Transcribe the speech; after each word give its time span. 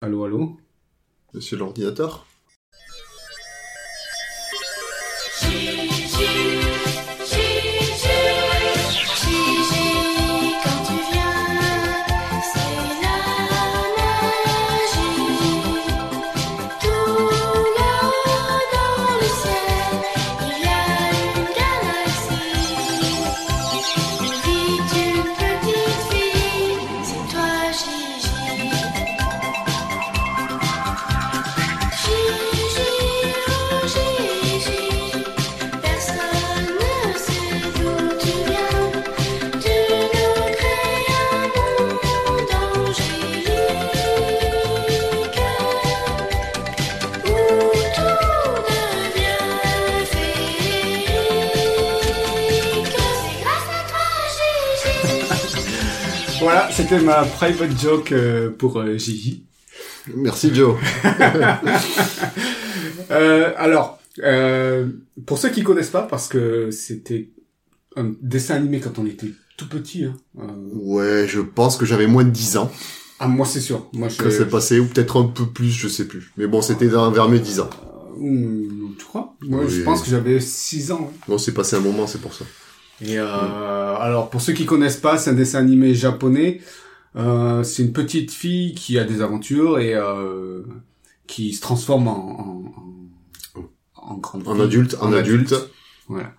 Allô, 0.00 0.22
allô? 0.24 0.56
Monsieur 1.34 1.56
l'ordinateur? 1.56 2.24
C'était 56.78 57.00
ma 57.00 57.24
private 57.24 57.76
joke 57.76 58.12
euh, 58.12 58.50
pour 58.50 58.78
euh, 58.78 58.96
Gigi. 58.96 59.42
Merci 60.14 60.54
Joe. 60.54 60.76
Euh, 63.10 63.54
alors, 63.56 63.98
euh, 64.22 64.86
pour 65.24 65.38
ceux 65.38 65.48
qui 65.48 65.62
connaissent 65.62 65.88
pas, 65.88 66.02
parce 66.02 66.28
que 66.28 66.70
c'était 66.70 67.30
un 67.96 68.12
dessin 68.20 68.56
animé 68.56 68.80
quand 68.80 68.98
on 68.98 69.06
était 69.06 69.30
tout 69.56 69.66
petit. 69.66 70.04
Hein. 70.04 70.14
Ouais, 70.74 71.24
je 71.26 71.40
pense 71.40 71.78
que 71.78 71.86
j'avais 71.86 72.06
moins 72.06 72.24
de 72.24 72.30
10 72.30 72.58
ans 72.58 72.70
ah, 73.18 73.28
moi 73.28 73.46
c'est 73.46 73.62
sûr. 73.62 73.88
Moi 73.94 74.08
je. 74.10 74.18
quand 74.18 74.30
c'est 74.30 74.48
passé, 74.48 74.78
ou 74.78 74.84
peut-être 74.84 75.18
un 75.18 75.26
peu 75.26 75.46
plus, 75.46 75.70
je 75.70 75.88
sais 75.88 76.04
plus. 76.04 76.32
Mais 76.36 76.46
bon, 76.46 76.60
c'était 76.60 76.86
vers 76.86 77.28
mes 77.30 77.40
10 77.40 77.60
ans. 77.60 77.70
Hum, 78.20 78.94
tu 78.98 79.06
crois? 79.06 79.34
Moi 79.40 79.64
je 79.66 79.80
pense 79.80 80.02
que 80.02 80.10
j'avais 80.10 80.38
6 80.38 80.92
ans. 80.92 81.10
hein. 81.10 81.18
Bon, 81.26 81.38
c'est 81.38 81.54
passé 81.54 81.76
un 81.76 81.80
moment, 81.80 82.06
c'est 82.06 82.20
pour 82.20 82.34
ça. 82.34 82.44
Et 83.00 83.18
euh, 83.18 83.24
alors 83.26 84.28
pour 84.30 84.40
ceux 84.40 84.52
qui 84.52 84.66
connaissent 84.66 84.96
pas, 84.96 85.18
c'est 85.18 85.30
un 85.30 85.34
dessin 85.34 85.58
animé 85.60 85.94
japonais. 85.94 86.60
Euh, 87.16 87.62
c'est 87.62 87.82
une 87.82 87.92
petite 87.92 88.30
fille 88.30 88.74
qui 88.74 88.98
a 88.98 89.04
des 89.04 89.22
aventures 89.22 89.78
et 89.78 89.94
euh, 89.94 90.62
qui 91.26 91.52
se 91.52 91.60
transforme 91.60 92.08
en 92.08 92.72
en, 93.54 93.62
en, 94.02 94.14
en 94.14 94.14
grande 94.18 94.46
En 94.48 94.54
fille. 94.54 94.62
adulte, 94.64 94.96
en, 95.00 95.12
adulte. 95.12 95.54
Voilà. 96.08 96.34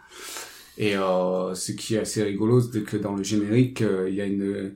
Et 0.78 0.96
euh, 0.96 1.54
ce 1.56 1.72
qui 1.74 1.96
est 1.96 2.00
assez 2.00 2.24
rigolo, 2.24 2.62
c'est 2.62 2.84
que 2.84 2.98
dans 2.98 3.16
le 3.16 3.24
générique, 3.24 3.82
euh, 3.82 4.10
il 4.10 4.16
y 4.16 4.22
a 4.22 4.26
une 4.26 4.74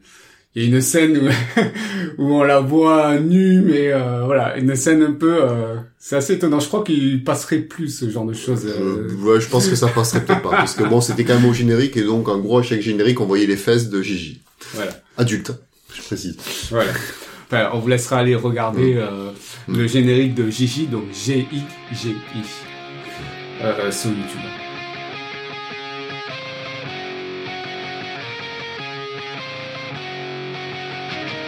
il 0.55 0.61
y 0.63 0.65
a 0.65 0.75
une 0.75 0.81
scène 0.81 1.17
où, 1.17 2.21
où 2.21 2.33
on 2.35 2.43
la 2.43 2.59
voit 2.59 3.19
nue, 3.19 3.61
mais 3.61 3.91
euh, 3.91 4.23
voilà, 4.25 4.57
une 4.57 4.75
scène 4.75 5.01
un 5.01 5.13
peu, 5.13 5.43
euh, 5.43 5.75
c'est 5.99 6.15
assez 6.15 6.33
étonnant. 6.33 6.59
Je 6.59 6.67
crois 6.67 6.83
qu'il 6.83 7.23
passerait 7.23 7.59
plus 7.59 7.89
ce 7.89 8.09
genre 8.09 8.25
de 8.25 8.33
choses. 8.33 8.65
Euh, 8.65 9.07
ouais, 9.23 9.41
je 9.41 9.47
pense 9.49 9.67
que 9.67 9.75
ça 9.75 9.87
passerait 9.87 10.23
peut-être 10.23 10.41
pas. 10.43 10.51
Parce 10.51 10.75
que 10.75 10.83
bon, 10.83 11.01
c'était 11.01 11.23
quand 11.23 11.35
même 11.35 11.45
au 11.49 11.53
générique, 11.53 11.97
et 11.97 12.03
donc, 12.03 12.29
en 12.29 12.37
gros, 12.39 12.59
à 12.59 12.63
chaque 12.63 12.81
générique, 12.81 13.19
on 13.21 13.25
voyait 13.25 13.47
les 13.47 13.57
fesses 13.57 13.89
de 13.89 14.01
Gigi. 14.01 14.41
voilà. 14.73 14.91
Adulte, 15.17 15.51
je 15.95 16.01
précise. 16.03 16.37
Voilà. 16.69 16.91
Enfin, 17.47 17.69
on 17.73 17.79
vous 17.79 17.87
laissera 17.87 18.17
aller 18.19 18.35
regarder 18.35 18.95
euh, 18.95 19.31
Mm. 19.67 19.77
le 19.77 19.87
générique 19.87 20.35
de 20.35 20.49
Gigi, 20.49 20.87
donc 20.87 21.03
G-I-G-I, 21.13 22.41
euh, 23.63 23.91
sur 23.91 24.09
YouTube. 24.09 24.62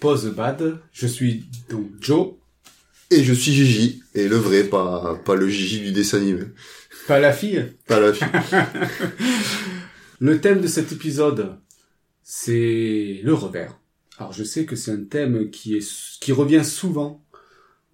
Pause 0.00 0.34
Bad. 0.34 0.80
Je 0.92 1.06
suis 1.06 1.44
donc 1.68 1.90
Joe, 2.00 2.34
Et 3.10 3.22
je 3.24 3.32
suis 3.34 3.52
Gigi. 3.52 4.02
Et 4.14 4.28
le 4.28 4.36
vrai, 4.36 4.64
pas, 4.64 5.16
pas 5.24 5.34
le 5.34 5.48
Gigi 5.48 5.80
du 5.80 5.92
dessin 5.92 6.18
animé. 6.18 6.44
pas 7.06 7.20
la 7.20 7.32
fille. 7.32 7.72
Pas 7.86 8.00
la 8.00 8.12
fille. 8.12 8.28
Le 10.22 10.38
thème 10.40 10.60
de 10.60 10.66
cet 10.66 10.92
épisode, 10.92 11.56
c'est 12.22 13.20
le 13.24 13.32
revers. 13.32 13.78
Alors 14.18 14.32
je 14.34 14.44
sais 14.44 14.66
que 14.66 14.76
c'est 14.76 14.90
un 14.92 15.04
thème 15.04 15.50
qui 15.50 15.76
est 15.76 16.18
qui 16.20 16.32
revient 16.32 16.62
souvent 16.64 17.24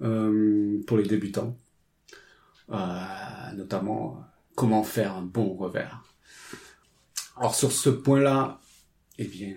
euh, 0.02 0.82
pour 0.86 0.96
les 0.98 1.04
débutants, 1.06 1.56
Euh, 2.70 3.52
notamment 3.54 4.24
comment 4.56 4.82
faire 4.82 5.14
un 5.14 5.22
bon 5.22 5.54
revers. 5.54 6.02
Alors 7.36 7.54
sur 7.54 7.70
ce 7.70 7.90
point-là, 7.90 8.60
eh 9.18 9.24
bien, 9.24 9.54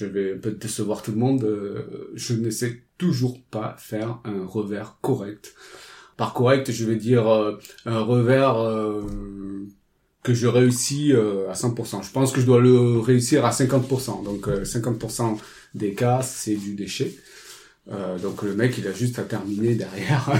je 0.00 0.06
vais 0.06 0.34
un 0.34 0.38
peu 0.38 0.50
décevoir 0.52 1.02
tout 1.02 1.10
le 1.12 1.18
monde. 1.18 1.44
euh, 1.44 2.10
je 2.14 2.34
ne 2.34 2.50
sais 2.50 2.82
toujours 2.96 3.38
pas 3.50 3.76
faire 3.78 4.18
un 4.24 4.46
revers 4.46 4.98
correct. 5.02 5.54
Par 6.16 6.32
correct, 6.32 6.70
je 6.72 6.84
vais 6.84 6.96
dire 6.96 7.28
euh, 7.28 7.58
un 7.86 8.00
revers 8.00 8.58
euh, 8.58 9.02
que 10.22 10.34
je 10.34 10.46
réussis 10.46 11.12
euh, 11.12 11.50
à 11.50 11.54
100%. 11.54 12.02
Je 12.02 12.10
pense 12.10 12.32
que 12.32 12.40
je 12.40 12.46
dois 12.46 12.60
le 12.60 12.98
réussir 12.98 13.44
à 13.44 13.50
50%. 13.50 14.24
Donc 14.24 14.48
euh, 14.48 14.64
50% 14.64 15.38
des 15.74 15.92
cas, 15.92 16.20
c'est 16.22 16.56
du 16.56 16.74
déchet. 16.74 17.14
Euh, 17.90 18.18
donc 18.18 18.42
le 18.42 18.54
mec, 18.54 18.76
il 18.78 18.86
a 18.86 18.92
juste 18.92 19.18
à 19.18 19.22
terminer 19.22 19.74
derrière. 19.74 20.30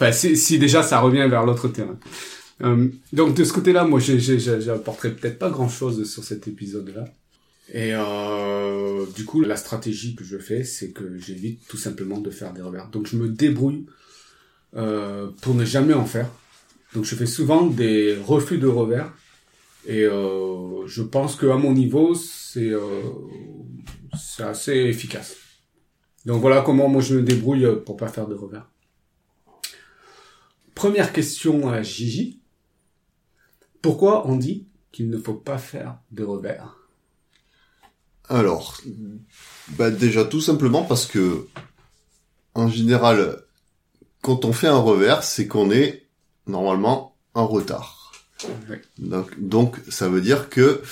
si, 0.12 0.36
si 0.36 0.58
déjà 0.58 0.82
ça 0.82 1.00
revient 1.00 1.26
vers 1.28 1.44
l'autre 1.44 1.68
terrain. 1.68 1.98
Euh, 2.62 2.88
donc 3.12 3.34
de 3.34 3.44
ce 3.44 3.52
côté-là, 3.52 3.84
moi, 3.84 4.00
j'apporterai 4.00 5.12
peut-être 5.12 5.38
pas 5.38 5.50
grand-chose 5.50 6.10
sur 6.10 6.24
cet 6.24 6.48
épisode-là. 6.48 7.04
Et 7.72 7.90
euh, 7.94 9.06
du 9.14 9.24
coup, 9.24 9.40
la 9.40 9.56
stratégie 9.56 10.14
que 10.14 10.24
je 10.24 10.38
fais, 10.38 10.62
c'est 10.62 10.92
que 10.92 11.18
j'évite 11.18 11.66
tout 11.66 11.76
simplement 11.76 12.18
de 12.18 12.30
faire 12.30 12.52
des 12.52 12.62
revers. 12.62 12.88
Donc 12.90 13.06
je 13.06 13.16
me 13.16 13.28
débrouille 13.28 13.86
euh, 14.76 15.30
pour 15.40 15.54
ne 15.54 15.64
jamais 15.64 15.94
en 15.94 16.06
faire. 16.06 16.30
Donc 16.94 17.04
je 17.04 17.14
fais 17.14 17.26
souvent 17.26 17.66
des 17.66 18.14
refus 18.14 18.58
de 18.58 18.68
revers. 18.68 19.12
Et 19.86 20.02
euh, 20.04 20.86
je 20.86 21.02
pense 21.02 21.36
que 21.36 21.46
à 21.46 21.56
mon 21.56 21.72
niveau, 21.72 22.14
c'est 22.14 22.70
euh, 22.70 23.02
c'est 24.16 24.44
assez 24.44 24.72
efficace. 24.72 25.36
Donc 26.24 26.40
voilà 26.40 26.62
comment 26.62 26.88
moi 26.88 27.00
je 27.00 27.16
me 27.16 27.22
débrouille 27.22 27.66
pour 27.84 27.96
pas 27.96 28.08
faire 28.08 28.26
de 28.26 28.34
revers. 28.34 28.68
Première 30.74 31.12
question 31.12 31.68
à 31.68 31.82
Gigi. 31.82 32.40
Pourquoi 33.80 34.28
on 34.28 34.36
dit 34.36 34.66
qu'il 34.92 35.08
ne 35.08 35.18
faut 35.18 35.34
pas 35.34 35.58
faire 35.58 35.98
de 36.10 36.24
revers? 36.24 36.85
Alors, 38.28 38.80
bah 39.70 39.90
déjà 39.90 40.24
tout 40.24 40.40
simplement 40.40 40.82
parce 40.82 41.06
que, 41.06 41.46
en 42.54 42.68
général, 42.68 43.42
quand 44.22 44.44
on 44.44 44.52
fait 44.52 44.66
un 44.66 44.78
revers, 44.78 45.22
c'est 45.22 45.46
qu'on 45.46 45.70
est 45.70 46.06
normalement 46.46 47.16
en 47.34 47.46
retard. 47.46 48.12
Oui. 48.68 48.76
Donc, 48.98 49.40
donc 49.40 49.76
ça 49.88 50.08
veut 50.08 50.20
dire 50.20 50.48
que 50.48 50.82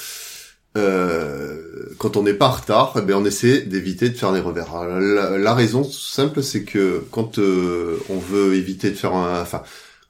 euh, 0.76 1.94
quand 1.98 2.16
on 2.16 2.22
n'est 2.22 2.34
pas 2.34 2.48
en 2.48 2.52
retard, 2.52 2.94
eh 2.98 3.02
ben, 3.02 3.14
on 3.16 3.24
essaie 3.24 3.60
d'éviter 3.60 4.08
de 4.08 4.16
faire 4.16 4.32
des 4.32 4.40
revers. 4.40 4.84
La, 4.84 5.38
la 5.38 5.54
raison 5.54 5.84
simple, 5.84 6.42
c'est 6.42 6.64
que 6.64 7.04
quand 7.10 7.38
euh, 7.38 7.98
on 8.08 8.18
veut 8.18 8.54
éviter 8.54 8.90
de 8.90 8.96
faire 8.96 9.14
un, 9.14 9.40
enfin, 9.40 9.62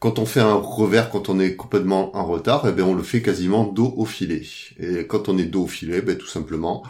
quand 0.05 0.19
on 0.19 0.27
fait 0.27 0.41
un 0.41 0.53
revers, 0.53 1.09
quand 1.09 1.31
on 1.31 1.41
est 1.41 1.56
complètement 1.56 2.15
en 2.15 2.27
retard, 2.27 2.69
eh 2.69 2.73
ben, 2.73 2.83
on 2.83 2.93
le 2.93 3.03
fait 3.03 3.23
quasiment 3.23 3.65
dos 3.65 3.95
au 3.97 4.05
filet. 4.05 4.43
Et 4.79 5.06
quand 5.06 5.31
on 5.31 5.39
est 5.39 5.47
dos 5.47 5.62
au 5.62 5.67
filet, 5.67 6.03
ben, 6.03 6.19
tout 6.19 6.27
simplement, 6.27 6.83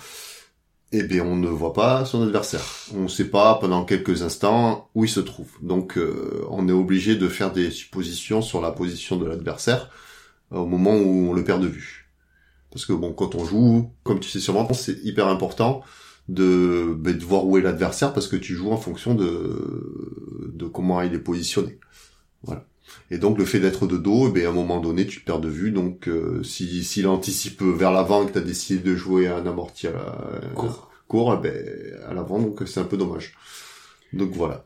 eh 0.90 1.04
bien, 1.04 1.22
on 1.24 1.36
ne 1.36 1.46
voit 1.46 1.72
pas 1.72 2.04
son 2.06 2.24
adversaire. 2.24 2.64
On 2.92 3.02
ne 3.02 3.08
sait 3.08 3.30
pas 3.30 3.54
pendant 3.60 3.84
quelques 3.84 4.22
instants 4.22 4.90
où 4.96 5.04
il 5.04 5.08
se 5.08 5.20
trouve. 5.20 5.48
Donc, 5.62 5.96
euh, 5.96 6.44
on 6.50 6.68
est 6.68 6.72
obligé 6.72 7.14
de 7.14 7.28
faire 7.28 7.52
des 7.52 7.70
suppositions 7.70 8.42
sur 8.42 8.60
la 8.60 8.72
position 8.72 9.16
de 9.16 9.26
l'adversaire 9.26 9.90
euh, 10.52 10.56
au 10.56 10.66
moment 10.66 10.96
où 10.96 11.30
on 11.30 11.34
le 11.34 11.44
perd 11.44 11.62
de 11.62 11.68
vue. 11.68 12.10
Parce 12.72 12.84
que 12.84 12.94
bon, 12.94 13.12
quand 13.12 13.36
on 13.36 13.44
joue, 13.44 13.92
comme 14.02 14.18
tu 14.18 14.28
sais 14.28 14.40
sûrement, 14.40 14.66
c'est 14.72 14.98
hyper 15.04 15.28
important 15.28 15.82
de, 16.28 16.92
ben, 16.98 17.16
de 17.16 17.24
voir 17.24 17.46
où 17.46 17.58
est 17.58 17.62
l'adversaire 17.62 18.12
parce 18.12 18.26
que 18.26 18.34
tu 18.34 18.56
joues 18.56 18.72
en 18.72 18.76
fonction 18.76 19.14
de, 19.14 20.50
de 20.52 20.66
comment 20.66 21.00
il 21.00 21.14
est 21.14 21.20
positionné. 21.20 21.78
Voilà. 22.42 22.66
Et 23.10 23.18
donc 23.18 23.38
le 23.38 23.44
fait 23.44 23.60
d'être 23.60 23.86
de 23.86 23.96
dos, 23.96 24.28
eh 24.28 24.32
bien, 24.32 24.48
à 24.48 24.50
un 24.50 24.54
moment 24.54 24.80
donné, 24.80 25.06
tu 25.06 25.20
te 25.20 25.26
perds 25.26 25.40
de 25.40 25.48
vue. 25.48 25.70
Donc 25.70 26.08
euh, 26.08 26.42
si 26.42 26.82
s'il 26.84 27.06
anticipe 27.06 27.62
vers 27.62 27.92
l'avant 27.92 28.22
et 28.22 28.26
que 28.26 28.32
tu 28.32 28.38
as 28.38 28.42
décidé 28.42 28.80
de 28.80 28.96
jouer 28.96 29.28
un 29.28 29.46
amorti 29.46 29.86
à 29.86 29.92
la, 29.92 30.40
Court. 30.54 30.90
court, 31.08 31.38
eh 31.38 31.42
ben, 31.42 31.64
à 32.08 32.14
l'avant, 32.14 32.38
donc 32.40 32.62
c'est 32.66 32.80
un 32.80 32.84
peu 32.84 32.96
dommage. 32.96 33.34
Donc 34.12 34.30
voilà. 34.32 34.64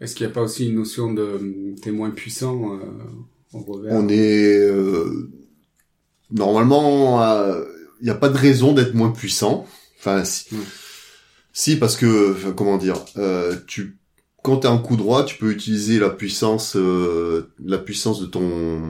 Est-ce 0.00 0.14
qu'il 0.16 0.26
n'y 0.26 0.32
a 0.32 0.34
pas 0.34 0.42
aussi 0.42 0.66
une 0.68 0.74
notion 0.76 1.12
de 1.14 1.74
t'es 1.80 1.92
moins 1.92 2.10
puissant 2.10 2.74
euh, 2.74 2.78
au 3.52 3.60
revers? 3.60 3.92
On 3.94 4.08
est 4.08 4.58
euh, 4.58 5.30
normalement, 6.30 7.22
il 8.00 8.04
n'y 8.04 8.10
a 8.10 8.14
pas 8.16 8.28
de 8.28 8.36
raison 8.36 8.72
d'être 8.72 8.94
moins 8.94 9.10
puissant. 9.10 9.66
Enfin, 9.98 10.24
si, 10.24 10.52
Mm. 10.54 10.58
si 11.52 11.76
parce 11.76 11.96
que 11.96 12.50
comment 12.52 12.76
dire, 12.78 12.96
euh, 13.16 13.54
tu 13.68 13.98
quand 14.42 14.58
t'as 14.58 14.70
un 14.70 14.78
coup 14.78 14.96
droit, 14.96 15.24
tu 15.24 15.36
peux 15.36 15.50
utiliser 15.50 15.98
la 15.98 16.10
puissance, 16.10 16.76
euh, 16.76 17.48
la 17.64 17.78
puissance 17.78 18.20
de 18.20 18.26
ton 18.26 18.80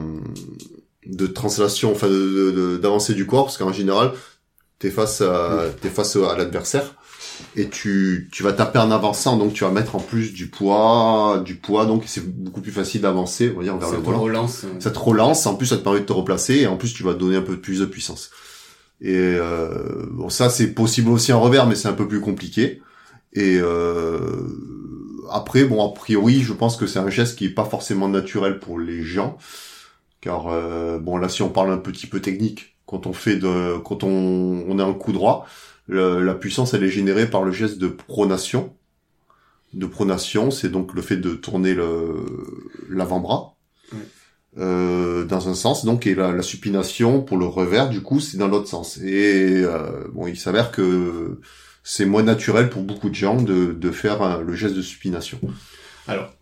de 1.05 1.27
translation, 1.27 1.91
enfin 1.91 2.07
d'avancée 2.81 3.13
du 3.13 3.25
corps, 3.25 3.45
parce 3.45 3.57
qu'en 3.57 3.73
général, 3.73 4.13
t'es 4.79 4.89
face 4.89 5.21
à 5.21 5.65
t'es 5.81 5.89
face 5.89 6.15
à 6.15 6.35
l'adversaire 6.37 6.95
et 7.55 7.67
tu 7.69 8.29
tu 8.31 8.41
vas 8.43 8.53
taper 8.53 8.79
en 8.79 8.89
avançant, 8.89 9.37
donc 9.37 9.53
tu 9.53 9.63
vas 9.63 9.71
mettre 9.71 9.95
en 9.95 9.99
plus 9.99 10.33
du 10.33 10.47
poids, 10.47 11.41
du 11.45 11.55
poids, 11.55 11.85
donc 11.85 12.03
c'est 12.07 12.25
beaucoup 12.25 12.61
plus 12.61 12.71
facile 12.71 13.01
d'avancer, 13.01 13.51
on 13.53 13.59
va 13.59 13.63
dire 13.63 13.77
vers 13.77 13.89
Ça 13.89 13.95
le 13.95 14.01
volant 14.01 14.21
relance. 14.21 14.65
ça 14.79 14.91
te 14.91 14.99
relance, 14.99 15.45
en 15.45 15.55
plus 15.55 15.67
ça 15.67 15.77
te 15.77 15.83
permet 15.83 15.99
de 15.99 16.05
te 16.05 16.13
replacer, 16.13 16.55
et 16.55 16.67
en 16.67 16.77
plus 16.77 16.93
tu 16.93 17.03
vas 17.03 17.13
donner 17.13 17.35
un 17.35 17.41
peu 17.41 17.57
plus 17.57 17.79
de 17.79 17.85
puissance. 17.85 18.31
Et 19.01 19.15
euh, 19.15 20.05
bon, 20.11 20.29
ça 20.29 20.49
c'est 20.49 20.73
possible 20.73 21.09
aussi 21.09 21.33
en 21.33 21.41
revers, 21.41 21.67
mais 21.67 21.75
c'est 21.75 21.89
un 21.89 21.93
peu 21.93 22.07
plus 22.07 22.21
compliqué. 22.21 22.81
Et 23.33 23.57
euh, 23.59 24.47
après, 25.31 25.65
bon, 25.65 25.85
a 25.87 25.93
priori, 25.93 26.41
je 26.41 26.53
pense 26.53 26.77
que 26.77 26.87
c'est 26.87 26.99
un 26.99 27.09
geste 27.09 27.37
qui 27.37 27.45
est 27.45 27.49
pas 27.49 27.65
forcément 27.65 28.07
naturel 28.09 28.59
pour 28.59 28.79
les 28.79 29.03
gens, 29.03 29.37
car 30.21 30.47
euh, 30.47 30.99
bon 30.99 31.17
là, 31.17 31.29
si 31.29 31.41
on 31.43 31.49
parle 31.49 31.71
un 31.71 31.77
petit 31.77 32.07
peu 32.07 32.21
technique, 32.21 32.77
quand 32.85 33.07
on 33.07 33.13
fait 33.13 33.37
de, 33.37 33.77
quand 33.79 34.03
on, 34.03 34.65
on 34.67 34.79
a 34.79 34.83
un 34.85 34.93
coup 34.93 35.13
droit, 35.13 35.47
le- 35.87 36.21
la 36.23 36.35
puissance 36.35 36.73
elle 36.73 36.83
est 36.83 36.89
générée 36.89 37.29
par 37.29 37.43
le 37.43 37.51
geste 37.51 37.77
de 37.79 37.87
pronation. 37.87 38.73
De 39.73 39.85
pronation, 39.87 40.51
c'est 40.51 40.69
donc 40.69 40.93
le 40.93 41.01
fait 41.01 41.17
de 41.17 41.33
tourner 41.33 41.73
le 41.73 42.25
l'avant-bras 42.89 43.55
euh, 44.57 45.25
dans 45.25 45.49
un 45.49 45.55
sens, 45.55 45.83
donc 45.85 46.05
et 46.05 46.13
la, 46.15 46.31
la 46.31 46.43
supination 46.43 47.21
pour 47.21 47.37
le 47.37 47.45
revers, 47.45 47.89
du 47.89 48.01
coup, 48.01 48.19
c'est 48.19 48.37
dans 48.37 48.47
l'autre 48.47 48.67
sens. 48.67 48.97
Et 48.97 49.63
euh, 49.63 50.07
bon, 50.13 50.27
il 50.27 50.37
s'avère 50.37 50.71
que 50.71 51.39
c'est 51.83 52.05
moins 52.05 52.23
naturel 52.23 52.69
pour 52.69 52.83
beaucoup 52.83 53.09
de 53.09 53.15
gens 53.15 53.41
de, 53.41 53.73
de 53.73 53.91
faire 53.91 54.41
le 54.41 54.55
geste 54.55 54.75
de 54.75 54.81
supination. 54.81 55.39
Alors, 56.07 56.33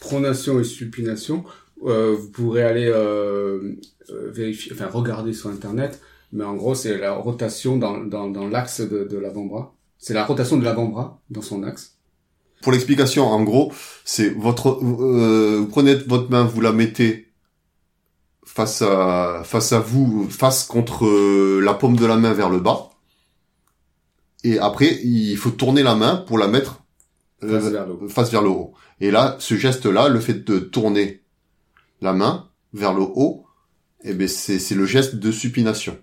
pronation 0.00 0.60
et 0.60 0.64
supination, 0.64 1.44
euh, 1.86 2.16
vous 2.18 2.28
pourrez 2.28 2.62
aller 2.62 2.86
euh, 2.86 3.74
euh, 4.10 4.30
vérifier, 4.30 4.72
enfin 4.72 4.88
regarder 4.92 5.32
sur 5.32 5.50
internet, 5.50 6.00
mais 6.32 6.44
en 6.44 6.54
gros 6.54 6.74
c'est 6.74 6.98
la 6.98 7.12
rotation 7.12 7.76
dans, 7.76 7.98
dans, 7.98 8.28
dans 8.28 8.48
l'axe 8.48 8.80
de, 8.80 9.04
de 9.04 9.18
l'avant-bras. 9.18 9.74
C'est 9.98 10.14
la 10.14 10.24
rotation 10.24 10.56
de 10.56 10.64
l'avant-bras 10.64 11.20
dans 11.30 11.42
son 11.42 11.62
axe. 11.64 11.96
Pour 12.62 12.72
l'explication, 12.72 13.26
en 13.26 13.42
gros, 13.44 13.72
c'est 14.04 14.30
votre, 14.30 14.80
euh, 14.82 15.58
vous 15.60 15.66
prenez 15.66 15.94
votre 15.94 16.30
main, 16.30 16.44
vous 16.44 16.60
la 16.60 16.72
mettez 16.72 17.28
face 18.44 18.82
à 18.82 19.42
face 19.44 19.72
à 19.72 19.78
vous, 19.78 20.28
face 20.28 20.64
contre 20.64 21.06
euh, 21.06 21.60
la 21.60 21.74
paume 21.74 21.96
de 21.96 22.04
la 22.06 22.16
main 22.16 22.32
vers 22.32 22.50
le 22.50 22.58
bas, 22.58 22.90
et 24.44 24.58
après 24.58 25.00
il 25.02 25.36
faut 25.36 25.50
tourner 25.50 25.82
la 25.82 25.94
main 25.94 26.16
pour 26.16 26.38
la 26.38 26.48
mettre 26.48 26.82
euh, 27.42 27.60
Face 27.60 27.70
vers 27.72 27.86
le 27.86 27.92
haut. 27.92 28.08
face 28.08 28.30
vers 28.32 28.42
le 28.42 28.48
haut. 28.50 28.72
Et 29.00 29.10
là, 29.10 29.36
ce 29.38 29.54
geste-là, 29.56 30.08
le 30.08 30.18
fait 30.20 30.44
de 30.44 30.58
tourner 30.58 31.22
la 32.00 32.12
main 32.12 32.48
vers 32.72 32.94
le 32.94 33.02
haut, 33.02 33.44
eh 34.04 34.12
ben 34.12 34.26
c'est 34.28 34.58
c'est 34.58 34.74
le 34.74 34.86
geste 34.86 35.16
de 35.16 35.30
supination. 35.32 35.96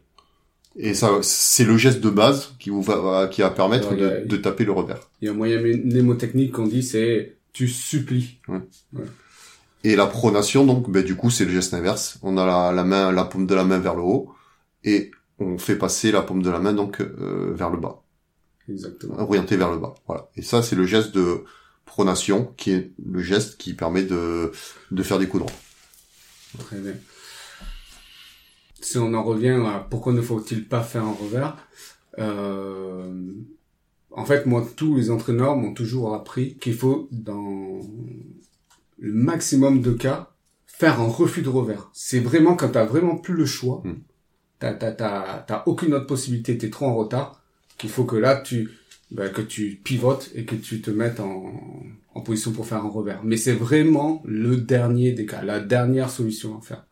Et 0.78 0.94
ça, 0.94 1.10
c'est 1.22 1.64
le 1.64 1.78
geste 1.78 2.02
de 2.02 2.10
base 2.10 2.54
qui 2.60 2.70
vous 2.70 2.82
va 2.82 3.28
qui 3.28 3.42
va 3.42 3.50
permettre 3.50 3.90
Alors, 3.94 4.12
a- 4.12 4.20
de, 4.22 4.38
taper 4.38 4.66
le 4.66 4.72
revers. 4.74 5.10
Il 5.22 5.26
y 5.26 5.30
a 5.30 5.32
un 5.32 5.36
moyen 5.36 5.60
mnémotechnique 5.62 6.52
qu'on 6.54 6.68
dit 6.68 6.84
c'est 6.84 7.38
tu 7.54 7.68
supplies. 7.70 8.40
Et 9.84 9.96
la 9.96 10.08
pronation, 10.08 10.66
donc, 10.66 10.90
ben 10.90 11.04
du 11.04 11.16
coup, 11.16 11.30
c'est 11.30 11.46
le 11.46 11.52
geste 11.52 11.74
inverse. 11.74 12.18
On 12.24 12.38
a 12.38 12.46
la, 12.46 12.72
la 12.74 12.84
main, 12.84 13.12
la 13.12 13.24
paume 13.24 13.46
de 13.46 13.54
la 13.56 13.64
main 13.64 13.78
vers 13.78 13.96
le 13.96 14.02
haut, 14.02 14.34
et 14.84 15.12
on 15.40 15.58
fait 15.58 15.76
passer 15.78 16.12
la 16.12 16.22
paume 16.24 16.42
de 16.42 16.50
la 16.50 16.60
main 16.60 16.74
donc 16.74 17.02
euh, 17.02 17.54
vers 17.54 17.70
le 17.70 17.78
bas, 17.78 18.02
Exactement. 18.70 19.20
orienté 19.20 19.58
vers 19.58 19.72
le 19.72 19.78
bas. 19.80 19.94
Voilà. 20.08 20.30
Et 20.36 20.42
ça, 20.42 20.62
c'est 20.64 20.76
le 20.76 20.86
geste 20.86 21.14
de 21.16 21.44
pronation, 21.86 22.54
qui 22.58 22.72
est 22.72 22.92
le 23.06 23.22
geste 23.22 23.58
qui 23.58 23.74
permet 23.74 24.04
de 24.04 24.52
de 24.92 25.04
faire 25.04 25.20
des 25.20 25.28
coups 25.28 25.44
droits. 25.46 25.56
Très 26.60 26.80
bien. 26.80 26.94
Si 28.82 28.98
on 28.98 29.14
en 29.14 29.24
revient 29.24 29.62
à 29.66 29.86
pourquoi 29.90 30.14
ne 30.14 30.22
faut-il 30.22 30.68
pas 30.68 30.82
faire 30.84 31.04
un 31.04 31.12
revers, 31.14 31.58
euh, 32.20 33.32
en 34.12 34.26
fait, 34.26 34.46
moi, 34.46 34.66
tous 34.76 34.96
les 34.96 35.10
entraîneurs 35.12 35.56
m'ont 35.58 35.74
toujours 35.74 36.14
appris 36.14 36.56
qu'il 36.58 36.76
faut, 36.76 37.08
dans 37.12 37.82
le 38.98 39.14
maximum 39.14 39.82
de 39.82 39.92
cas, 39.92 40.32
faire 40.66 41.00
un 41.02 41.08
refus 41.08 41.42
de 41.42 41.50
revers. 41.50 41.90
C'est 41.94 42.20
vraiment 42.20 42.56
quand 42.56 42.70
t'as 42.70 42.86
vraiment 42.86 43.18
plus 43.18 43.34
le 43.34 43.46
choix, 43.46 43.82
Hmm. 43.84 43.96
t'as, 44.60 44.74
t'as, 44.74 44.92
t'as, 44.92 45.40
t'as 45.40 45.64
aucune 45.66 45.94
autre 45.94 46.08
possibilité, 46.08 46.58
t'es 46.58 46.70
trop 46.70 46.86
en 46.86 46.96
retard, 46.96 47.42
qu'il 47.77 47.89
faut 47.89 48.06
que 48.06 48.16
là, 48.16 48.38
tu, 48.38 48.72
bah, 49.12 49.30
que 49.30 49.42
tu 49.42 49.80
pivotes 49.83 50.31
et 50.36 50.45
que 50.45 50.56
tu 50.56 50.81
te 50.81 50.92
mettes 50.92 51.19
en, 51.19 51.54
en 52.13 52.22
position 52.22 52.51
pour 52.51 52.66
faire 52.66 52.83
un 52.83 52.89
revers. 52.89 53.22
Mais 53.24 53.38
c'est 53.38 53.54
vraiment 53.54 54.24
le 54.25 54.57
dernier 54.57 55.12
des 55.12 55.25
cas, 55.25 55.44
la 55.44 55.60
dernière 55.60 56.10
solution 56.10 56.57
à 56.57 56.62
faire. 56.62 56.86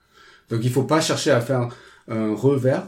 Donc 0.50 0.62
il 0.64 0.72
faut 0.72 0.84
pas 0.84 1.02
chercher 1.02 1.32
à 1.32 1.42
faire 1.42 1.70
un 2.08 2.36
revers 2.36 2.88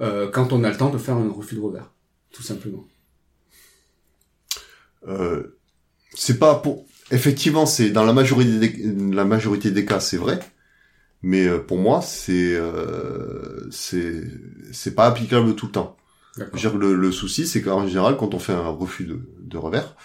euh, 0.00 0.30
quand 0.30 0.52
on 0.52 0.64
a 0.64 0.70
le 0.70 0.76
temps 0.76 0.90
de 0.90 0.98
faire 0.98 1.16
un 1.16 1.28
refus 1.28 1.54
de 1.56 1.60
revers, 1.60 1.92
tout 2.32 2.42
simplement. 2.42 2.86
Euh, 5.06 5.58
c'est 6.14 6.38
pas 6.38 6.56
pour. 6.56 6.86
Effectivement, 7.10 7.66
c'est 7.66 7.90
dans 7.90 8.04
la 8.04 8.12
majorité 8.12 8.58
des 8.58 9.14
la 9.14 9.24
majorité 9.24 9.70
des 9.70 9.84
cas, 9.84 10.00
c'est 10.00 10.16
vrai. 10.16 10.40
Mais 11.22 11.46
euh, 11.46 11.58
pour 11.58 11.78
moi, 11.78 12.00
c'est 12.02 12.54
euh, 12.54 13.68
c'est 13.70 14.24
c'est 14.72 14.94
pas 14.94 15.06
applicable 15.06 15.54
tout 15.54 15.66
le 15.66 15.72
temps. 15.72 15.96
Le, 16.36 16.94
le 16.94 17.12
souci, 17.12 17.46
c'est 17.46 17.62
qu'en 17.62 17.86
général, 17.86 18.16
quand 18.16 18.34
on 18.34 18.38
fait 18.38 18.52
un 18.52 18.68
refus 18.68 19.04
de, 19.04 19.28
de 19.40 19.56
revers, 19.56 19.96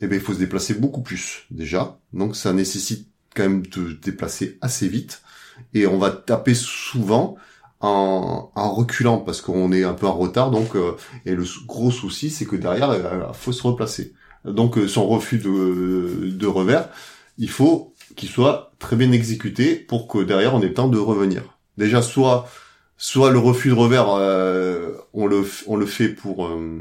eh 0.00 0.06
ben, 0.06 0.16
il 0.16 0.20
faut 0.20 0.34
se 0.34 0.38
déplacer 0.38 0.74
beaucoup 0.74 1.02
plus, 1.02 1.46
déjà. 1.50 1.98
Donc, 2.12 2.36
ça 2.36 2.52
nécessite 2.52 3.08
quand 3.34 3.44
même 3.44 3.62
de 3.66 3.90
se 3.90 3.94
déplacer 3.94 4.58
assez 4.60 4.88
vite. 4.88 5.22
Et 5.72 5.86
on 5.86 5.96
va 5.96 6.10
taper 6.10 6.52
souvent 6.54 7.36
en, 7.80 8.50
en 8.54 8.74
reculant, 8.74 9.18
parce 9.18 9.40
qu'on 9.40 9.72
est 9.72 9.84
un 9.84 9.94
peu 9.94 10.06
en 10.06 10.14
retard. 10.14 10.50
Donc, 10.50 10.76
euh, 10.76 10.96
et 11.24 11.34
le 11.34 11.44
gros 11.66 11.90
souci, 11.90 12.28
c'est 12.28 12.44
que 12.44 12.56
derrière, 12.56 12.94
il 12.94 13.34
faut 13.34 13.52
se 13.52 13.62
replacer. 13.62 14.12
Donc, 14.44 14.76
euh, 14.76 14.88
son 14.88 15.08
refus 15.08 15.38
de, 15.38 16.30
de 16.30 16.46
revers, 16.46 16.90
il 17.38 17.48
faut 17.48 17.94
qu'il 18.16 18.28
soit 18.28 18.72
très 18.78 18.96
bien 18.96 19.12
exécuté 19.12 19.76
pour 19.76 20.08
que 20.08 20.22
derrière, 20.22 20.54
on 20.54 20.60
ait 20.60 20.68
le 20.68 20.74
temps 20.74 20.88
de 20.88 20.98
revenir. 20.98 21.42
Déjà, 21.78 22.02
soit 22.02 22.48
soit 22.96 23.30
le 23.30 23.38
refus 23.38 23.68
de 23.70 23.74
revers, 23.74 24.10
euh, 24.10 24.92
on 25.12 25.26
le 25.26 25.44
on 25.66 25.76
le 25.76 25.86
fait 25.86 26.08
pour 26.10 26.46
euh, 26.46 26.80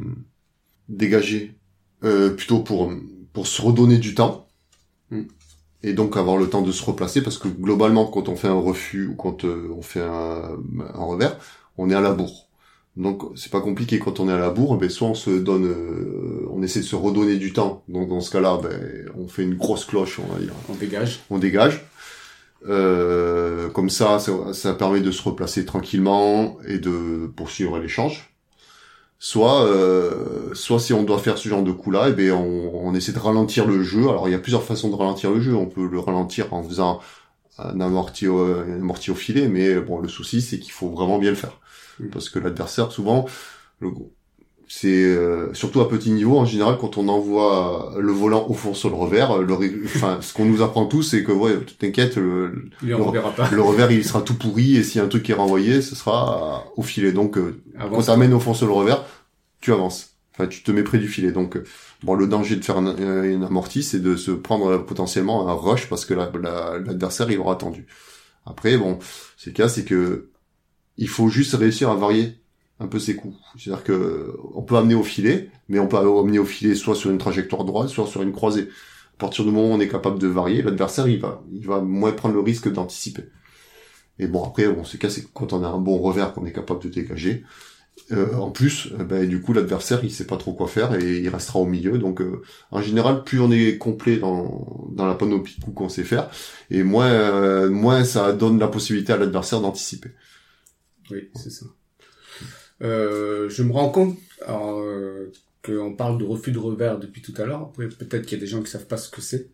dégager, 0.89 1.55
euh, 2.03 2.29
plutôt 2.31 2.59
pour 2.59 2.91
pour 3.33 3.47
se 3.47 3.61
redonner 3.61 3.97
du 3.97 4.15
temps 4.15 4.41
Mm. 5.11 5.21
et 5.83 5.93
donc 5.93 6.17
avoir 6.17 6.37
le 6.37 6.49
temps 6.49 6.63
de 6.63 6.71
se 6.71 6.83
replacer 6.83 7.21
parce 7.23 7.37
que 7.37 7.47
globalement 7.47 8.05
quand 8.07 8.27
on 8.29 8.35
fait 8.35 8.47
un 8.47 8.59
refus 8.59 9.07
ou 9.07 9.15
quand 9.15 9.45
euh, 9.45 9.69
on 9.77 9.81
fait 9.83 10.01
un, 10.01 10.57
un 10.93 11.03
revers, 11.05 11.37
on 11.77 11.89
est 11.89 11.95
à 11.95 12.01
la 12.01 12.13
bourre. 12.13 12.49
Donc 12.97 13.23
c'est 13.35 13.51
pas 13.51 13.61
compliqué 13.61 13.99
quand 13.99 14.19
on 14.19 14.29
est 14.29 14.33
à 14.33 14.37
la 14.39 14.49
bourre, 14.49 14.77
ben 14.77 14.89
soit 14.89 15.09
on 15.09 15.15
se 15.15 15.29
donne, 15.31 15.65
euh, 15.65 16.47
on 16.51 16.63
essaie 16.63 16.79
de 16.79 16.85
se 16.85 16.95
redonner 16.95 17.37
du 17.37 17.53
temps. 17.53 17.83
Donc 17.89 18.09
dans 18.09 18.21
ce 18.21 18.31
cas-là, 18.31 18.59
ben 18.63 19.09
on 19.17 19.27
fait 19.27 19.43
une 19.43 19.55
grosse 19.55 19.85
cloche, 19.85 20.19
on 20.19 20.33
va 20.33 20.39
dire 20.39 20.53
On 20.69 20.75
dégage. 20.75 21.19
on 21.29 21.37
dégage. 21.37 21.85
Euh, 22.67 23.69
comme 23.69 23.89
ça, 23.89 24.19
ça, 24.19 24.53
ça 24.53 24.73
permet 24.73 25.01
de 25.01 25.11
se 25.11 25.21
replacer 25.21 25.65
tranquillement 25.65 26.57
et 26.67 26.79
de 26.79 27.27
poursuivre 27.35 27.77
l'échange. 27.79 28.31
Soit, 29.19 29.65
euh, 29.65 30.53
soit 30.53 30.79
si 30.79 30.93
on 30.93 31.03
doit 31.03 31.19
faire 31.19 31.37
ce 31.37 31.49
genre 31.49 31.63
de 31.63 31.71
coup-là, 31.71 32.07
eh 32.09 32.13
ben 32.13 32.31
on, 32.33 32.71
on 32.73 32.93
essaie 32.95 33.13
de 33.13 33.19
ralentir 33.19 33.65
le 33.65 33.81
jeu. 33.83 34.09
Alors 34.09 34.27
il 34.27 34.31
y 34.31 34.35
a 34.35 34.39
plusieurs 34.39 34.63
façons 34.63 34.89
de 34.89 34.95
ralentir 34.95 35.31
le 35.31 35.39
jeu. 35.41 35.55
On 35.55 35.67
peut 35.67 35.87
le 35.87 35.99
ralentir 35.99 36.53
en 36.53 36.63
faisant 36.63 37.01
un 37.57 37.79
amorti 37.81 38.27
au, 38.27 38.39
un 38.39 38.73
amorti 38.73 39.11
au 39.11 39.15
filet, 39.15 39.47
mais 39.47 39.79
bon, 39.79 39.99
le 39.99 40.09
souci 40.09 40.41
c'est 40.41 40.59
qu'il 40.59 40.73
faut 40.73 40.89
vraiment 40.89 41.19
bien 41.19 41.31
le 41.31 41.37
faire 41.37 41.57
parce 42.11 42.29
que 42.29 42.39
l'adversaire 42.39 42.91
souvent, 42.91 43.25
le, 43.79 43.91
c'est 44.77 45.03
euh, 45.05 45.53
surtout 45.53 45.79
à 45.79 45.87
petit 45.87 46.11
niveau 46.11 46.37
en 46.37 46.43
général 46.45 46.77
quand 46.77 46.97
on 46.97 47.07
envoie 47.07 47.93
le 47.97 48.11
volant 48.11 48.45
au 48.49 48.53
fond 48.53 48.73
sur 48.73 48.89
le 48.89 48.95
revers. 48.95 49.37
Le, 49.41 49.53
ré- 49.53 49.73
enfin, 49.85 50.17
ce 50.21 50.33
qu'on 50.33 50.43
nous 50.45 50.61
apprend 50.61 50.85
tous, 50.85 51.03
c'est 51.03 51.23
que 51.23 51.31
ouais, 51.31 51.53
t'inquiète, 51.79 52.17
le, 52.17 52.65
le 53.51 53.61
revers 53.61 53.91
il 53.91 54.03
sera 54.03 54.21
tout 54.21 54.35
pourri 54.37 54.75
et 54.75 54.83
s'il 54.83 54.97
y 54.97 55.01
a 55.01 55.05
un 55.05 55.07
truc 55.07 55.23
qui 55.23 55.31
est 55.31 55.35
renvoyé, 55.35 55.81
ce 55.81 55.95
sera 55.95 56.65
au 56.75 56.81
filet. 56.83 57.13
Donc 57.13 57.37
euh, 57.37 57.61
quand 57.89 58.01
t'amènes 58.07 58.33
au 58.33 58.39
fond 58.41 58.53
sur 58.53 58.67
le 58.67 58.73
revers, 58.73 59.05
tu 59.61 59.71
avances. 59.71 60.11
Enfin, 60.33 60.47
tu 60.47 60.63
te 60.63 60.71
mets 60.71 60.83
près 60.83 60.97
du 60.97 61.07
filet. 61.07 61.31
Donc, 61.31 61.55
euh, 61.55 61.63
bon, 62.03 62.13
le 62.13 62.27
danger 62.27 62.57
de 62.57 62.65
faire 62.65 62.77
un, 62.77 62.87
euh, 62.87 63.23
une 63.23 63.43
amorti, 63.45 63.81
c'est 63.83 64.01
de 64.01 64.17
se 64.17 64.31
prendre 64.31 64.67
euh, 64.71 64.77
potentiellement 64.79 65.47
un 65.47 65.53
rush 65.53 65.87
parce 65.87 66.03
que 66.03 66.13
la- 66.13 66.29
la- 66.41 66.77
l'adversaire 66.79 67.31
il 67.31 67.39
aura 67.39 67.53
attendu. 67.53 67.87
Après, 68.45 68.77
bon, 68.77 68.99
c'est 69.37 69.51
le 69.51 69.55
cas, 69.55 69.69
c'est 69.69 69.85
que 69.85 70.27
il 70.97 71.07
faut 71.07 71.29
juste 71.29 71.53
réussir 71.55 71.89
à 71.89 71.95
varier 71.95 72.35
un 72.79 72.87
peu 72.87 72.99
ses 72.99 73.15
coups. 73.15 73.35
C'est-à-dire 73.57 73.83
que 73.83 74.35
on 74.53 74.61
peut 74.61 74.75
amener 74.75 74.95
au 74.95 75.03
filet, 75.03 75.49
mais 75.69 75.79
on 75.79 75.87
peut 75.87 75.97
amener 75.97 76.39
au 76.39 76.45
filet 76.45 76.75
soit 76.75 76.95
sur 76.95 77.09
une 77.11 77.17
trajectoire 77.17 77.63
droite, 77.65 77.89
soit 77.89 78.07
sur 78.07 78.21
une 78.21 78.33
croisée. 78.33 78.69
À 79.15 79.17
partir 79.17 79.45
du 79.45 79.51
moment 79.51 79.69
où 79.69 79.73
on 79.73 79.79
est 79.79 79.87
capable 79.87 80.19
de 80.19 80.27
varier, 80.27 80.61
l'adversaire 80.61 81.07
il 81.07 81.19
va, 81.19 81.41
il 81.53 81.65
va 81.65 81.79
moins 81.79 82.11
prendre 82.11 82.35
le 82.35 82.41
risque 82.41 82.71
d'anticiper. 82.71 83.23
Et 84.19 84.27
bon 84.27 84.43
après, 84.43 84.67
bon, 84.67 84.83
c'est 84.83 85.09
c'est 85.09 85.25
quand 85.33 85.53
on 85.53 85.63
a 85.63 85.67
un 85.67 85.79
bon 85.79 85.97
revers 85.97 86.33
qu'on 86.33 86.45
est 86.45 86.53
capable 86.53 86.81
de 86.83 86.89
dégager. 86.89 87.43
Euh, 88.11 88.35
en 88.35 88.51
plus, 88.51 88.89
euh, 88.99 89.03
ben, 89.03 89.27
du 89.27 89.41
coup, 89.41 89.53
l'adversaire, 89.53 90.03
il 90.03 90.11
sait 90.11 90.27
pas 90.27 90.37
trop 90.37 90.53
quoi 90.53 90.67
faire 90.67 90.93
et 90.95 91.19
il 91.19 91.29
restera 91.29 91.59
au 91.59 91.65
milieu. 91.65 91.97
Donc, 91.97 92.21
euh, 92.21 92.41
en 92.71 92.81
général, 92.81 93.23
plus 93.23 93.39
on 93.39 93.51
est 93.51 93.77
complet 93.77 94.17
dans, 94.17 94.89
dans 94.91 95.05
la 95.05 95.15
panoplie 95.15 95.55
de 95.57 95.63
coups 95.63 95.75
qu'on 95.75 95.89
sait 95.89 96.03
faire, 96.03 96.29
et 96.69 96.83
moins, 96.83 97.09
euh, 97.09 97.69
moins 97.69 98.03
ça 98.03 98.33
donne 98.33 98.59
la 98.59 98.67
possibilité 98.67 99.13
à 99.13 99.17
l'adversaire 99.17 99.61
d'anticiper. 99.61 100.11
Oui, 101.09 101.29
c'est 101.35 101.49
ça. 101.49 101.65
Euh, 102.81 103.49
je 103.49 103.63
me 103.63 103.71
rends 103.71 103.89
compte 103.89 104.17
alors, 104.45 104.79
euh, 104.79 105.31
qu'on 105.65 105.95
parle 105.95 106.17
de 106.17 106.23
refus 106.25 106.51
de 106.51 106.59
revers 106.59 106.99
depuis 106.99 107.21
tout 107.21 107.33
à 107.37 107.45
l'heure. 107.45 107.71
Peut-être 107.73 108.25
qu'il 108.25 108.37
y 108.37 108.41
a 108.41 108.43
des 108.43 108.47
gens 108.47 108.61
qui 108.61 108.69
savent 108.71 108.87
pas 108.87 108.97
ce 108.97 109.09
que 109.09 109.21
c'est. 109.21 109.49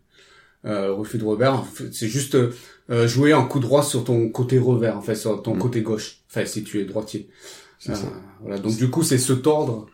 Euh, 0.64 0.92
refus 0.92 1.18
de 1.18 1.24
revers, 1.24 1.54
en 1.54 1.64
fait, 1.64 1.92
c'est 1.92 2.06
juste 2.08 2.36
euh, 2.36 3.08
jouer 3.08 3.32
un 3.32 3.44
coup 3.44 3.58
droit 3.58 3.82
sur 3.82 4.04
ton 4.04 4.28
côté 4.28 4.58
revers, 4.58 4.96
en 4.96 5.02
fait, 5.02 5.16
sur 5.16 5.42
ton 5.42 5.56
Mm. 5.56 5.58
côté 5.58 5.82
gauche. 5.82 6.18
Enfin, 6.30 6.44
si 6.46 6.62
tu 6.62 6.80
es 6.80 6.84
droitier. 6.84 7.28
Euh, 7.88 7.94
ça. 7.94 8.12
voilà. 8.40 8.58
Donc 8.58 8.76
du 8.76 8.88
coup, 8.90 9.02
c'est 9.02 9.18
se 9.18 9.32
tordre, 9.32 9.86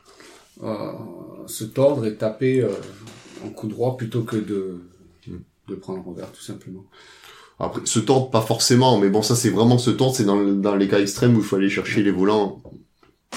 euh, 0.62 0.92
se 1.47 1.64
tordre 1.64 2.04
et 2.06 2.16
taper 2.16 2.61
euh, 2.62 2.68
en 3.47 3.49
coup 3.50 3.66
droit 3.66 3.97
plutôt 3.97 4.23
que 4.23 4.37
de 4.37 4.80
Mm. 5.26 5.37
de 5.68 5.75
prendre 5.75 6.00
un 6.00 6.02
revers, 6.02 6.30
tout 6.32 6.42
simplement. 6.42 6.85
Après, 7.58 7.80
se 7.85 7.99
tordre, 7.99 8.30
pas 8.30 8.40
forcément, 8.42 8.99
mais 8.99 9.08
bon, 9.08 9.23
ça 9.23 9.35
c'est 9.37 9.50
vraiment 9.50 9.78
se 9.78 9.90
tordre, 9.90 10.14
c'est 10.16 10.25
dans, 10.25 10.42
dans 10.42 10.76
les 10.76 10.87
cas 10.88 11.00
extrêmes 11.00 11.35
où 11.35 11.38
il 11.38 11.44
faut 11.44 11.56
aller 11.56 11.68
chercher 11.70 12.02
les 12.02 12.11
volants 12.12 12.62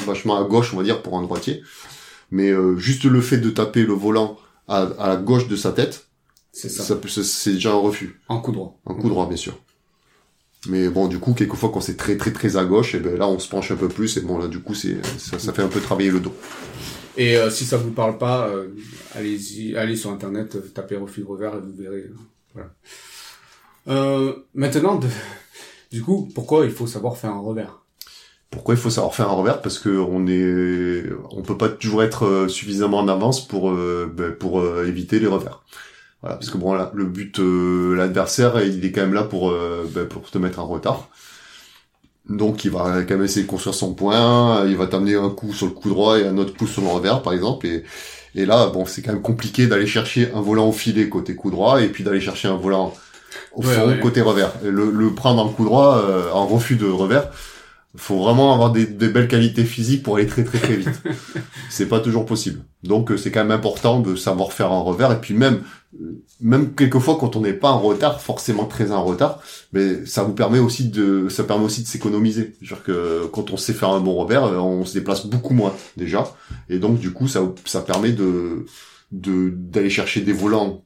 vachement 0.05 0.38
à 0.39 0.43
gauche, 0.48 0.74
on 0.74 0.77
va 0.77 0.83
dire, 0.83 1.01
pour 1.01 1.17
un 1.17 1.21
droitier. 1.24 1.63
Mais 2.31 2.50
euh, 2.51 2.77
juste 2.77 3.03
le 3.03 3.21
fait 3.21 3.38
de 3.38 3.50
taper 3.50 3.83
le 3.83 3.93
volant 3.93 4.38
à, 4.67 4.83
à 5.00 5.10
la 5.10 5.15
gauche 5.17 5.48
de 5.48 5.55
sa 5.55 5.71
tête, 5.71 6.07
C'est 6.53 6.69
ça. 6.69 6.98
c'est 7.24 7.53
déjà 7.53 7.71
un 7.71 7.75
refus. 7.75 8.19
En 8.29 8.39
coup 8.39 8.51
droit. 8.51 8.79
Un 8.86 8.93
coup 8.93 9.10
droit, 9.10 9.27
bien 9.27 9.38
sûr. 9.38 9.57
Mais 10.67 10.89
bon, 10.89 11.07
du 11.07 11.17
coup, 11.19 11.33
quelquefois, 11.33 11.71
quand 11.74 11.81
c'est 11.81 11.98
très 11.98 12.17
très 12.17 12.31
très 12.31 12.55
à 12.55 12.65
gauche, 12.65 12.93
et 12.93 13.00
ben 13.00 13.17
là, 13.17 13.27
on 13.27 13.39
se 13.39 13.50
penche 13.50 13.71
un 13.71 13.75
peu 13.75 13.88
plus, 13.89 14.17
et 14.17 14.21
bon, 14.21 14.38
là, 14.38 14.48
du 14.48 14.60
coup, 14.60 14.75
c'est 14.75 14.98
ça, 15.17 15.39
ça 15.39 15.53
fait 15.53 15.63
un 15.63 15.67
peu 15.67 15.81
travailler 15.81 16.12
le 16.12 16.19
dos. 16.19 16.33
Et 17.17 17.36
euh, 17.36 17.50
si 17.50 17.65
ça 17.65 17.77
vous 17.77 17.91
parle 17.91 18.17
pas, 18.17 18.48
euh, 18.48 18.69
allez-y, 19.15 19.75
allez 19.75 19.95
sur 19.95 20.12
internet, 20.12 20.74
tapez 20.74 20.95
refus 20.95 21.21
de 21.21 21.25
revers 21.25 21.55
et 21.55 21.60
vous 21.60 21.74
verrez. 21.75 21.98
euh, 21.98 22.15
voilà. 22.53 22.69
Euh, 23.88 24.33
maintenant, 24.53 24.95
de- 24.95 25.07
du 25.91 26.03
coup, 26.03 26.29
pourquoi 26.33 26.65
il 26.65 26.71
faut 26.71 26.88
savoir 26.88 27.17
faire 27.17 27.31
un 27.31 27.39
revers? 27.39 27.80
Pourquoi 28.51 28.75
il 28.75 28.79
faut 28.81 28.89
savoir 28.89 29.15
faire 29.15 29.29
un 29.29 29.34
revers? 29.34 29.62
Parce 29.62 29.79
que 29.79 29.89
on 29.89 30.27
est, 30.27 31.03
on 31.31 31.41
peut 31.41 31.58
pas 31.58 31.70
toujours 31.70 32.03
être 32.03 32.25
euh, 32.25 32.48
suffisamment 32.50 33.00
en 33.00 33.08
avance 33.08 33.48
pour 33.48 33.72
euh, 33.72 34.12
ben, 34.13 34.31
pour 34.34 34.60
euh, 34.60 34.86
éviter 34.88 35.20
les 35.20 35.27
revers. 35.27 35.63
Voilà, 36.22 36.38
parce 36.38 36.50
que 36.51 36.58
bon, 36.58 36.74
là, 36.74 36.91
le 36.96 37.05
but, 37.05 37.39
l'adversaire, 37.39 38.62
il 38.63 38.86
est 38.86 38.91
quand 38.91 39.01
même 39.01 39.13
là 39.13 39.24
pour 39.24 39.53
ben, 39.96 40.08
pour 40.08 40.29
te 40.31 40.38
mettre 40.39 40.60
en 40.60 40.67
retard. 40.67 41.10
Donc, 42.29 42.65
il 42.65 42.72
va 42.72 43.01
quand 43.03 43.15
même 43.15 43.24
essayer 43.24 43.46
de 43.46 43.50
construire 43.50 43.75
son 43.75 43.93
point. 43.93 44.65
Il 44.67 44.77
va 44.77 44.88
t'amener 44.88 45.15
un 45.15 45.29
coup 45.29 45.53
sur 45.53 45.65
le 45.65 45.72
coup 45.74 45.89
droit 45.89 46.20
et 46.20 46.27
un 46.27 46.38
autre 46.38 46.55
coup 46.55 46.67
sur 46.67 46.81
le 46.81 46.88
revers, 46.88 47.22
par 47.22 47.34
exemple. 47.34 47.65
Et 47.67 47.84
et 48.34 48.46
là, 48.46 48.67
bon, 48.67 48.86
c'est 48.86 49.01
quand 49.01 49.12
même 49.12 49.22
compliqué 49.22 49.67
d'aller 49.67 49.86
chercher 49.88 50.31
un 50.34 50.39
volant 50.39 50.70
au 50.70 50.72
filet 50.72 51.10
côté 51.10 51.36
coup 51.36 51.51
droit 51.51 51.81
et 51.81 51.89
puis 51.89 52.05
d'aller 52.05 52.22
chercher 52.22 52.48
un 52.48 52.55
volant 52.55 52.93
au 53.53 53.62
Ouais, 53.62 53.67
fond 53.75 53.81
ouais. 53.81 54.00
côté 54.00 54.22
revers. 54.22 54.53
Le, 54.63 54.91
le 54.91 55.15
prendre 55.15 55.41
en 55.43 55.50
coup 55.50 55.65
droit, 55.65 55.98
euh, 56.05 56.31
en 56.31 56.48
refus 56.48 56.77
de 56.77 56.88
revers, 56.88 57.29
faut 57.95 58.19
vraiment 58.19 58.53
avoir 58.53 58.71
des, 58.71 58.86
des 58.86 59.10
belles 59.10 59.27
qualités 59.27 59.65
physiques 59.65 60.03
pour 60.03 60.15
aller 60.15 60.27
très 60.27 60.43
très 60.43 60.60
très 60.60 60.75
vite. 60.77 61.01
c'est 61.69 61.88
pas 61.88 62.00
toujours 62.00 62.25
possible. 62.25 62.63
Donc 62.83 63.12
euh, 63.12 63.17
c'est 63.17 63.31
quand 63.31 63.41
même 63.41 63.51
important 63.51 64.00
de 64.00 64.15
savoir 64.15 64.53
faire 64.53 64.71
un 64.71 64.79
revers 64.79 65.12
et 65.12 65.19
puis 65.19 65.33
même 65.33 65.63
euh, 66.01 66.24
même 66.39 66.74
quelquefois 66.74 67.17
quand 67.19 67.36
on 67.36 67.41
n'est 67.41 67.53
pas 67.53 67.71
en 67.71 67.79
retard, 67.79 68.21
forcément 68.21 68.65
très 68.65 68.91
en 68.91 69.03
retard, 69.03 69.41
mais 69.74 70.05
ça 70.05 70.24
vous 70.24 70.33
permet 70.33 70.60
aussi 70.60 70.88
de 70.88 71.27
ça 71.29 71.43
permet 71.43 71.65
aussi 71.65 71.83
de 71.83 71.88
s'économiser. 71.88 72.53
C'est-à-dire 72.60 72.83
que 72.83 73.25
quand 73.31 73.51
on 73.51 73.57
sait 73.57 73.74
faire 73.74 73.89
un 73.89 74.00
bon 74.00 74.15
revers, 74.15 74.45
euh, 74.45 74.57
on 74.57 74.86
se 74.86 74.93
déplace 74.93 75.25
beaucoup 75.25 75.53
moins 75.53 75.74
déjà 75.98 76.33
et 76.69 76.79
donc 76.79 76.98
du 76.98 77.12
coup 77.12 77.27
ça 77.27 77.41
ça 77.65 77.81
permet 77.81 78.13
de 78.13 78.65
de 79.12 79.50
d'aller 79.50 79.89
chercher 79.89 80.21
des 80.21 80.33
volants 80.33 80.83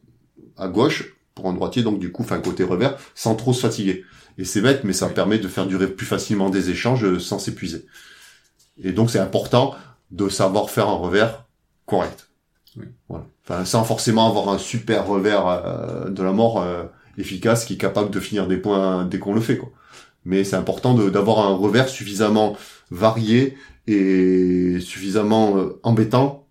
à 0.58 0.68
gauche 0.68 1.16
pour 1.36 1.48
un 1.48 1.54
droitier 1.54 1.84
donc 1.84 2.00
du 2.00 2.12
coup 2.12 2.24
enfin 2.24 2.40
côté 2.40 2.64
revers 2.64 2.98
sans 3.14 3.36
trop 3.36 3.54
se 3.54 3.62
fatiguer. 3.62 4.04
Et 4.38 4.46
c'est 4.46 4.62
bête, 4.62 4.84
mais 4.84 4.94
ça 4.94 5.08
Oui. 5.08 5.14
permet 5.14 5.40
de 5.40 5.48
faire 5.48 5.66
durer 5.66 5.88
plus 5.88 6.06
facilement 6.06 6.50
des 6.50 6.70
échanges 6.70 7.18
sans 7.20 7.40
s'épuiser. 7.40 7.86
Et 8.84 8.92
donc 8.92 9.10
c'est 9.10 9.20
important 9.20 9.76
de 10.12 10.30
savoir 10.30 10.70
faire 10.70 10.90
un 10.90 10.96
revers 10.96 11.46
correct. 11.86 12.30
Oui. 12.78 12.86
Voilà. 13.08 13.26
Enfin, 13.44 13.64
sans 13.64 13.84
forcément 13.84 14.28
avoir 14.28 14.50
un 14.50 14.58
super 14.58 15.08
revers 15.08 15.48
euh, 15.48 16.10
de 16.10 16.24
la 16.24 16.32
mort 16.34 16.62
euh, 16.62 16.84
efficace 17.18 17.64
qui 17.66 17.74
est 17.74 17.78
capable 17.78 18.10
de 18.10 18.20
finir 18.20 18.48
des 18.48 18.58
points 18.58 19.06
dès 19.06 19.20
qu'on 19.20 19.34
le 19.34 19.42
fait. 19.42 19.58
Quoi. 19.58 19.70
Mais 20.26 20.44
c'est 20.44 20.56
important 20.56 20.94
d'avoir 20.96 21.40
un 21.40 21.54
revers 21.56 21.88
suffisamment 21.88 22.58
varié 22.92 23.58
et 23.88 24.80
suffisamment 24.82 25.58
euh, 25.58 25.80
embêtant 25.84 26.48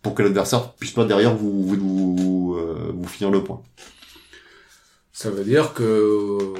pour 0.00 0.14
que 0.14 0.22
l'adversaire 0.22 0.72
puisse 0.74 0.92
pas 0.92 1.04
derrière 1.04 1.34
vous 1.34 1.66
vous, 1.66 1.76
vous, 1.76 2.58
vous 2.94 3.08
finir 3.08 3.30
le 3.32 3.42
point. 3.42 3.60
Ça 5.12 5.30
veut 5.30 5.42
dire 5.42 5.74
que 5.74 6.54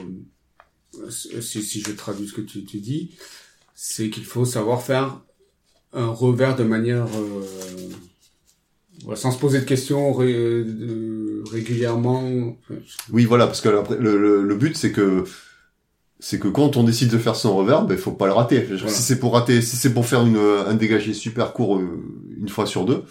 si, 1.11 1.63
si 1.63 1.81
je 1.81 1.93
traduis 1.93 2.29
ce 2.29 2.35
que 2.35 2.41
tu, 2.41 2.65
tu 2.65 2.79
dis, 2.79 3.17
c'est 3.75 4.11
qu'il 4.11 4.25
faut 4.25 4.45
savoir 4.45 4.83
faire 4.83 5.21
un 5.93 6.09
revers 6.09 6.57
de 6.57 6.65
manière 6.65 7.07
euh, 7.17 7.43
voilà, 9.05 9.19
sans 9.19 9.31
se 9.31 9.39
poser 9.39 9.61
de 9.61 9.65
questions 9.65 10.13
ré- 10.13 10.65
de- 10.65 11.43
régulièrement. 11.51 12.57
Oui, 13.11 13.25
voilà, 13.25 13.47
parce 13.47 13.61
que 13.61 13.69
après, 13.69 13.97
le, 13.97 14.19
le, 14.19 14.43
le 14.43 14.57
but 14.57 14.77
c'est 14.77 14.93
que 14.93 15.25
c'est 16.21 16.41
que 16.41 16.49
quand 16.49 16.77
on 16.77 16.83
décide 16.83 17.11
de 17.11 17.19
faire 17.19 17.37
son 17.37 17.57
revers, 17.57 17.85
ben 17.87 17.97
faut 17.97 18.11
pas 18.13 18.27
le 18.27 18.33
rater. 18.33 18.61
Voilà. 18.63 18.89
Si 18.89 19.03
c'est 19.03 19.21
pour 19.21 19.35
rater, 19.35 19.63
si 19.63 19.77
c'est 19.77 19.95
pour 19.95 20.05
faire 20.05 20.27
une, 20.27 20.37
un 20.37 20.75
dégagé 20.75 21.15
super 21.15 21.53
court 21.53 21.79
euh, 21.79 21.87
une 22.37 22.49
fois 22.49 22.67
sur 22.67 22.85
deux, 22.85 23.05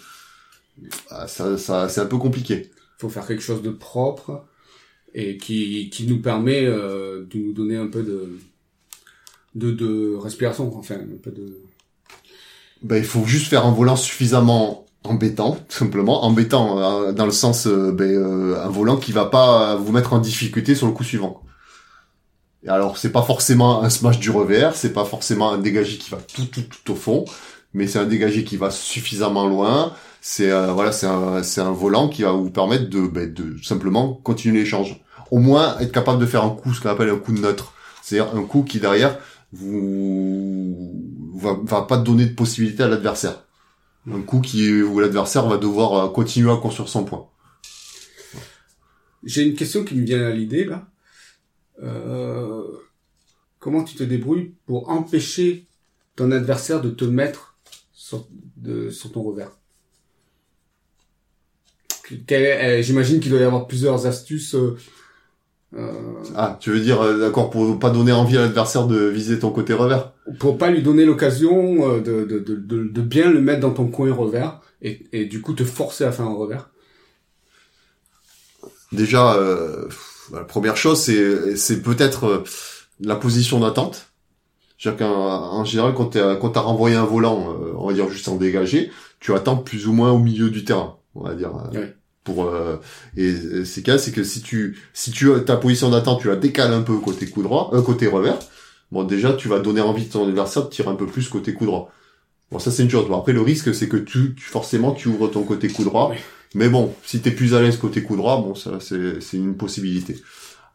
ah, 1.10 1.26
ça, 1.26 1.56
ça 1.56 1.88
c'est 1.88 2.02
un 2.02 2.06
peu 2.06 2.18
compliqué. 2.18 2.70
Il 2.70 3.00
faut 3.00 3.08
faire 3.08 3.26
quelque 3.26 3.42
chose 3.42 3.62
de 3.62 3.70
propre 3.70 4.44
et 5.18 5.36
qui, 5.36 5.90
qui 5.90 6.06
nous 6.06 6.20
permet 6.20 6.64
euh, 6.64 7.24
de 7.28 7.38
nous 7.38 7.52
donner 7.52 7.76
un 7.76 7.88
peu 7.88 8.04
de, 8.04 8.38
de, 9.56 9.72
de 9.72 10.14
respiration, 10.14 10.72
enfin 10.78 10.94
un 10.94 11.18
peu 11.20 11.32
de... 11.32 11.58
Ben 12.82 12.98
il 12.98 13.04
faut 13.04 13.24
juste 13.24 13.48
faire 13.48 13.66
un 13.66 13.72
volant 13.72 13.96
suffisamment 13.96 14.86
embêtant, 15.02 15.56
tout 15.68 15.76
simplement 15.76 16.24
embêtant 16.24 16.78
euh, 16.78 17.12
dans 17.12 17.26
le 17.26 17.32
sens 17.32 17.66
euh, 17.66 17.90
ben, 17.90 18.08
euh, 18.08 18.64
un 18.64 18.68
volant 18.68 18.96
qui 18.96 19.10
va 19.10 19.24
pas 19.24 19.74
vous 19.74 19.90
mettre 19.90 20.12
en 20.12 20.20
difficulté 20.20 20.76
sur 20.76 20.86
le 20.86 20.92
coup 20.92 21.02
suivant. 21.02 21.42
Et 22.62 22.68
alors 22.68 22.96
c'est 22.96 23.10
pas 23.10 23.22
forcément 23.22 23.82
un 23.82 23.90
smash 23.90 24.20
du 24.20 24.30
revers, 24.30 24.76
c'est 24.76 24.92
pas 24.92 25.04
forcément 25.04 25.50
un 25.52 25.58
dégagé 25.58 25.98
qui 25.98 26.10
va 26.10 26.18
tout 26.18 26.44
tout 26.44 26.62
tout 26.62 26.92
au 26.92 26.94
fond, 26.94 27.24
mais 27.74 27.88
c'est 27.88 27.98
un 27.98 28.06
dégagé 28.06 28.44
qui 28.44 28.56
va 28.56 28.70
suffisamment 28.70 29.48
loin. 29.48 29.94
C'est 30.20 30.52
euh, 30.52 30.72
voilà, 30.72 30.92
c'est 30.92 31.06
un 31.06 31.42
un 31.42 31.72
volant 31.72 32.08
qui 32.08 32.22
va 32.22 32.30
vous 32.30 32.50
permettre 32.50 32.88
de 32.88 33.08
ben, 33.08 33.32
de 33.32 33.56
simplement 33.62 34.14
continuer 34.22 34.60
l'échange. 34.60 35.00
Au 35.30 35.38
moins 35.38 35.78
être 35.78 35.92
capable 35.92 36.20
de 36.20 36.26
faire 36.26 36.44
un 36.44 36.50
coup, 36.50 36.72
ce 36.72 36.80
qu'on 36.80 36.88
appelle 36.88 37.10
un 37.10 37.18
coup 37.18 37.32
neutre, 37.32 37.74
c'est-à-dire 38.02 38.34
un 38.34 38.44
coup 38.44 38.62
qui 38.62 38.80
derrière 38.80 39.18
vous 39.52 40.94
va, 41.34 41.58
va 41.62 41.82
pas 41.82 41.98
donner 41.98 42.26
de 42.26 42.34
possibilité 42.34 42.82
à 42.82 42.88
l'adversaire. 42.88 43.44
Un 44.10 44.22
coup 44.22 44.40
qui 44.40 44.82
où 44.82 45.00
l'adversaire 45.00 45.46
va 45.46 45.58
devoir 45.58 45.94
euh, 45.94 46.08
continuer 46.08 46.50
à 46.50 46.56
construire 46.56 46.88
son 46.88 47.04
point. 47.04 47.28
J'ai 49.24 49.42
une 49.42 49.54
question 49.54 49.84
qui 49.84 49.94
me 49.94 50.04
vient 50.04 50.24
à 50.24 50.30
l'idée 50.30 50.64
là. 50.64 50.88
Euh, 51.82 52.62
comment 53.58 53.84
tu 53.84 53.96
te 53.96 54.04
débrouilles 54.04 54.54
pour 54.66 54.88
empêcher 54.88 55.66
ton 56.16 56.30
adversaire 56.32 56.80
de 56.80 56.90
te 56.90 57.04
mettre 57.04 57.58
sur, 57.92 58.26
sur 58.90 59.12
ton 59.12 59.22
revers? 59.22 59.52
Euh, 62.32 62.82
J'imagine 62.82 63.20
qu'il 63.20 63.30
doit 63.30 63.40
y 63.40 63.44
avoir 63.44 63.66
plusieurs 63.66 64.06
astuces. 64.06 64.56
Euh, 65.76 65.92
Ah, 66.34 66.56
tu 66.60 66.70
veux 66.70 66.80
dire 66.80 67.00
euh, 67.02 67.18
d'accord 67.18 67.50
pour 67.50 67.78
pas 67.78 67.90
donner 67.90 68.12
envie 68.12 68.36
à 68.38 68.42
l'adversaire 68.42 68.86
de 68.86 69.06
viser 69.06 69.38
ton 69.38 69.50
côté 69.50 69.74
revers. 69.74 70.12
pour 70.38 70.56
pas 70.58 70.70
lui 70.70 70.82
donner 70.82 71.04
l'occasion 71.04 71.90
euh, 71.90 72.00
de, 72.00 72.24
de, 72.24 72.38
de, 72.38 72.84
de, 72.88 73.02
bien 73.02 73.30
le 73.30 73.40
mettre 73.40 73.60
dans 73.60 73.72
ton 73.72 73.86
coin 73.88 74.12
revers 74.12 74.60
et, 74.82 75.06
et 75.12 75.24
du 75.26 75.40
coup 75.42 75.52
te 75.54 75.64
forcer 75.64 76.04
à 76.04 76.12
faire 76.12 76.26
un 76.26 76.34
revers. 76.34 76.70
Déjà, 78.92 79.34
euh, 79.34 79.86
la 80.32 80.44
première 80.44 80.76
chose, 80.76 80.98
c'est 81.00 81.56
c'est 81.56 81.82
peut-être 81.82 82.44
la 83.00 83.16
position 83.16 83.60
d'attente. 83.60 84.06
C'est-à-dire 84.78 85.06
qu'en 85.06 85.14
en 85.52 85.64
général, 85.64 85.92
quand 85.94 86.06
t'as 86.06 86.36
quand 86.36 86.50
t'as 86.50 86.60
renvoyé 86.60 86.96
un 86.96 87.04
volant, 87.04 87.54
on 87.76 87.86
va 87.88 87.92
dire 87.92 88.08
juste 88.08 88.28
en 88.28 88.36
dégagé, 88.36 88.90
tu 89.20 89.34
attends 89.34 89.56
plus 89.56 89.86
ou 89.88 89.92
moins 89.92 90.12
au 90.12 90.18
milieu 90.18 90.48
du 90.48 90.64
terrain, 90.64 90.96
on 91.14 91.24
va 91.24 91.34
dire. 91.34 91.52
Ouais. 91.74 91.94
Pour 92.28 92.44
euh, 92.44 92.76
et 93.16 93.32
euh, 93.32 93.64
c'est 93.64 93.80
cas, 93.82 93.96
c'est 93.96 94.12
que 94.12 94.22
si 94.22 94.42
tu 94.42 94.76
si 94.92 95.10
tu 95.12 95.30
ta 95.46 95.56
position 95.56 95.88
d'attente, 95.88 96.20
tu 96.20 96.28
la 96.28 96.36
décales 96.36 96.74
un 96.74 96.82
peu 96.82 96.96
côté 96.98 97.26
coup 97.26 97.42
droit, 97.42 97.70
euh, 97.72 97.80
côté 97.80 98.06
revers. 98.06 98.38
Bon, 98.92 99.04
déjà, 99.04 99.32
tu 99.32 99.48
vas 99.48 99.60
donner 99.60 99.80
envie 99.80 100.04
de 100.04 100.12
ton 100.12 100.28
adversaire 100.28 100.64
de 100.64 100.68
tirer 100.68 100.90
un 100.90 100.94
peu 100.94 101.06
plus 101.06 101.28
côté 101.30 101.54
coup 101.54 101.64
droit. 101.64 101.90
Bon, 102.50 102.58
ça 102.58 102.70
c'est 102.70 102.82
une 102.82 102.90
chose. 102.90 103.08
Bon, 103.08 103.16
après, 103.18 103.32
le 103.32 103.40
risque, 103.40 103.74
c'est 103.74 103.88
que 103.88 103.96
tu, 103.96 104.34
tu- 104.34 104.44
forcément 104.44 104.92
tu 104.92 105.08
ouvres 105.08 105.28
ton 105.28 105.42
côté 105.42 105.68
coup 105.68 105.84
droit. 105.84 106.10
Oui. 106.12 106.18
Mais 106.54 106.68
bon, 106.68 106.94
si 107.04 107.20
t'es 107.20 107.30
plus 107.30 107.54
à 107.54 107.62
l'aise 107.62 107.78
côté 107.78 108.02
coup 108.02 108.16
droit, 108.16 108.36
bon, 108.42 108.54
ça 108.54 108.72
c'est 108.80 109.20
c'est 109.22 109.38
une 109.38 109.56
possibilité. 109.56 110.16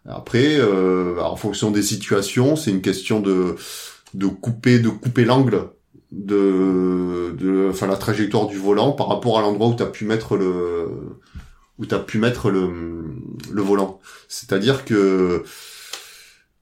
Après, 0.07 0.57
euh, 0.57 1.21
en 1.21 1.35
fonction 1.35 1.69
des 1.71 1.83
situations, 1.83 2.55
c'est 2.55 2.71
une 2.71 2.81
question 2.81 3.19
de 3.19 3.55
de 4.15 4.27
couper 4.27 4.79
de 4.79 4.89
couper 4.89 5.23
l'angle 5.25 5.69
de 6.11 7.35
de 7.39 7.69
enfin 7.71 7.87
la 7.87 7.95
trajectoire 7.97 8.45
du 8.47 8.57
volant 8.57 8.91
par 8.91 9.07
rapport 9.07 9.39
à 9.39 9.41
l'endroit 9.41 9.67
où 9.69 9.75
tu 9.75 9.81
as 9.83 9.87
pu 9.87 10.05
mettre 10.05 10.35
le 10.37 10.87
où 11.79 11.85
tu 11.85 11.95
pu 12.05 12.17
mettre 12.19 12.49
le 12.49 12.69
le 13.51 13.61
volant. 13.61 13.99
C'est-à-dire 14.27 14.85
que 14.85 15.43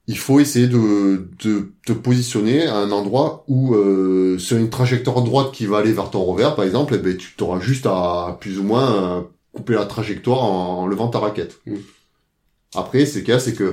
il 0.08 0.18
faut 0.18 0.40
essayer 0.40 0.66
de, 0.66 1.28
de 1.44 1.72
te 1.86 1.92
positionner 1.92 2.66
à 2.66 2.76
un 2.76 2.90
endroit 2.90 3.44
où 3.46 3.74
euh, 3.74 4.36
sur 4.38 4.56
une 4.56 4.68
trajectoire 4.68 5.22
droite 5.22 5.52
qui 5.52 5.66
va 5.66 5.78
aller 5.78 5.92
vers 5.92 6.10
ton 6.10 6.24
revers 6.24 6.56
par 6.56 6.64
exemple, 6.64 6.94
eh 6.96 6.98
ben 6.98 7.16
tu 7.16 7.34
t'auras 7.36 7.60
juste 7.60 7.86
à 7.86 8.36
plus 8.40 8.58
ou 8.58 8.64
moins 8.64 9.18
euh, 9.18 9.20
couper 9.52 9.74
la 9.74 9.86
trajectoire 9.86 10.42
en, 10.42 10.82
en 10.82 10.86
levant 10.86 11.08
ta 11.08 11.20
raquette. 11.20 11.60
Mm. 11.66 11.76
Après, 12.74 13.06
c'est 13.06 13.22
cas, 13.22 13.38
c'est 13.38 13.54
que 13.54 13.72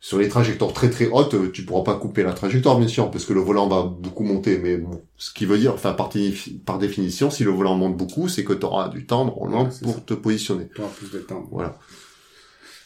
sur 0.00 0.18
les 0.18 0.28
trajectoires 0.28 0.72
très 0.72 0.90
très 0.90 1.06
hautes, 1.08 1.34
euh, 1.34 1.50
tu 1.50 1.64
pourras 1.64 1.82
pas 1.82 1.98
couper 1.98 2.22
la 2.22 2.32
trajectoire 2.32 2.78
bien 2.78 2.86
sûr 2.88 3.10
parce 3.10 3.24
que 3.24 3.32
le 3.32 3.40
volant 3.40 3.66
va 3.68 3.82
beaucoup 3.82 4.24
monter. 4.24 4.58
Mais 4.58 4.76
bon, 4.76 5.02
ce 5.16 5.32
qui 5.32 5.46
veut 5.46 5.58
dire, 5.58 5.72
enfin 5.74 5.94
par, 5.94 6.10
défi- 6.10 6.58
par 6.58 6.78
définition, 6.78 7.30
si 7.30 7.44
le 7.44 7.50
volant 7.50 7.74
monte 7.76 7.96
beaucoup, 7.96 8.28
c'est 8.28 8.44
que 8.44 8.52
tu 8.52 8.64
auras 8.66 8.88
du 8.88 9.06
temps 9.06 9.24
normalement 9.24 9.64
Ouais, 9.64 9.70
pour 9.82 9.94
ça. 9.94 10.00
te 10.00 10.14
positionner. 10.14 10.68
Tu 10.74 10.82
plus 10.98 11.10
de 11.12 11.18
temps. 11.20 11.48
Voilà. 11.50 11.78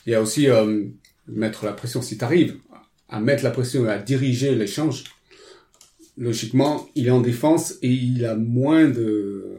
Il 0.07 0.13
y 0.13 0.15
a 0.15 0.23
aussi 0.23 0.49
euh, 0.49 0.85
mettre 1.27 1.65
la 1.67 1.73
pression. 1.73 2.01
Si 2.01 2.17
tu 2.17 2.25
arrives 2.25 2.57
à 3.09 3.21
mettre 3.21 3.45
la 3.45 3.51
pression 3.51 3.85
et 3.87 3.91
à 3.91 3.99
diriger 3.99 4.55
l'échange, 4.55 5.05
logiquement, 6.17 6.89
il 6.95 7.09
est 7.09 7.11
en 7.11 7.21
défense 7.21 7.75
et 7.83 7.89
il 7.91 8.25
a 8.25 8.35
moins 8.37 8.87
de 8.89 9.59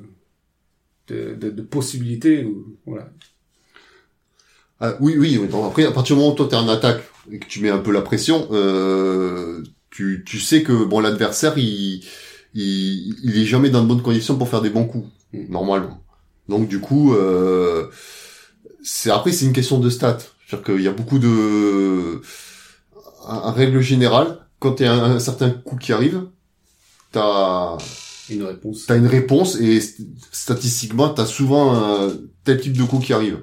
de, 1.07 1.35
de, 1.35 1.49
de 1.49 1.61
possibilités. 1.61 2.47
Voilà. 2.85 3.09
Ah, 4.79 4.95
oui, 4.99 5.15
oui. 5.17 5.37
oui. 5.39 5.47
Donc, 5.47 5.65
après, 5.67 5.85
à 5.85 5.91
partir 5.91 6.15
du 6.15 6.21
moment 6.21 6.33
où 6.33 6.35
toi 6.35 6.47
t'es 6.49 6.55
en 6.55 6.67
attaque 6.69 7.03
et 7.31 7.39
que 7.39 7.47
tu 7.47 7.61
mets 7.61 7.69
un 7.69 7.79
peu 7.79 7.91
la 7.91 8.01
pression, 8.01 8.47
euh, 8.51 9.63
tu, 9.89 10.23
tu 10.25 10.39
sais 10.39 10.63
que 10.63 10.83
bon 10.85 10.99
l'adversaire 10.99 11.57
il, 11.57 12.03
il 12.53 13.15
il 13.23 13.37
est 13.37 13.45
jamais 13.45 13.69
dans 13.69 13.81
de 13.83 13.87
bonnes 13.87 14.01
conditions 14.01 14.37
pour 14.37 14.49
faire 14.49 14.61
des 14.61 14.69
bons 14.69 14.85
coups 14.85 15.07
Mm. 15.33 15.49
normalement. 15.49 16.03
Donc 16.49 16.67
du 16.67 16.79
coup, 16.81 17.13
euh, 17.13 17.89
c'est 18.83 19.11
après 19.11 19.31
c'est 19.31 19.45
une 19.45 19.53
question 19.53 19.79
de 19.79 19.89
stats. 19.89 20.17
C'est-à-dire 20.47 20.65
qu'il 20.75 20.81
y 20.83 20.87
a 20.87 20.91
beaucoup 20.93 21.19
de 21.19 22.21
en 23.23 23.51
règle 23.51 23.81
générale, 23.81 24.39
quand 24.59 24.75
tu 24.75 24.85
as 24.85 24.93
un, 24.93 25.15
un 25.15 25.19
certain 25.19 25.49
coup 25.51 25.75
qui 25.77 25.93
arrive, 25.93 26.27
t'as 27.11 27.77
Une 28.29 28.43
réponse. 28.43 28.85
t'as 28.87 28.97
une 28.97 29.07
réponse 29.07 29.55
et 29.59 29.79
st- 29.79 30.07
statistiquement 30.31 31.09
t'as 31.09 31.25
souvent 31.25 31.73
un 31.75 32.11
tel 32.43 32.59
type 32.61 32.77
de 32.77 32.83
coup 32.83 32.99
qui 32.99 33.13
arrive. 33.13 33.41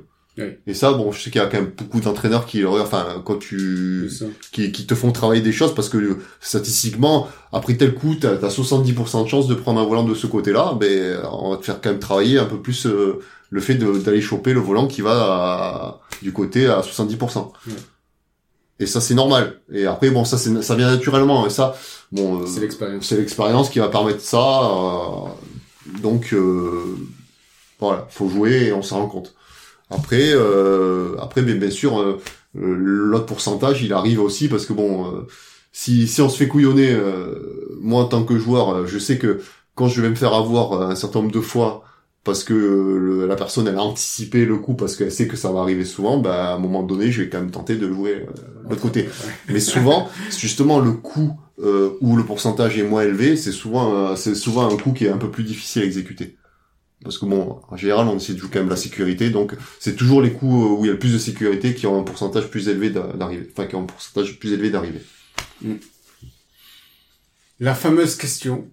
Et 0.66 0.74
ça, 0.74 0.92
bon, 0.92 1.10
je 1.12 1.20
sais 1.20 1.30
qu'il 1.30 1.40
y 1.40 1.44
a 1.44 1.48
quand 1.48 1.58
même 1.60 1.72
beaucoup 1.76 2.00
d'entraîneurs 2.00 2.46
qui, 2.46 2.64
enfin, 2.64 3.22
quand 3.24 3.36
tu, 3.38 4.08
qui, 4.52 4.70
qui 4.72 4.86
te 4.86 4.94
font 4.94 5.10
travailler 5.12 5.40
des 5.42 5.52
choses 5.52 5.74
parce 5.74 5.88
que 5.88 5.98
euh, 5.98 6.18
statistiquement, 6.40 7.28
après 7.52 7.74
tel 7.76 7.94
coup, 7.94 8.14
t'as 8.14 8.32
as 8.34 8.48
70% 8.56 9.24
de 9.24 9.28
chance 9.28 9.48
de 9.48 9.54
prendre 9.54 9.80
un 9.80 9.84
volant 9.84 10.04
de 10.04 10.14
ce 10.14 10.26
côté-là, 10.26 10.74
ben, 10.78 11.18
on 11.32 11.50
va 11.50 11.56
te 11.56 11.64
faire 11.64 11.80
quand 11.80 11.90
même 11.90 11.98
travailler 11.98 12.38
un 12.38 12.44
peu 12.44 12.60
plus 12.60 12.86
euh, 12.86 13.18
le 13.50 13.60
fait 13.60 13.74
d'aller 13.74 14.20
choper 14.20 14.52
le 14.52 14.60
volant 14.60 14.86
qui 14.86 15.00
va 15.00 15.12
à- 15.12 16.00
du 16.22 16.32
côté 16.32 16.66
à 16.66 16.82
70%. 16.82 17.52
Ouais. 17.66 17.72
Et 18.80 18.86
ça, 18.86 19.00
c'est 19.00 19.14
normal. 19.14 19.60
Et 19.72 19.86
après, 19.86 20.10
bon, 20.10 20.24
ça, 20.24 20.38
ça 20.38 20.74
vient 20.76 20.90
naturellement. 20.90 21.46
Et 21.46 21.50
ça, 21.50 21.76
bon, 22.12 22.42
euh, 22.42 22.46
C'est 22.46 22.60
l'expérience. 22.60 23.04
c'est 23.06 23.16
l'expérience 23.16 23.70
qui 23.70 23.80
va 23.80 23.88
permettre 23.88 24.20
ça. 24.20 24.38
euh, 24.38 25.28
donc, 26.00 26.32
euh, 26.32 26.96
voilà, 27.80 28.06
faut 28.10 28.28
jouer 28.28 28.66
et 28.66 28.72
on 28.72 28.82
s'en 28.82 28.98
rend 29.00 29.08
compte. 29.08 29.34
Après, 29.90 30.30
euh, 30.34 31.16
après, 31.18 31.42
bien, 31.42 31.56
bien 31.56 31.70
sûr, 31.70 31.98
euh, 32.00 32.20
euh, 32.56 32.74
l'autre 32.76 33.26
pourcentage, 33.26 33.82
il 33.82 33.92
arrive 33.92 34.20
aussi 34.20 34.48
parce 34.48 34.66
que 34.66 34.72
bon, 34.72 35.06
euh, 35.06 35.26
si 35.72 36.06
si 36.08 36.20
on 36.20 36.28
se 36.28 36.36
fait 36.36 36.48
couillonner, 36.48 36.90
euh, 36.92 37.76
moi 37.80 38.02
en 38.02 38.06
tant 38.06 38.24
que 38.24 38.38
joueur, 38.38 38.86
je 38.86 38.98
sais 38.98 39.18
que 39.18 39.40
quand 39.74 39.88
je 39.88 40.02
vais 40.02 40.10
me 40.10 40.14
faire 40.14 40.34
avoir 40.34 40.82
un 40.90 40.94
certain 40.96 41.20
nombre 41.20 41.32
de 41.32 41.40
fois 41.40 41.84
parce 42.24 42.44
que 42.44 42.52
le- 42.52 43.26
la 43.26 43.36
personne 43.36 43.66
elle 43.68 43.76
a 43.76 43.82
anticipé 43.82 44.44
le 44.44 44.56
coup 44.56 44.74
parce 44.74 44.96
qu'elle 44.96 45.12
sait 45.12 45.28
que 45.28 45.36
ça 45.36 45.50
va 45.52 45.60
arriver 45.60 45.84
souvent, 45.84 46.18
bah 46.18 46.50
à 46.52 46.54
un 46.56 46.58
moment 46.58 46.82
donné, 46.82 47.10
je 47.10 47.22
vais 47.22 47.28
quand 47.30 47.38
même 47.40 47.50
tenter 47.50 47.76
de 47.76 47.88
jouer 47.90 48.26
de 48.64 48.68
l'autre 48.68 48.82
côté. 48.82 49.08
Mais 49.48 49.60
souvent, 49.60 50.08
justement 50.36 50.80
le 50.80 50.92
coup 50.92 51.32
euh, 51.62 51.90
où 52.00 52.16
le 52.16 52.24
pourcentage 52.24 52.78
est 52.78 52.82
moins 52.82 53.02
élevé, 53.02 53.36
c'est 53.36 53.52
souvent 53.52 53.94
euh, 53.94 54.16
c'est 54.16 54.34
souvent 54.34 54.68
un 54.70 54.76
coup 54.76 54.92
qui 54.92 55.06
est 55.06 55.10
un 55.10 55.16
peu 55.18 55.30
plus 55.30 55.44
difficile 55.44 55.82
à 55.82 55.84
exécuter. 55.86 56.36
Parce 57.02 57.18
que 57.18 57.26
bon, 57.26 57.60
en 57.68 57.76
général, 57.76 58.08
on 58.08 58.16
essaie 58.16 58.34
de 58.34 58.38
jouer 58.38 58.50
quand 58.52 58.58
même 58.58 58.68
la 58.68 58.76
sécurité, 58.76 59.30
donc 59.30 59.54
c'est 59.78 59.94
toujours 59.94 60.20
les 60.20 60.32
coups 60.32 60.52
euh, 60.52 60.74
où 60.74 60.84
il 60.84 60.88
y 60.88 60.90
a 60.90 60.94
le 60.94 60.98
plus 60.98 61.12
de 61.12 61.18
sécurité 61.18 61.74
qui 61.74 61.86
ont 61.86 62.00
un 62.00 62.02
pourcentage 62.02 62.48
plus 62.50 62.68
élevé 62.68 62.90
d'a- 62.90 63.12
d'arriver, 63.12 63.48
enfin 63.52 63.66
qui 63.66 63.76
ont 63.76 63.82
un 63.82 63.86
pourcentage 63.86 64.38
plus 64.38 64.52
élevé 64.52 64.70
d'arriver. 64.70 65.00
La 67.60 67.74
fameuse 67.74 68.16
question, 68.16 68.68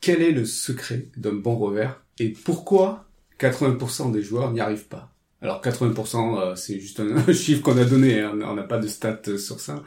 quel 0.00 0.22
est 0.22 0.32
le 0.32 0.46
secret 0.46 1.08
d'un 1.16 1.34
bon 1.34 1.56
revers 1.56 2.02
et 2.18 2.30
pourquoi 2.30 3.06
80% 3.38 4.12
des 4.12 4.22
joueurs 4.22 4.52
n'y 4.52 4.60
arrivent 4.60 4.88
pas? 4.88 5.12
Alors 5.42 5.62
80%, 5.62 6.40
euh, 6.40 6.54
c'est 6.56 6.80
juste 6.80 7.00
un, 7.28 7.32
chiffre 7.32 7.62
qu'on 7.62 7.78
a 7.78 7.84
donné, 7.84 8.20
hein, 8.20 8.38
on 8.42 8.54
n'a 8.54 8.62
pas 8.62 8.78
de 8.78 8.88
stats 8.88 9.22
euh, 9.28 9.38
sur 9.38 9.60
ça. 9.60 9.82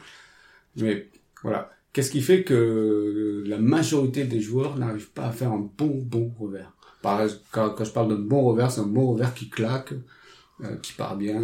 Mais 0.76 1.08
voilà, 1.42 1.70
qu'est-ce 1.92 2.10
qui 2.10 2.22
fait 2.22 2.42
que 2.42 3.44
la 3.46 3.58
majorité 3.58 4.24
des 4.24 4.40
joueurs 4.40 4.76
n'arrivent 4.76 5.10
pas 5.10 5.26
à 5.26 5.32
faire 5.32 5.52
un 5.52 5.70
bon 5.76 6.02
bon 6.04 6.32
revers? 6.38 6.73
Quand, 7.52 7.70
quand 7.70 7.84
je 7.84 7.92
parle 7.92 8.08
d'un 8.08 8.22
bon 8.22 8.42
revers, 8.42 8.70
c'est 8.70 8.80
un 8.80 8.86
bon 8.86 9.08
revers 9.12 9.34
qui 9.34 9.50
claque, 9.50 9.92
euh, 10.62 10.76
qui 10.78 10.92
part 10.94 11.16
bien. 11.16 11.42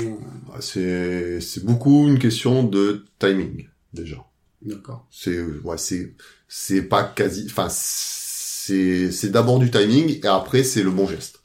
Ah, 0.52 0.60
C'est 0.60 1.40
c'est 1.40 1.64
beaucoup 1.64 2.08
une 2.08 2.18
question 2.18 2.64
de 2.64 3.04
timing 3.18 3.68
déjà. 3.92 4.16
D'accord. 4.62 5.06
C'est 5.10 5.42
ouais, 5.42 5.78
c'est 5.78 6.14
c'est 6.48 6.82
pas 6.82 7.04
quasi, 7.04 7.46
enfin 7.50 7.68
c'est 7.70 9.10
c'est 9.12 9.30
d'abord 9.30 9.58
du 9.58 9.70
timing 9.70 10.20
et 10.22 10.26
après 10.28 10.62
c'est 10.64 10.82
le 10.82 10.90
bon 10.90 11.06
geste. 11.06 11.40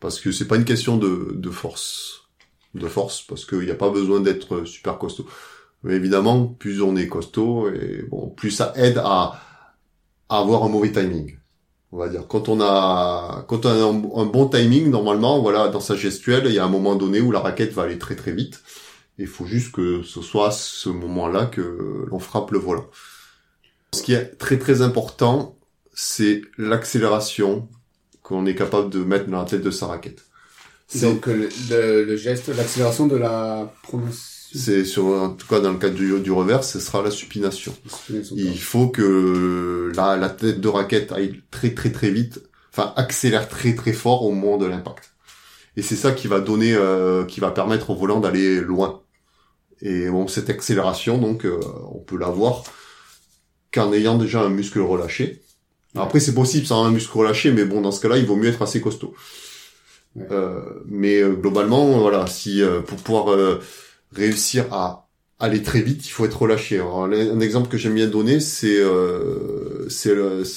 Parce 0.00 0.20
que 0.20 0.32
c'est 0.32 0.46
pas 0.48 0.56
une 0.56 0.64
question 0.64 0.96
de 0.98 1.32
de 1.36 1.50
force, 1.50 2.28
de 2.74 2.88
force 2.88 3.22
parce 3.22 3.44
qu'il 3.46 3.60
n'y 3.60 3.70
a 3.70 3.74
pas 3.76 3.90
besoin 3.90 4.20
d'être 4.20 4.64
super 4.64 4.98
costaud. 4.98 5.28
Mais 5.84 5.94
évidemment, 5.96 6.46
plus 6.48 6.82
on 6.82 6.96
est 6.96 7.08
costaud 7.08 7.70
et 7.72 8.04
bon, 8.10 8.30
plus 8.30 8.50
ça 8.52 8.72
aide 8.76 8.98
à, 8.98 9.40
à 10.30 10.38
avoir 10.40 10.64
un 10.64 10.70
mauvais 10.70 10.92
timing. 10.92 11.38
On 11.92 11.98
va 11.98 12.08
dire 12.08 12.26
quand 12.28 12.48
on 12.48 12.60
a 12.60 13.44
quand 13.48 13.66
on 13.66 13.68
a 13.68 13.72
un, 13.74 14.22
un 14.22 14.26
bon 14.26 14.48
timing 14.48 14.90
normalement, 14.90 15.40
voilà, 15.40 15.68
dans 15.68 15.80
sa 15.80 15.96
gestuelle, 15.96 16.44
il 16.46 16.52
y 16.54 16.58
a 16.58 16.64
un 16.64 16.68
moment 16.68 16.94
donné 16.94 17.20
où 17.20 17.32
la 17.32 17.40
raquette 17.40 17.72
va 17.72 17.82
aller 17.82 17.98
très 17.98 18.14
très 18.16 18.32
vite. 18.32 18.62
Il 19.18 19.26
faut 19.26 19.46
juste 19.46 19.72
que 19.72 20.02
ce 20.02 20.22
soit 20.22 20.48
à 20.48 20.50
ce 20.52 20.88
moment-là 20.88 21.46
que 21.46 22.06
l'on 22.08 22.18
frappe 22.20 22.52
le 22.52 22.58
volant. 22.58 22.88
Ce 23.94 24.02
qui 24.02 24.12
est 24.14 24.36
très 24.38 24.58
très 24.58 24.82
important, 24.82 25.58
c'est 25.94 26.42
l'accélération 26.58 27.68
qu'on 28.22 28.46
est 28.46 28.54
capable 28.54 28.90
de 28.90 29.00
mettre 29.04 29.26
dans 29.26 29.38
la 29.38 29.44
tête 29.44 29.62
de 29.62 29.70
sa 29.70 29.86
raquette. 29.86 30.24
C'est 30.88 31.00
Donc 31.00 31.28
euh, 31.28 31.48
le, 31.70 32.04
le 32.04 32.16
geste, 32.16 32.48
l'accélération 32.48 33.06
de 33.06 33.16
la 33.16 33.72
prononciation. 33.82 34.39
C'est 34.54 34.84
sur 34.84 35.06
en 35.06 35.30
tout 35.30 35.46
cas 35.46 35.60
dans 35.60 35.72
le 35.72 35.78
cadre 35.78 35.94
du, 35.94 36.18
du 36.20 36.32
revers, 36.32 36.64
ce 36.64 36.80
sera 36.80 37.02
la 37.02 37.10
supination. 37.10 37.74
Il... 38.34 38.58
Faut 38.58 38.88
que 38.88 39.92
la, 39.94 40.16
la 40.16 40.30
tête 40.30 40.60
de 40.60 40.68
raquette 40.68 41.12
aille 41.12 41.42
très 41.50 41.74
très 41.74 41.92
très 41.92 42.10
vite, 42.10 42.42
enfin 42.72 42.92
accélère 42.96 43.48
très 43.48 43.74
très 43.74 43.92
fort 43.92 44.24
au 44.24 44.32
moment 44.32 44.58
de 44.58 44.66
l'impact. 44.66 45.12
Et 45.76 45.82
c'est 45.82 45.96
ça 45.96 46.12
qui 46.12 46.26
va 46.26 46.40
donner, 46.40 46.74
euh, 46.74 47.24
qui 47.24 47.40
va 47.40 47.50
permettre 47.52 47.90
au 47.90 47.94
volant 47.94 48.20
d'aller 48.20 48.60
loin. 48.60 49.02
Et 49.82 50.10
bon, 50.10 50.26
cette 50.26 50.50
accélération, 50.50 51.16
donc, 51.16 51.46
euh, 51.46 51.58
on 51.94 52.00
peut 52.00 52.18
l'avoir 52.18 52.64
qu'en 53.72 53.92
ayant 53.92 54.18
déjà 54.18 54.42
un 54.42 54.50
muscle 54.50 54.80
relâché. 54.80 55.42
Après, 55.94 56.20
c'est 56.20 56.34
possible 56.34 56.66
sans 56.66 56.84
un 56.84 56.90
muscle 56.90 57.16
relâché, 57.16 57.52
mais 57.52 57.64
bon, 57.64 57.80
dans 57.80 57.92
ce 57.92 58.00
cas-là, 58.00 58.18
il 58.18 58.26
vaut 58.26 58.36
mieux 58.36 58.48
être 58.48 58.62
assez 58.62 58.80
costaud. 58.80 59.14
Ouais. 60.16 60.26
Euh, 60.32 60.60
mais 60.86 61.20
euh, 61.20 61.32
globalement, 61.34 62.00
voilà, 62.00 62.26
si 62.26 62.62
euh, 62.62 62.80
pour 62.80 62.98
pouvoir 62.98 63.32
euh, 63.32 63.60
réussir 64.12 64.66
à 64.72 65.08
aller 65.38 65.62
très 65.62 65.80
vite, 65.80 66.06
il 66.06 66.10
faut 66.10 66.24
être 66.24 66.42
relâché. 66.42 66.76
Alors, 66.76 67.04
un 67.04 67.40
exemple 67.40 67.68
que 67.68 67.78
j'aime 67.78 67.94
bien 67.94 68.06
donner, 68.06 68.40
c'est 68.40 68.78
euh, 68.78 69.88
c'est 69.88 70.12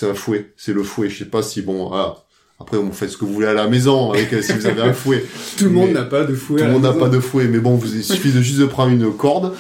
un 0.06 0.14
fouet, 0.14 0.54
c'est 0.58 0.74
le 0.74 0.84
fouet. 0.84 1.10
Je 1.10 1.20
sais 1.20 1.30
pas 1.30 1.42
si 1.42 1.62
bon, 1.62 1.88
voilà. 1.88 2.18
Après, 2.60 2.78
vous 2.78 2.92
faites 2.92 3.10
ce 3.10 3.18
que 3.18 3.26
vous 3.26 3.34
voulez 3.34 3.48
à 3.48 3.54
la 3.54 3.68
maison 3.68 4.12
avec 4.12 4.32
euh, 4.32 4.42
si 4.42 4.54
vous 4.54 4.66
avez 4.66 4.82
un 4.82 4.94
fouet. 4.94 5.26
Tout 5.58 5.66
le 5.66 5.72
monde 5.72 5.92
n'a 5.92 6.04
pas 6.04 6.24
de 6.24 6.36
fouet. 6.36 6.60
Tout 6.60 6.66
le 6.66 6.72
monde 6.72 6.84
n'a 6.84 6.94
pas 6.94 7.10
de 7.10 7.20
fouet, 7.20 7.46
mais 7.46 7.60
bon, 7.60 7.76
vous, 7.76 7.94
il 7.96 8.04
suffit 8.04 8.32
de 8.32 8.42
juste 8.42 8.60
de 8.60 8.66
prendre 8.66 8.92
une 8.92 9.12
corde, 9.12 9.54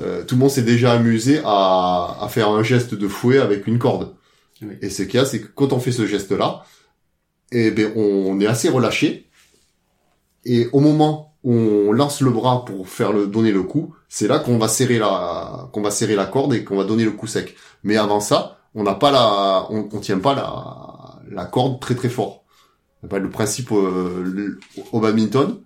euh, 0.00 0.24
tout 0.24 0.36
le 0.36 0.40
monde 0.40 0.50
s'est 0.50 0.62
déjà 0.62 0.92
amusé 0.92 1.40
à, 1.44 2.16
à 2.20 2.28
faire 2.28 2.48
un 2.48 2.62
geste 2.62 2.94
de 2.94 3.08
fouet 3.08 3.38
avec 3.38 3.66
une 3.66 3.78
corde. 3.78 4.14
Oui. 4.62 4.74
Et 4.82 4.90
ce 4.90 5.02
qu'il 5.02 5.14
y 5.14 5.18
a, 5.18 5.24
c'est 5.24 5.40
que 5.40 5.48
quand 5.48 5.72
on 5.72 5.80
fait 5.80 5.92
ce 5.92 6.06
geste-là, 6.06 6.64
eh 7.52 7.70
ben, 7.70 7.92
on 7.96 8.38
est 8.40 8.46
assez 8.46 8.68
relâché. 8.68 9.28
Et 10.44 10.68
au 10.72 10.80
moment 10.80 11.29
on 11.44 11.92
lance 11.92 12.20
le 12.20 12.30
bras 12.30 12.64
pour 12.64 12.88
faire 12.88 13.12
le, 13.12 13.26
donner 13.26 13.52
le 13.52 13.62
coup, 13.62 13.94
c'est 14.08 14.28
là 14.28 14.38
qu'on 14.38 14.58
va 14.58 14.68
serrer 14.68 14.98
la, 14.98 15.68
qu'on 15.72 15.82
va 15.82 15.90
serrer 15.90 16.14
la 16.14 16.26
corde 16.26 16.54
et 16.54 16.64
qu'on 16.64 16.76
va 16.76 16.84
donner 16.84 17.04
le 17.04 17.12
coup 17.12 17.26
sec. 17.26 17.56
Mais 17.82 17.96
avant 17.96 18.20
ça, 18.20 18.58
on 18.74 18.82
n'a 18.82 18.94
pas 18.94 19.10
la, 19.10 19.66
on, 19.70 19.88
on 19.92 20.00
tient 20.00 20.18
pas 20.18 20.34
la, 20.34 21.20
la 21.30 21.44
corde 21.46 21.80
très 21.80 21.94
très 21.94 22.08
fort. 22.08 22.44
Le 23.10 23.30
principe 23.30 23.72
euh, 23.72 24.58
au 24.92 25.00
badminton, 25.00 25.60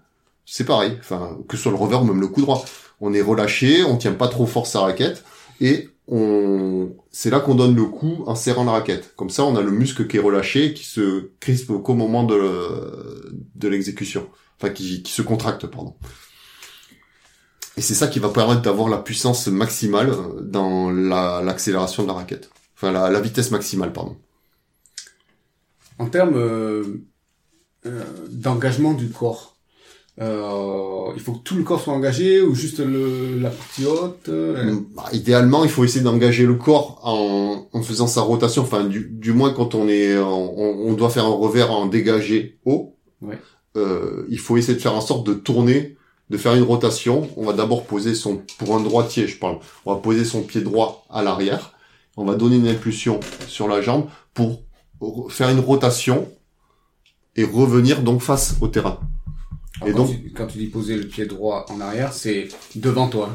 c'est 0.47 0.65
pareil. 0.65 0.97
Enfin, 1.01 1.37
que 1.49 1.57
ce 1.57 1.65
soit 1.65 1.73
le 1.73 1.79
revers 1.79 2.03
ou 2.03 2.05
même 2.05 2.21
le 2.21 2.29
coup 2.29 2.41
droit. 2.41 2.65
On 3.01 3.13
est 3.13 3.23
relâché, 3.23 3.83
on 3.83 3.97
tient 3.97 4.13
pas 4.13 4.29
trop 4.29 4.47
fort 4.47 4.67
sa 4.67 4.81
raquette 4.81 5.25
et 5.61 5.89
on, 6.07 6.91
c'est 7.11 7.31
là 7.31 7.41
qu'on 7.41 7.55
donne 7.55 7.75
le 7.75 7.85
coup 7.85 8.23
en 8.27 8.35
serrant 8.35 8.65
la 8.65 8.73
raquette. 8.73 9.15
Comme 9.17 9.31
ça, 9.31 9.45
on 9.45 9.57
a 9.57 9.63
le 9.63 9.71
muscle 9.71 10.07
qui 10.07 10.19
est 10.19 10.21
relâché, 10.21 10.75
qui 10.75 10.85
se 10.85 11.31
crispe 11.41 11.73
qu'au 11.83 11.95
moment 11.95 12.23
de, 12.25 13.35
de 13.55 13.69
l'exécution. 13.69 14.29
Enfin, 14.61 14.73
qui, 14.73 15.03
qui 15.03 15.13
se 15.13 15.23
contracte, 15.23 15.67
pardon. 15.67 15.95
Et 17.77 17.81
c'est 17.81 17.95
ça 17.95 18.07
qui 18.07 18.21
va 18.21 18.29
permettre 18.29 18.63
d'avoir 18.63 18.89
la 18.89 18.99
puissance 18.99 19.49
maximale 19.49 20.11
euh, 20.11 20.41
dans 20.43 20.91
la, 20.91 21.43
l'accélération 21.43 22.05
de 22.05 22.09
la 22.09 22.15
raquette. 22.15 22.51
Enfin, 22.77 22.93
la, 22.93 23.11
la 23.11 23.21
vitesse 23.21 23.51
maximale, 23.51 23.93
pardon. 23.93 24.17
En 25.99 26.07
termes 26.07 26.37
euh, 26.37 27.05
euh, 27.87 28.05
d'engagement 28.31 28.95
du 28.95 29.11
corps, 29.11 29.57
euh, 30.21 31.13
il 31.17 31.21
faut 31.21 31.33
que 31.33 31.43
tout 31.43 31.57
le 31.57 31.65
corps 31.65 31.81
soit 31.81 31.93
engagé 31.93 32.41
ou 32.43 32.55
juste 32.55 32.79
le, 32.79 33.39
la 33.41 33.51
partie 33.51 33.85
haute 33.87 34.29
euh, 34.29 34.79
Bah, 34.95 35.07
idéalement, 35.13 35.65
il 35.65 35.71
faut 35.71 35.83
essayer 35.83 36.05
d'engager 36.05 36.47
le 36.47 36.55
corps 36.55 37.01
en, 37.03 37.69
en 37.73 37.83
faisant 37.83 38.07
sa 38.07 38.21
rotation. 38.21 38.63
Enfin, 38.63 38.85
du, 38.85 39.09
du 39.11 39.33
moins 39.33 39.53
quand 39.53 39.75
on 39.75 39.89
est, 39.89 40.17
on, 40.17 40.89
on 40.89 40.93
doit 40.93 41.11
faire 41.11 41.25
un 41.25 41.35
revers 41.35 41.73
en 41.73 41.87
dégagé 41.87 42.61
haut. 42.65 42.97
Ouais. 43.21 43.39
Euh, 43.77 44.25
il 44.29 44.39
faut 44.39 44.57
essayer 44.57 44.75
de 44.77 44.81
faire 44.83 44.95
en 44.95 45.01
sorte 45.01 45.27
de 45.27 45.35
tourner, 45.35 45.97
de 46.31 46.37
faire 46.37 46.55
une 46.55 46.63
rotation. 46.63 47.29
On 47.37 47.45
va 47.45 47.53
d'abord 47.53 47.85
poser 47.85 48.15
son, 48.15 48.43
pour 48.59 48.77
un 48.77 48.81
droitier, 48.81 49.27
je 49.27 49.37
parle. 49.39 49.59
On 49.85 49.95
va 49.95 50.01
poser 50.01 50.25
son 50.25 50.43
pied 50.43 50.61
droit 50.61 51.05
à 51.11 51.23
l'arrière. 51.23 51.73
On 52.17 52.25
va 52.25 52.35
donner 52.37 52.57
une 52.57 52.69
impulsion 52.69 53.19
sur 53.49 53.67
la 53.69 53.83
jambe 53.83 54.07
pour 54.33 54.63
faire 55.29 55.49
une 55.51 55.59
rotation 55.61 56.29
et 57.37 57.45
revenir 57.45 58.03
donc 58.03 58.21
face 58.23 58.55
au 58.61 58.69
terrain. 58.69 59.01
Alors, 59.81 59.89
Et 59.89 59.93
quand, 59.93 59.99
donc- 59.99 60.11
tu, 60.23 60.33
quand 60.33 60.47
tu 60.47 60.59
dis 60.59 60.67
poser 60.69 60.97
le 60.97 61.07
pied 61.09 61.27
droit 61.27 61.67
en 61.69 61.81
arrière, 61.81 62.13
c'est 62.13 62.49
devant 62.77 63.09
toi. 63.09 63.31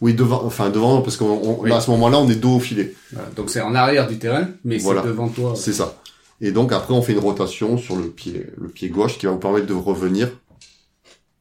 Oui, 0.00 0.14
devant, 0.14 0.42
enfin 0.44 0.70
devant, 0.70 1.02
parce 1.02 1.16
qu'on, 1.18 1.26
on- 1.26 1.60
Oui. 1.60 1.72
à 1.72 1.80
ce 1.80 1.90
moment-là, 1.90 2.18
on 2.20 2.28
est 2.30 2.36
dos 2.36 2.52
au 2.56 2.60
filet. 2.60 2.94
Voilà. 3.12 3.28
Donc 3.36 3.50
c'est 3.50 3.60
en 3.60 3.74
arrière 3.74 4.08
du 4.08 4.18
terrain, 4.18 4.48
mais 4.64 4.78
Voilà. 4.78 5.02
c'est 5.02 5.08
devant 5.08 5.28
toi. 5.28 5.52
C'est 5.56 5.72
ça. 5.74 5.94
Et 6.40 6.52
donc 6.52 6.72
après 6.72 6.94
on 6.94 7.02
fait 7.02 7.12
une 7.12 7.18
rotation 7.18 7.78
sur 7.78 7.96
le 7.96 8.08
pied 8.08 8.46
le 8.56 8.68
pied 8.68 8.88
gauche 8.88 9.18
qui 9.18 9.26
va 9.26 9.32
vous 9.32 9.38
permettre 9.38 9.66
de 9.66 9.74
revenir 9.74 10.30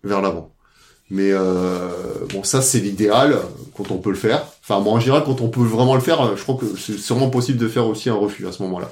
vers 0.03 0.21
l'avant. 0.21 0.53
Mais 1.09 1.31
euh, 1.31 1.89
bon 2.33 2.43
ça 2.43 2.61
c'est 2.61 2.79
l'idéal 2.79 3.39
quand 3.75 3.91
on 3.91 3.97
peut 3.97 4.09
le 4.09 4.15
faire. 4.15 4.45
Enfin 4.61 4.81
bon 4.81 4.95
en 4.95 4.99
général 4.99 5.23
quand 5.23 5.41
on 5.41 5.49
peut 5.49 5.61
vraiment 5.61 5.95
le 5.95 6.01
faire, 6.01 6.35
je 6.35 6.43
crois 6.43 6.55
que 6.55 6.65
c'est 6.77 6.97
sûrement 6.97 7.29
possible 7.29 7.57
de 7.57 7.67
faire 7.67 7.87
aussi 7.87 8.09
un 8.09 8.15
refus 8.15 8.47
à 8.47 8.51
ce 8.51 8.63
moment-là. 8.63 8.91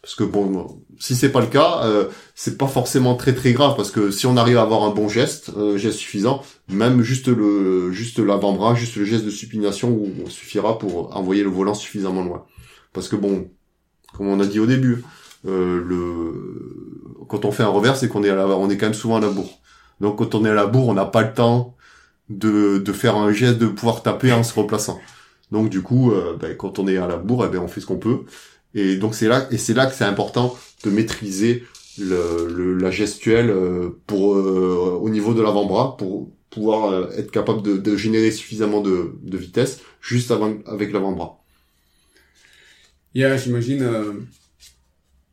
Parce 0.00 0.14
que 0.14 0.24
bon 0.24 0.80
si 0.98 1.16
c'est 1.16 1.30
pas 1.30 1.40
le 1.40 1.46
cas, 1.48 1.82
euh, 1.84 2.06
c'est 2.36 2.56
pas 2.56 2.68
forcément 2.68 3.16
très 3.16 3.34
très 3.34 3.52
grave 3.52 3.74
parce 3.76 3.90
que 3.90 4.12
si 4.12 4.26
on 4.26 4.36
arrive 4.36 4.58
à 4.58 4.62
avoir 4.62 4.84
un 4.84 4.90
bon 4.90 5.08
geste, 5.08 5.50
un 5.56 5.76
geste 5.76 5.98
suffisant, 5.98 6.42
même 6.68 7.02
juste 7.02 7.26
le 7.26 7.90
juste 7.90 8.20
l'avant-bras, 8.20 8.76
juste 8.76 8.94
le 8.94 9.04
geste 9.04 9.24
de 9.24 9.30
supination 9.30 10.00
suffira 10.28 10.78
pour 10.78 11.16
envoyer 11.16 11.42
le 11.42 11.50
volant 11.50 11.74
suffisamment 11.74 12.22
loin. 12.22 12.46
Parce 12.92 13.08
que 13.08 13.16
bon, 13.16 13.50
comme 14.16 14.28
on 14.28 14.40
a 14.40 14.46
dit 14.46 14.60
au 14.60 14.66
début, 14.66 14.92
euh, 14.94 15.21
le 15.50 17.24
quand 17.28 17.44
on 17.44 17.52
fait 17.52 17.62
un 17.62 17.68
revers, 17.68 17.96
c'est 17.96 18.08
qu'on 18.08 18.24
est 18.24 18.30
à 18.30 18.34
la, 18.34 18.46
on 18.46 18.68
est 18.70 18.76
quand 18.76 18.86
même 18.86 18.94
souvent 18.94 19.16
à 19.16 19.20
la 19.20 19.28
bourre. 19.30 19.58
Donc 20.00 20.18
quand 20.18 20.34
on 20.34 20.44
est 20.44 20.50
à 20.50 20.54
la 20.54 20.66
bourre, 20.66 20.88
on 20.88 20.94
n'a 20.94 21.06
pas 21.06 21.22
le 21.22 21.32
temps 21.32 21.76
de, 22.30 22.78
de 22.78 22.92
faire 22.92 23.16
un 23.16 23.32
geste 23.32 23.58
de 23.58 23.66
pouvoir 23.68 24.02
taper 24.02 24.32
en 24.32 24.42
se 24.44 24.54
replaçant. 24.54 25.00
Donc 25.52 25.70
du 25.70 25.82
coup, 25.82 26.12
euh, 26.12 26.36
ben, 26.40 26.56
quand 26.56 26.78
on 26.78 26.88
est 26.88 26.96
à 26.98 27.06
la 27.06 27.16
bourre, 27.16 27.46
eh 27.46 27.50
ben, 27.50 27.60
on 27.60 27.68
fait 27.68 27.80
ce 27.80 27.86
qu'on 27.86 27.98
peut. 27.98 28.20
Et 28.74 28.96
donc 28.96 29.14
c'est 29.14 29.28
là 29.28 29.46
et 29.50 29.58
c'est 29.58 29.74
là 29.74 29.86
que 29.86 29.94
c'est 29.94 30.04
important 30.04 30.56
de 30.84 30.90
maîtriser 30.90 31.64
le, 31.98 32.48
le- 32.50 32.74
la 32.78 32.90
gestuelle 32.90 33.50
euh, 33.50 33.90
pour 34.06 34.34
euh, 34.36 34.98
au 35.00 35.08
niveau 35.10 35.34
de 35.34 35.42
l'avant-bras 35.42 35.96
pour 35.98 36.30
pouvoir 36.50 36.90
euh, 36.92 37.10
être 37.16 37.30
capable 37.30 37.62
de, 37.62 37.76
de 37.76 37.96
générer 37.96 38.30
suffisamment 38.30 38.80
de, 38.80 39.12
de 39.22 39.38
vitesse 39.38 39.80
juste 40.00 40.30
avant 40.30 40.54
avec 40.66 40.92
l'avant-bras. 40.92 41.38
Il 43.14 43.20
y 43.22 43.24
a, 43.24 43.36
j'imagine, 43.36 43.82
euh, 43.82 44.12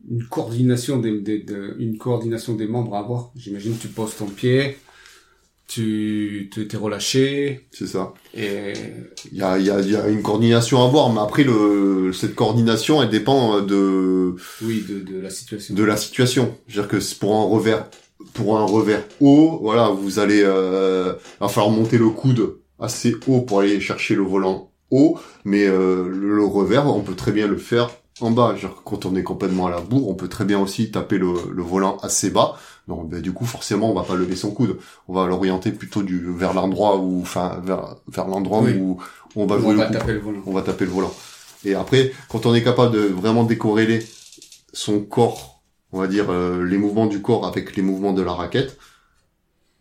une 0.09 0.23
coordination 0.25 0.97
des, 0.99 1.19
des, 1.19 1.39
de- 1.39 1.75
une 1.79 1.97
coordination 1.97 2.53
des 2.55 2.67
membres 2.67 2.95
à 2.95 2.99
avoir. 2.99 3.31
J'imagine 3.35 3.75
tu 3.79 3.87
poses 3.87 4.15
ton 4.15 4.27
pied, 4.27 4.77
tu 5.67 6.49
t'es 6.67 6.77
relâché 6.77 7.67
C'est 7.71 7.85
ça. 7.87 8.13
et 8.35 8.73
Il 9.31 9.37
y 9.37 9.41
a, 9.43 9.59
il 9.59 9.65
y, 9.65 9.69
a, 9.69 9.79
y 9.81 9.95
a 9.95 10.07
une 10.07 10.23
coordination 10.23 10.83
à 10.83 10.87
voir, 10.87 11.11
mais 11.13 11.19
après 11.21 11.43
le, 11.43 12.11
cette 12.11 12.33
coordination, 12.33 13.03
elle 13.03 13.09
dépend 13.09 13.61
de, 13.61 14.35
oui 14.63 14.83
de, 14.89 14.99
de 15.01 15.19
la 15.19 15.29
situation. 15.29 15.75
de 15.75 15.83
la 15.83 15.95
situation. 15.97 16.57
C'est-à-dire 16.67 16.89
que 16.89 16.99
c'est 16.99 17.19
pour 17.19 17.35
un 17.35 17.43
revers, 17.43 17.85
pour 18.33 18.57
un 18.57 18.65
revers 18.65 19.03
haut, 19.19 19.59
voilà, 19.61 19.89
vous 19.89 20.17
allez, 20.17 20.41
euh, 20.43 21.13
il 21.39 21.41
va 21.43 21.49
falloir 21.49 21.71
monter 21.71 21.99
le 21.99 22.09
coude 22.09 22.55
assez 22.79 23.15
haut 23.27 23.41
pour 23.41 23.59
aller 23.59 23.79
chercher 23.79 24.15
le 24.15 24.23
volant 24.23 24.71
haut, 24.89 25.19
mais 25.45 25.67
euh, 25.67 26.07
le, 26.09 26.35
le 26.35 26.45
revers, 26.45 26.87
on 26.87 27.01
peut 27.01 27.13
très 27.15 27.31
bien 27.31 27.45
le 27.47 27.57
faire 27.57 27.91
en 28.21 28.31
bas. 28.31 28.55
Que 28.59 28.67
quand 28.85 29.05
on 29.05 29.15
est 29.15 29.23
complètement 29.23 29.67
à 29.67 29.69
la 29.71 29.81
bourre, 29.81 30.09
on 30.09 30.15
peut 30.15 30.27
très 30.29 30.45
bien 30.45 30.59
aussi 30.59 30.91
taper 30.91 31.17
le, 31.17 31.33
le 31.53 31.63
volant 31.63 31.97
assez 31.97 32.29
bas. 32.29 32.57
Donc, 32.87 33.09
ben, 33.09 33.21
du 33.21 33.31
coup, 33.33 33.45
forcément, 33.45 33.91
on 33.91 33.93
va 33.93 34.03
pas 34.03 34.15
lever 34.15 34.35
son 34.35 34.51
coude. 34.51 34.77
On 35.07 35.13
va 35.13 35.27
l'orienter 35.27 35.71
plutôt 35.71 36.01
du 36.03 36.19
vers 36.33 36.53
l'endroit 36.53 36.97
où, 36.97 37.21
enfin, 37.21 37.61
vers, 37.63 37.95
vers 38.07 38.27
l'endroit 38.27 38.61
Oui. 38.61 38.73
où 38.73 38.99
on 39.35 39.45
va 39.45 39.59
jouer 39.59 39.67
on 39.69 39.71
le 39.73 39.77
va 39.77 39.85
coup 39.87 39.93
taper 39.93 40.13
le 40.13 40.19
volant. 40.19 40.41
on 40.45 40.53
va 40.53 40.61
taper 40.61 40.85
le 40.85 40.91
volant. 40.91 41.13
Et 41.65 41.75
après, 41.75 42.13
quand 42.29 42.45
on 42.45 42.55
est 42.55 42.63
capable 42.63 42.93
de 42.95 43.01
vraiment 43.01 43.43
décorréler 43.43 44.05
son 44.73 45.01
corps, 45.01 45.61
on 45.91 45.99
va 45.99 46.07
dire 46.07 46.29
euh, 46.29 46.63
les 46.65 46.77
mouvements 46.77 47.07
du 47.07 47.21
corps 47.21 47.45
avec 47.45 47.75
les 47.75 47.81
mouvements 47.81 48.13
de 48.13 48.21
la 48.21 48.33
raquette, 48.33 48.77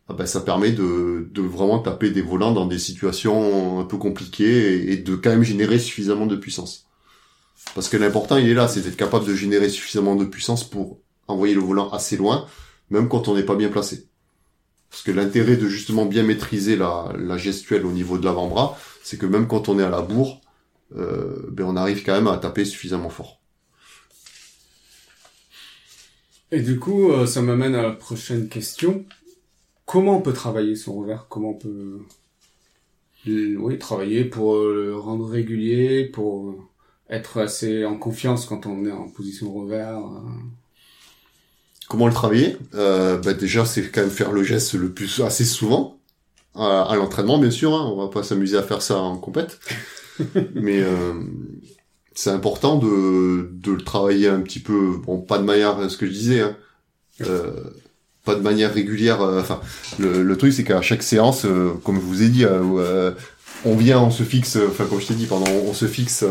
ah 0.09 0.15
ben, 0.15 0.27
ça 0.27 0.41
permet 0.41 0.73
de, 0.73 1.29
de 1.33 1.43
vraiment 1.43 1.79
taper 1.81 2.11
des 2.11 2.23
volants 2.23 2.53
dans 2.53 2.67
des 2.67 2.79
situations 2.79 3.79
un 3.81 3.85
peu 3.85 3.99
compliquées 3.99 4.75
et, 4.85 4.93
et 4.93 4.97
de 4.97 5.17
quand 5.17 5.31
même 5.31 5.43
générer 5.45 5.79
suffisamment 5.79 6.27
de 6.27 6.37
puissance. 6.37 6.88
Parce 7.75 7.89
que 7.89 7.97
l'important, 7.97 8.37
il 8.37 8.49
est 8.49 8.55
là, 8.55 8.69
c'est 8.69 8.81
d'être 8.81 8.97
capable 8.97 9.27
de 9.27 9.35
générer 9.35 9.69
suffisamment 9.69 10.17
de 10.17 10.25
puissance 10.25 10.69
pour 10.69 10.99
envoyer 11.27 11.55
le 11.55 11.61
volant 11.61 11.91
assez 11.91 12.17
loin, 12.17 12.47
même 12.91 13.09
quand 13.09 13.29
on 13.29 13.35
n'est 13.35 13.43
pas 13.43 13.57
bien 13.57 13.69
placé. 13.69 14.09
Parce 14.91 15.03
que 15.03 15.11
l'intérêt 15.11 15.57
de 15.57 15.69
justement 15.69 16.07
bien 16.07 16.23
maîtriser 16.23 16.77
la, 16.77 17.13
gestuelle 17.37 17.85
au 17.85 17.93
niveau 17.93 18.17
de 18.17 18.25
l'avant-bras, 18.25 18.79
c'est 19.03 19.19
que 19.19 19.27
même 19.27 19.47
quand 19.47 19.69
on 19.69 19.79
est 19.79 19.83
à 19.83 19.91
la 19.91 20.01
bourre, 20.01 20.41
euh, 20.97 21.47
ben 21.51 21.65
on 21.67 21.77
arrive 21.77 22.03
quand 22.05 22.15
même 22.15 22.29
à 22.29 22.39
taper 22.39 22.65
suffisamment 22.65 23.11
fort. 23.11 23.39
Et 26.51 26.63
du 26.63 26.79
coup, 26.79 27.11
euh, 27.11 27.27
ça 27.27 27.43
m'amène 27.43 27.75
à 27.75 27.83
la 27.83 27.91
prochaine 27.93 28.49
question. 28.49 29.05
Comment 29.85 30.17
on 30.17 30.23
peut 30.23 30.33
travailler 30.33 30.77
son 30.77 30.95
revers? 30.99 31.27
Comment 31.29 31.51
on 31.51 31.55
peut 31.55 32.01
euh, 33.27 33.57
oui, 33.57 33.79
travailler 33.79 34.25
pour 34.25 34.55
euh, 34.57 34.75
le 34.75 34.97
rendre 34.97 35.29
régulier, 35.29 36.07
pour 36.07 36.55
être 37.11 37.41
assez 37.41 37.85
en 37.85 37.97
confiance 37.97 38.47
quand 38.47 38.67
on 38.67 38.85
est 38.85 38.93
en 38.93 39.09
position 39.09 39.53
revers 39.53 39.99
euh. 39.99 40.21
Comment 41.89 42.07
le 42.07 42.13
travailler? 42.13 42.57
Euh, 42.75 43.17
ben 43.17 43.35
Déjà, 43.35 43.65
c'est 43.65 43.91
quand 43.91 44.03
même 44.03 44.11
faire 44.11 44.31
le 44.33 44.45
geste 44.45 44.75
le 44.75 44.91
plus 44.91 45.21
assez 45.21 45.47
souvent 45.47 45.99
à, 46.55 46.83
à 46.83 46.97
l'entraînement, 46.97 47.39
bien 47.39 47.51
sûr. 47.51 47.75
Hein, 47.75 47.91
on 47.91 47.97
va 47.97 48.09
pas 48.09 48.23
s'amuser 48.23 48.59
à 48.59 48.63
faire 48.63 48.83
ça 48.83 48.99
en 48.99 49.17
compète, 49.17 49.59
mais 50.55 50.83
euh, 50.83 51.15
c'est 52.15 52.31
important 52.31 52.77
de, 52.77 53.49
de 53.53 53.73
le 53.73 53.81
travailler 53.83 54.29
un 54.29 54.41
petit 54.41 54.61
peu. 54.61 54.99
Bon, 55.03 55.19
pas 55.19 55.39
de 55.39 55.45
manière, 55.45 55.91
ce 55.91 55.97
que 55.97 56.05
je 56.05 56.13
disais, 56.13 56.41
hein, 56.43 56.57
euh, 57.23 57.55
pas 58.23 58.35
de 58.35 58.43
manière 58.43 58.75
régulière. 58.75 59.23
Enfin, 59.23 59.59
le, 59.99 60.23
le 60.23 60.37
truc, 60.37 60.53
c'est 60.53 60.65
qu'à 60.65 60.83
chaque 60.83 61.03
séance, 61.03 61.47
comme 61.85 61.97
je 61.97 62.05
vous 62.05 62.23
ai 62.23 62.29
dit, 62.29 62.45
on 63.65 63.77
vient, 63.77 64.01
on 64.01 64.11
se 64.11 64.25
fixe. 64.25 64.59
Enfin, 64.69 64.85
comme 64.85 65.01
je 65.01 65.07
t'ai 65.07 65.15
dit, 65.15 65.25
pardon, 65.27 65.47
on 65.67 65.73
se 65.73 65.87
fixe. 65.87 66.23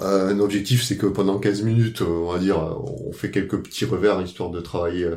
Euh, 0.00 0.30
un 0.30 0.40
objectif, 0.40 0.82
c'est 0.82 0.96
que 0.96 1.06
pendant 1.06 1.38
15 1.38 1.62
minutes, 1.62 2.02
euh, 2.02 2.06
on 2.06 2.32
va 2.32 2.38
dire, 2.38 2.58
euh, 2.58 2.74
on 3.08 3.12
fait 3.12 3.30
quelques 3.30 3.62
petits 3.62 3.84
revers 3.84 4.20
histoire 4.22 4.50
de 4.50 4.60
travailler 4.60 5.08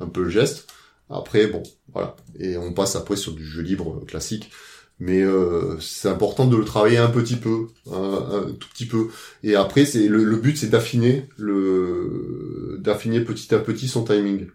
un 0.00 0.06
peu 0.06 0.24
le 0.24 0.30
geste. 0.30 0.66
Après, 1.10 1.46
bon, 1.46 1.62
voilà. 1.92 2.16
Et 2.38 2.56
on 2.56 2.72
passe 2.72 2.96
après 2.96 3.16
sur 3.16 3.32
du 3.32 3.44
jeu 3.44 3.62
libre 3.62 4.04
classique. 4.06 4.50
Mais 4.98 5.20
euh, 5.22 5.80
c'est 5.80 6.08
important 6.08 6.46
de 6.46 6.56
le 6.56 6.64
travailler 6.64 6.98
un 6.98 7.08
petit 7.08 7.34
peu, 7.34 7.66
un, 7.90 8.46
un 8.48 8.52
tout 8.52 8.68
petit 8.68 8.86
peu. 8.86 9.08
Et 9.42 9.56
après, 9.56 9.84
c'est 9.84 10.06
le, 10.06 10.22
le 10.22 10.36
but, 10.36 10.56
c'est 10.56 10.68
d'affiner 10.68 11.28
le, 11.36 12.78
d'affiner 12.80 13.20
petit 13.20 13.52
à 13.52 13.58
petit 13.58 13.88
son 13.88 14.04
timing. 14.04 14.46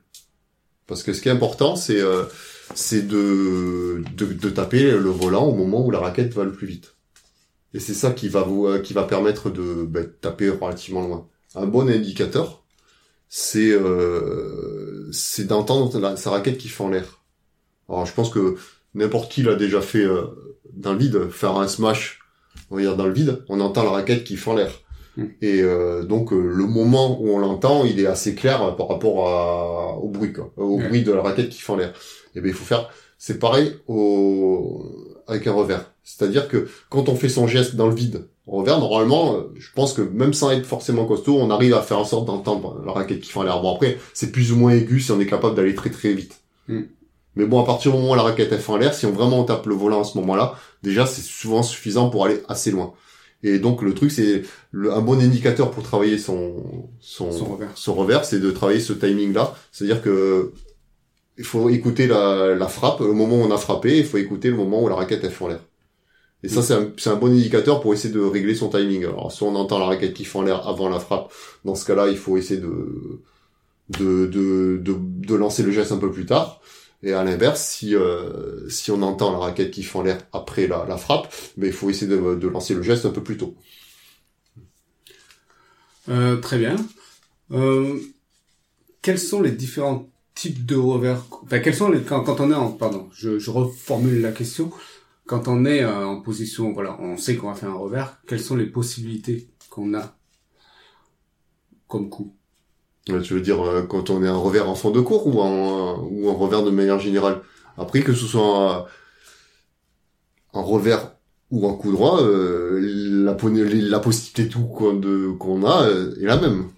Parce 0.86 1.04
que 1.04 1.12
ce 1.12 1.22
qui 1.22 1.28
est 1.28 1.34
important, 1.34 1.76
c'est 1.76 2.00
euh, 2.00 2.24
c'est 2.76 3.06
de, 3.08 4.04
de 4.16 4.26
de 4.26 4.50
taper 4.50 4.92
le 4.92 5.10
volant 5.10 5.46
au 5.46 5.54
moment 5.54 5.86
où 5.86 5.92
la 5.92 6.00
raquette 6.00 6.34
va 6.34 6.46
le 6.46 6.54
plus 6.54 6.68
vite. 6.68 6.96
Et 7.74 7.80
c'est 7.80 7.94
ça 7.94 8.12
qui 8.12 8.30
va 8.30 8.42
vous 8.44 8.66
euh, 8.66 8.80
qui 8.80 8.94
va 8.94 9.04
permettre 9.04 9.50
de, 9.50 9.84
bah, 9.86 10.02
de 10.02 10.06
taper 10.06 10.50
relativement 10.50 11.02
loin. 11.02 11.28
Un 11.56 11.66
bon 11.66 11.90
indicateur, 11.90 12.64
c'est 13.30 13.72
euh, 13.72 15.10
c'est 15.12 15.46
d'entendre 15.48 16.00
la- 16.00 16.16
sa 16.18 16.32
raquette 16.32 16.58
qui 16.58 16.70
fait 16.70 16.84
en 16.84 16.90
l'air. 16.90 17.24
Alors 17.90 18.06
je 18.06 18.14
pense 18.14 18.30
que 18.30 18.56
n'importe 18.94 19.32
qui 19.32 19.44
l'a 19.44 19.56
déjà 19.56 19.82
fait 19.82 20.04
euh, 20.04 20.24
dans 20.74 20.94
le 20.94 21.00
vide, 21.00 21.30
faire 21.30 21.58
un 21.58 21.68
smash, 21.68 22.20
on 22.72 22.76
va 22.76 22.82
dire 22.82 22.96
dans 22.96 23.06
le 23.06 23.14
vide, 23.14 23.44
on 23.50 23.60
entend 23.60 23.84
la 23.84 23.92
raquette 23.92 24.24
qui 24.24 24.38
fait 24.38 24.50
en 24.52 24.56
l'air. 24.56 24.72
Mm. 25.18 25.24
Et 25.42 25.62
euh, 25.62 26.04
donc 26.04 26.32
euh, 26.32 26.40
le 26.40 26.66
moment 26.66 27.22
où 27.22 27.30
on 27.30 27.40
l'entend, 27.40 27.84
il 27.86 28.00
est 28.00 28.06
assez 28.08 28.34
clair 28.36 28.76
par 28.76 28.88
rapport 28.88 29.28
à, 29.28 29.98
au 29.98 30.10
bruit, 30.10 30.32
quoi, 30.34 30.52
au 30.58 30.78
bruit 30.78 31.04
de 31.04 31.12
la 31.12 31.22
raquette 31.22 31.50
qui 31.50 31.60
fait 31.60 31.74
en 31.74 31.78
l'air. 31.78 31.94
Et 32.36 32.42
ben 32.42 32.48
il 32.50 32.54
faut 32.54 32.66
faire, 32.66 32.90
c'est 33.18 33.40
pareil 33.40 33.76
au 33.88 34.84
avec 35.28 35.48
un 35.48 35.54
revers. 35.54 35.92
C'est-à-dire 36.08 36.48
que 36.48 36.70
quand 36.90 37.10
on 37.10 37.16
fait 37.16 37.28
son 37.28 37.48
geste 37.48 37.76
dans 37.76 37.90
le 37.90 37.94
vide, 37.94 38.30
en 38.48 38.54
revers, 38.54 38.80
normalement, 38.80 39.36
euh, 39.36 39.54
je 39.58 39.68
pense 39.76 39.92
que 39.92 40.02
même 40.02 40.34
sans 40.34 40.52
être 40.52 40.66
forcément 40.66 41.04
costaud, 41.06 41.38
on 41.38 41.50
arrive 41.50 41.74
à 41.74 41.82
faire 41.82 42.00
en 42.00 42.06
sorte 42.06 42.26
d'entendre 42.26 42.82
la 42.86 42.94
raquette 42.94 43.20
qui 43.20 43.30
fait 43.30 43.40
en 43.40 43.44
l'air. 43.44 43.62
Bon 43.62 43.76
après, 43.76 43.98
c'est 44.14 44.32
plus 44.32 44.54
ou 44.54 44.56
moins 44.56 44.72
aigu 44.72 45.02
si 45.02 45.12
on 45.12 45.20
est 45.20 45.26
capable 45.26 45.56
d'aller 45.56 45.76
très 45.76 45.90
très 45.90 46.14
vite. 46.14 46.40
Mm. 46.70 46.84
Mais 47.36 47.46
bon, 47.46 47.62
à 47.62 47.66
partir 47.66 47.92
du 47.92 47.98
moment 47.98 48.14
où 48.14 48.16
la 48.16 48.22
raquette 48.22 48.54
elle 48.54 48.62
fait 48.62 48.72
en 48.72 48.78
l'air, 48.78 48.94
si 48.94 49.06
on 49.06 49.12
vraiment 49.12 49.42
on 49.42 49.44
tape 49.44 49.66
le 49.66 49.76
volant 49.76 50.00
à 50.00 50.04
ce 50.06 50.18
moment-là, 50.20 50.56
déjà 50.82 51.06
c'est 51.06 51.22
souvent 51.22 51.62
suffisant 51.62 52.10
pour 52.10 52.24
aller 52.24 52.42
assez 52.48 52.72
loin. 52.72 52.94
Et 53.44 53.60
donc 53.60 53.82
le 53.82 53.94
truc 53.94 54.10
c'est 54.10 54.44
un 54.74 55.02
bon 55.02 55.20
indicateur 55.20 55.72
pour 55.72 55.84
travailler 55.84 56.18
son 56.18 56.90
son, 57.02 57.34
Son 57.34 57.46
revers. 57.46 57.72
son 57.76 57.94
revers, 57.96 58.24
c'est 58.24 58.40
de 58.40 58.50
travailler 58.52 58.80
ce 58.80 58.94
timing 58.94 59.34
là. 59.34 59.54
C'est-à-dire 59.74 60.02
que 60.02 60.54
il 61.38 61.44
faut 61.44 61.68
écouter 61.70 62.08
la, 62.08 62.56
la 62.56 62.68
frappe, 62.70 63.02
le 63.02 63.12
moment 63.12 63.36
où 63.36 63.44
on 63.44 63.52
a 63.52 63.58
frappé, 63.58 63.98
il 63.98 64.06
faut 64.06 64.18
écouter 64.18 64.50
le 64.50 64.56
moment 64.56 64.82
où 64.82 64.88
la 64.88 64.96
raquette 64.96 65.20
elle 65.24 65.32
fait 65.32 65.44
en 65.44 65.50
l'air. 65.50 65.60
Et 66.44 66.50
ça, 66.50 66.62
c'est 66.62 66.74
un, 66.74 66.92
un 67.06 67.16
bon 67.16 67.28
indicateur 67.32 67.82
pour 67.82 67.94
essayer 67.94 68.14
de 68.14 68.20
régler 68.22 68.56
son 68.56 68.70
timing. 68.70 69.06
Alors, 69.06 69.32
soit 69.32 69.48
on 69.48 69.56
entend 69.56 69.80
la 69.80 69.86
raquette 69.86 70.14
qui 70.14 70.28
en 70.34 70.44
l'air 70.44 70.68
avant 70.68 70.88
la 70.88 71.00
frappe, 71.00 71.34
dans 71.66 71.76
ce 71.76 71.86
cas-là, 71.86 72.10
il 72.10 72.18
faut 72.18 72.38
essayer 72.38 72.60
de, 72.60 73.22
de, 73.90 74.28
de, 74.28 74.78
de, 74.78 74.96
de 75.00 75.36
lancer 75.36 75.64
le 75.64 75.72
geste 75.72 75.92
un 75.92 75.98
peu 75.98 76.12
plus 76.12 76.26
tard. 76.26 76.62
Et 77.04 77.14
à 77.14 77.24
l'inverse, 77.24 77.64
si, 77.64 77.96
euh, 77.96 78.68
si 78.70 78.92
on 78.92 79.02
entend 79.02 79.32
la 79.32 79.40
raquette 79.40 79.72
qui 79.72 79.88
en 79.94 80.02
l'air 80.04 80.20
après 80.32 80.68
la, 80.68 80.86
la 80.88 80.98
frappe, 80.98 81.34
ben, 81.58 81.68
il 81.68 81.74
faut 81.74 81.90
essayer 81.90 82.08
de, 82.08 82.36
de 82.36 82.48
lancer 82.48 82.74
le 82.74 82.82
geste 82.82 83.06
un 83.06 83.12
peu 83.12 83.24
plus 83.24 83.38
tôt. 83.38 83.56
Euh, 86.10 86.38
très 86.38 86.58
bien. 86.58 86.76
Euh, 87.52 88.00
quels 89.02 89.20
sont 89.20 89.42
les 89.42 89.52
différents 89.52 90.10
types 90.36 90.66
de 90.66 90.76
revers? 90.76 91.24
Enfin, 91.44 91.60
quels 91.60 91.76
sont 91.76 91.90
les 91.90 92.02
quand, 92.02 92.24
quand 92.24 92.40
on 92.40 92.52
est 92.52 92.56
en 92.56 92.72
pardon, 92.72 93.10
je, 93.14 93.40
je 93.40 93.50
reformule 93.52 94.22
la 94.22 94.32
question. 94.32 94.72
Quand 95.28 95.48
on 95.50 95.66
est 95.66 95.84
euh, 95.84 96.06
en 96.08 96.22
position, 96.22 96.72
voilà, 96.72 96.98
on 97.02 97.18
sait 97.18 97.36
qu'on 97.36 97.50
va 97.50 97.54
faire 97.54 97.70
un 97.70 97.74
revers. 97.78 98.18
Quelles 98.28 98.40
sont 98.40 98.56
les 98.56 98.66
possibilités 98.66 99.50
qu'on 99.70 99.94
a 99.94 100.16
comme 101.88 102.10
coup? 102.10 102.34
Euh, 103.10 103.22
Tu 103.22 103.34
veux 103.34 103.42
dire 103.42 103.62
euh, 103.62 103.84
quand 103.84 104.10
on 104.10 104.24
est 104.24 104.28
un 104.28 104.36
revers 104.38 104.70
en 104.70 104.76
fond 104.76 104.92
de 104.92 105.02
cours 105.02 105.28
ou 105.28 105.42
en, 105.42 106.00
ou 106.10 106.30
un 106.30 106.34
revers 106.34 106.64
de 106.64 106.72
manière 106.72 107.00
générale? 107.00 107.42
Après, 107.78 108.02
que 108.02 108.14
ce 108.14 108.26
soit 108.26 108.88
un, 110.54 110.60
un 110.60 110.62
revers 110.62 111.14
ou 111.52 111.68
un 111.70 111.76
coup 111.76 111.92
droit, 111.92 112.22
euh, 112.22 112.80
la, 112.82 113.36
la 113.42 114.00
possibilité 114.00 114.50
tout 114.50 114.66
qu'on 114.66 115.64
a 115.64 115.88
euh, 115.88 116.16
est 116.22 116.26
la 116.26 116.38
même. 116.38 116.70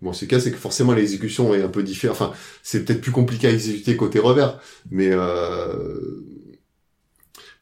Bon, 0.00 0.12
ce 0.12 0.26
cas, 0.26 0.40
c'est 0.40 0.52
que 0.52 0.56
forcément 0.56 0.92
l'exécution 0.92 1.54
est 1.54 1.62
un 1.62 1.68
peu 1.68 1.82
différente. 1.82 2.16
Enfin, 2.20 2.32
c'est 2.62 2.84
peut-être 2.84 3.00
plus 3.00 3.12
compliqué 3.12 3.48
à 3.48 3.50
exécuter 3.50 3.96
côté 3.96 4.18
revers, 4.20 4.60
mais 4.90 5.10
euh, 5.10 6.22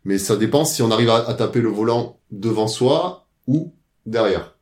mais 0.06 0.18
ça 0.18 0.36
dépend 0.36 0.64
si 0.64 0.80
on 0.82 0.90
arrive 0.90 1.10
à, 1.10 1.28
à 1.28 1.34
taper 1.34 1.60
le 1.60 1.68
volant 1.68 2.18
devant 2.30 2.68
soi 2.68 3.26
ou 3.46 3.72
derrière. 4.06 4.56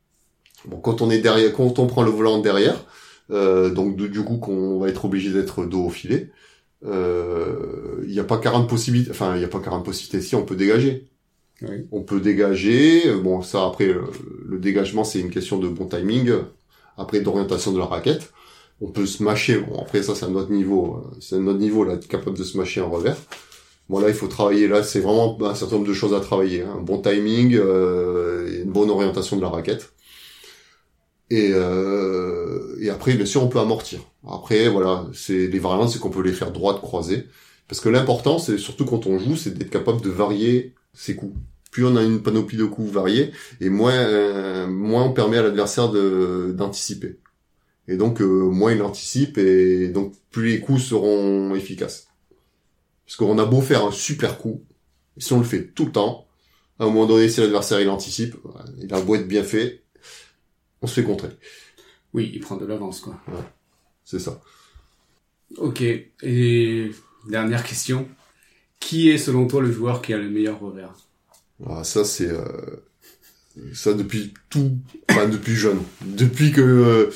Bon, 0.67 0.77
quand 0.77 1.01
on 1.01 1.09
est 1.11 1.19
derrière, 1.19 1.53
quand 1.53 1.77
on 1.79 1.87
prend 1.87 2.03
le 2.03 2.11
volant 2.11 2.39
derrière, 2.39 2.83
euh, 3.31 3.69
donc 3.69 3.95
de- 3.95 4.07
du 4.07 4.23
coup 4.23 4.37
qu'on 4.37 4.79
va 4.79 4.89
être 4.89 5.05
obligé 5.05 5.29
d'être 5.31 5.65
dos 5.65 5.85
au 5.85 5.89
filet. 5.89 6.31
euh, 6.85 8.03
Il 8.07 8.11
n'y 8.11 8.19
a 8.19 8.23
pas 8.23 8.37
40 8.37 8.67
possibilités, 8.69 9.11
enfin 9.11 9.35
il 9.35 9.39
n'y 9.39 9.45
a 9.45 9.47
pas 9.47 9.59
40 9.59 9.83
possibilités. 9.85 10.21
Si 10.21 10.35
on 10.35 10.43
peut 10.45 10.55
dégager, 10.55 11.07
Oui. 11.61 11.87
on 11.91 12.01
peut 12.01 12.19
dégager. 12.19 13.07
euh, 13.07 13.17
Bon 13.19 13.41
ça 13.41 13.65
après 13.65 13.87
le, 13.87 14.03
le 14.45 14.59
dégagement 14.59 15.03
c'est 15.03 15.19
une 15.19 15.29
question 15.31 15.57
de 15.57 15.67
bon 15.67 15.85
timing. 15.85 16.31
Après 16.97 17.19
d'orientation 17.21 17.71
de 17.73 17.79
la 17.79 17.85
raquette, 17.85 18.31
on 18.81 18.89
peut 18.91 19.05
se 19.05 19.21
mâcher. 19.23 19.59
Bon 19.59 19.79
après 19.81 20.01
ça 20.03 20.15
c'est 20.15 20.25
un 20.25 20.35
autre 20.35 20.51
niveau, 20.51 20.97
euh, 20.97 21.17
c'est 21.21 21.35
un 21.35 21.45
autre 21.47 21.59
niveau 21.59 21.83
là, 21.83 21.93
être 21.93 22.07
capable 22.07 22.37
de 22.37 22.43
se 22.43 22.57
mâcher 22.57 22.81
en 22.81 22.89
revers. 22.89 23.17
Bon 23.89 23.99
là 23.99 24.09
il 24.09 24.15
faut 24.15 24.27
travailler 24.27 24.67
là, 24.67 24.83
c'est 24.83 24.99
vraiment 24.99 25.37
un 25.43 25.55
certain 25.55 25.75
nombre 25.75 25.87
de 25.87 25.93
choses 25.93 26.13
à 26.13 26.19
travailler. 26.19 26.61
hein. 26.63 26.75
Un 26.79 26.81
bon 26.81 26.99
timing, 27.01 27.55
euh, 27.55 28.63
une 28.63 28.71
bonne 28.71 28.89
orientation 28.89 29.37
de 29.37 29.41
la 29.41 29.49
raquette. 29.49 29.93
Et, 31.31 31.51
euh, 31.53 32.77
et 32.79 32.89
après, 32.89 33.13
bien 33.15 33.25
sûr, 33.25 33.43
on 33.43 33.47
peut 33.47 33.59
amortir. 33.59 33.99
Après, 34.27 34.69
voilà, 34.69 35.07
c'est 35.13 35.47
les 35.47 35.59
variantes, 35.59 35.89
c'est 35.89 35.99
qu'on 35.99 36.09
peut 36.11 36.21
les 36.21 36.31
faire 36.33 36.51
droite, 36.51 36.81
croisée. 36.81 37.25
Parce 37.67 37.81
que 37.81 37.89
l'important, 37.89 38.37
c'est 38.37 38.57
surtout 38.59 38.85
quand 38.85 39.07
on 39.07 39.17
joue, 39.17 39.35
c'est 39.35 39.57
d'être 39.57 39.71
capable 39.71 40.01
de 40.01 40.09
varier 40.09 40.75
ses 40.93 41.15
coups. 41.15 41.35
Plus 41.71 41.85
on 41.85 41.95
a 41.95 42.03
une 42.03 42.21
panoplie 42.21 42.57
de 42.57 42.65
coups 42.65 42.91
variés, 42.91 43.31
et 43.59 43.69
moins, 43.69 43.93
euh, 43.93 44.67
moins 44.67 45.03
on 45.05 45.13
permet 45.13 45.37
à 45.37 45.43
l'adversaire 45.43 45.89
d'anticiper. 45.89 47.17
Et 47.87 47.97
donc, 47.97 48.19
moins 48.21 48.71
il 48.73 48.81
anticipe, 48.81 49.37
et 49.37 49.89
donc 49.89 50.13
plus 50.31 50.49
les 50.49 50.59
coups 50.59 50.83
seront 50.83 51.55
efficaces. 51.55 52.07
Parce 53.05 53.15
qu'on 53.17 53.37
a 53.37 53.45
beau 53.45 53.61
faire 53.61 53.85
un 53.85 53.91
super 53.91 54.37
coup, 54.37 54.63
si 55.17 55.33
on 55.33 55.39
le 55.39 55.45
fait 55.45 55.67
tout 55.67 55.85
le 55.85 55.91
temps, 55.91 56.27
à 56.79 56.83
un 56.83 56.87
moment 56.87 57.05
donné, 57.05 57.29
si 57.29 57.39
l'adversaire 57.39 57.79
il 57.79 57.89
anticipe, 57.89 58.35
il 58.79 58.93
a 58.93 59.01
beau 59.01 59.15
être 59.15 59.27
bien 59.27 59.43
fait, 59.43 59.83
on 60.81 60.87
se 60.87 60.93
fait 60.93 61.03
contrer. 61.03 61.29
Oui, 62.13 62.31
il 62.33 62.39
prend 62.39 62.57
de 62.57 62.65
l'avance, 62.65 62.99
quoi. 62.99 63.21
C'est 64.03 64.19
ça. 64.19 64.41
Ok. 65.57 65.81
Et 65.81 66.91
dernière 67.29 67.63
question. 67.63 68.07
Qui 68.79 69.09
est 69.09 69.17
selon 69.17 69.47
toi 69.47 69.61
le 69.61 69.71
joueur 69.71 70.01
qui 70.01 70.13
a 70.13 70.17
le 70.17 70.29
meilleur 70.29 70.59
revers? 70.59 70.93
Ah, 71.65 71.83
ça 71.83 72.03
c'est 72.03 72.29
euh, 72.29 72.83
ça 73.73 73.93
depuis 73.93 74.33
tout, 74.49 74.77
enfin 75.09 75.27
depuis 75.27 75.55
jeune, 75.55 75.81
depuis 76.05 76.51
que 76.51 76.61
euh, 76.61 77.09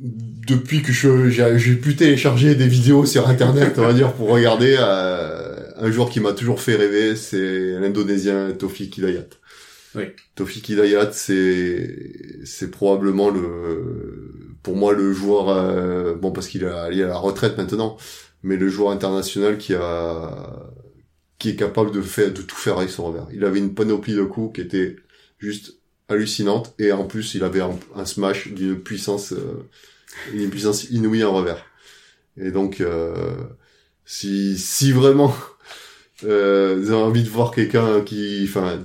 depuis 0.00 0.82
que 0.82 0.92
je 0.92 1.28
j'ai 1.28 1.74
pu 1.74 1.96
télécharger 1.96 2.54
des 2.54 2.68
vidéos 2.68 3.06
sur 3.06 3.28
internet, 3.28 3.74
on 3.78 3.82
va 3.82 3.92
dire 3.92 4.12
pour 4.12 4.28
regarder 4.28 4.76
euh, 4.78 5.56
un 5.76 5.90
joueur 5.90 6.10
qui 6.10 6.20
m'a 6.20 6.32
toujours 6.32 6.60
fait 6.60 6.76
rêver, 6.76 7.16
c'est 7.16 7.78
l'indonésien 7.80 8.52
Tofik 8.52 8.96
Hidayat. 8.98 9.26
Oui. 9.94 10.04
Tofik 10.34 10.68
Hidayat, 10.68 11.10
c'est 11.12 12.42
c'est 12.44 12.70
probablement 12.70 13.30
le 13.30 14.56
pour 14.62 14.76
moi 14.76 14.92
le 14.92 15.12
joueur 15.12 15.48
euh, 15.48 16.14
bon 16.14 16.30
parce 16.30 16.48
qu'il 16.48 16.62
est 16.62 16.68
à 16.68 16.90
la 16.90 17.18
retraite 17.18 17.56
maintenant, 17.58 17.96
mais 18.42 18.56
le 18.56 18.68
joueur 18.68 18.90
international 18.90 19.58
qui 19.58 19.74
a 19.74 20.70
qui 21.38 21.50
est 21.50 21.56
capable 21.56 21.92
de 21.92 22.02
faire 22.02 22.32
de 22.32 22.42
tout 22.42 22.56
faire 22.56 22.78
avec 22.78 22.90
son 22.90 23.06
revers. 23.06 23.26
Il 23.32 23.44
avait 23.44 23.58
une 23.58 23.74
panoplie 23.74 24.14
de 24.14 24.24
coups 24.24 24.54
qui 24.54 24.60
était 24.60 24.96
juste 25.38 25.77
hallucinante 26.08 26.74
et 26.78 26.92
en 26.92 27.04
plus 27.04 27.34
il 27.34 27.44
avait 27.44 27.60
un, 27.60 28.04
smash 28.04 28.48
d'une 28.48 28.80
puissance 28.80 29.32
euh, 29.32 29.68
une 30.32 30.50
puissance 30.50 30.84
inouïe 30.90 31.24
en 31.24 31.32
revers. 31.34 31.64
Et 32.40 32.50
donc 32.50 32.80
euh, 32.80 33.14
si 34.04 34.58
si 34.58 34.92
vraiment 34.92 35.34
euh, 36.24 36.76
vous 36.80 36.90
avez 36.90 37.02
envie 37.02 37.22
de 37.22 37.30
voir 37.30 37.52
quelqu'un 37.52 38.00
qui 38.02 38.44
enfin 38.48 38.80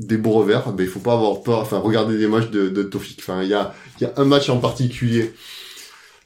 des 0.00 0.16
beaux 0.16 0.32
revers, 0.32 0.72
ben 0.72 0.84
il 0.84 0.90
faut 0.90 1.00
pas 1.00 1.14
avoir 1.14 1.42
peur. 1.42 1.60
Enfin, 1.60 1.78
regardez 1.78 2.18
des 2.18 2.26
matchs 2.26 2.50
de, 2.50 2.68
de 2.68 2.82
Tofik. 2.82 3.20
Enfin, 3.20 3.42
il 3.42 3.48
y 3.48 3.54
a 3.54 3.74
y 4.00 4.04
a 4.04 4.12
un 4.16 4.24
match 4.24 4.48
en 4.48 4.58
particulier 4.58 5.32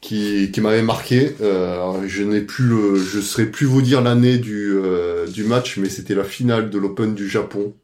qui, 0.00 0.50
qui 0.52 0.60
m'avait 0.60 0.82
marqué. 0.82 1.34
Euh, 1.40 2.02
je 2.06 2.22
n'ai 2.22 2.40
plus 2.40 2.64
le, 2.64 2.96
je 2.96 3.20
saurais 3.20 3.46
plus 3.46 3.66
vous 3.66 3.82
dire 3.82 4.00
l'année 4.00 4.38
du, 4.38 4.72
euh, 4.72 5.26
du 5.26 5.44
match, 5.44 5.76
mais 5.76 5.88
c'était 5.88 6.14
la 6.14 6.24
finale 6.24 6.70
de 6.70 6.78
l'Open 6.78 7.14
du 7.14 7.28
Japon. 7.28 7.74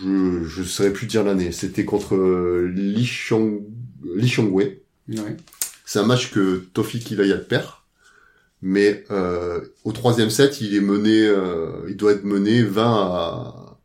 Je, 0.00 0.44
je 0.44 0.62
saurais 0.62 0.92
plus 0.92 1.06
dire 1.06 1.24
l'année. 1.24 1.52
C'était 1.52 1.84
contre 1.84 2.14
euh, 2.14 2.72
Lee 2.74 3.04
Xiong, 3.04 3.62
Lee 4.14 4.28
Xiongwei. 4.28 4.82
Ouais. 5.08 5.36
C'est 5.84 5.98
un 5.98 6.06
match 6.06 6.30
que 6.32 6.64
Tofik 6.72 7.10
Ilayat 7.10 7.38
perd. 7.38 7.68
Mais 8.62 9.04
euh, 9.10 9.60
au 9.84 9.92
troisième 9.92 10.30
set, 10.30 10.60
il 10.60 10.74
est 10.76 10.80
mené, 10.80 11.26
euh, 11.26 11.84
il 11.88 11.96
doit 11.96 12.12
être 12.12 12.24
mené 12.24 12.62
20 12.62 12.82
à 12.84 13.78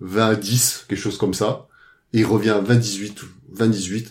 20 0.00 0.28
à 0.28 0.34
10, 0.36 0.84
quelque 0.88 0.98
chose 0.98 1.16
comme 1.16 1.32
ça. 1.32 1.66
Et 2.12 2.20
il 2.20 2.26
revient 2.26 2.50
à 2.50 2.60
20-18, 2.60 3.14
20-18 3.56 4.08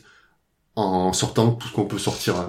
en 0.75 1.13
sortant 1.13 1.51
tout 1.51 1.67
ce 1.67 1.73
qu'on 1.73 1.85
peut 1.85 1.99
sortir 1.99 2.39
euh, 2.39 2.45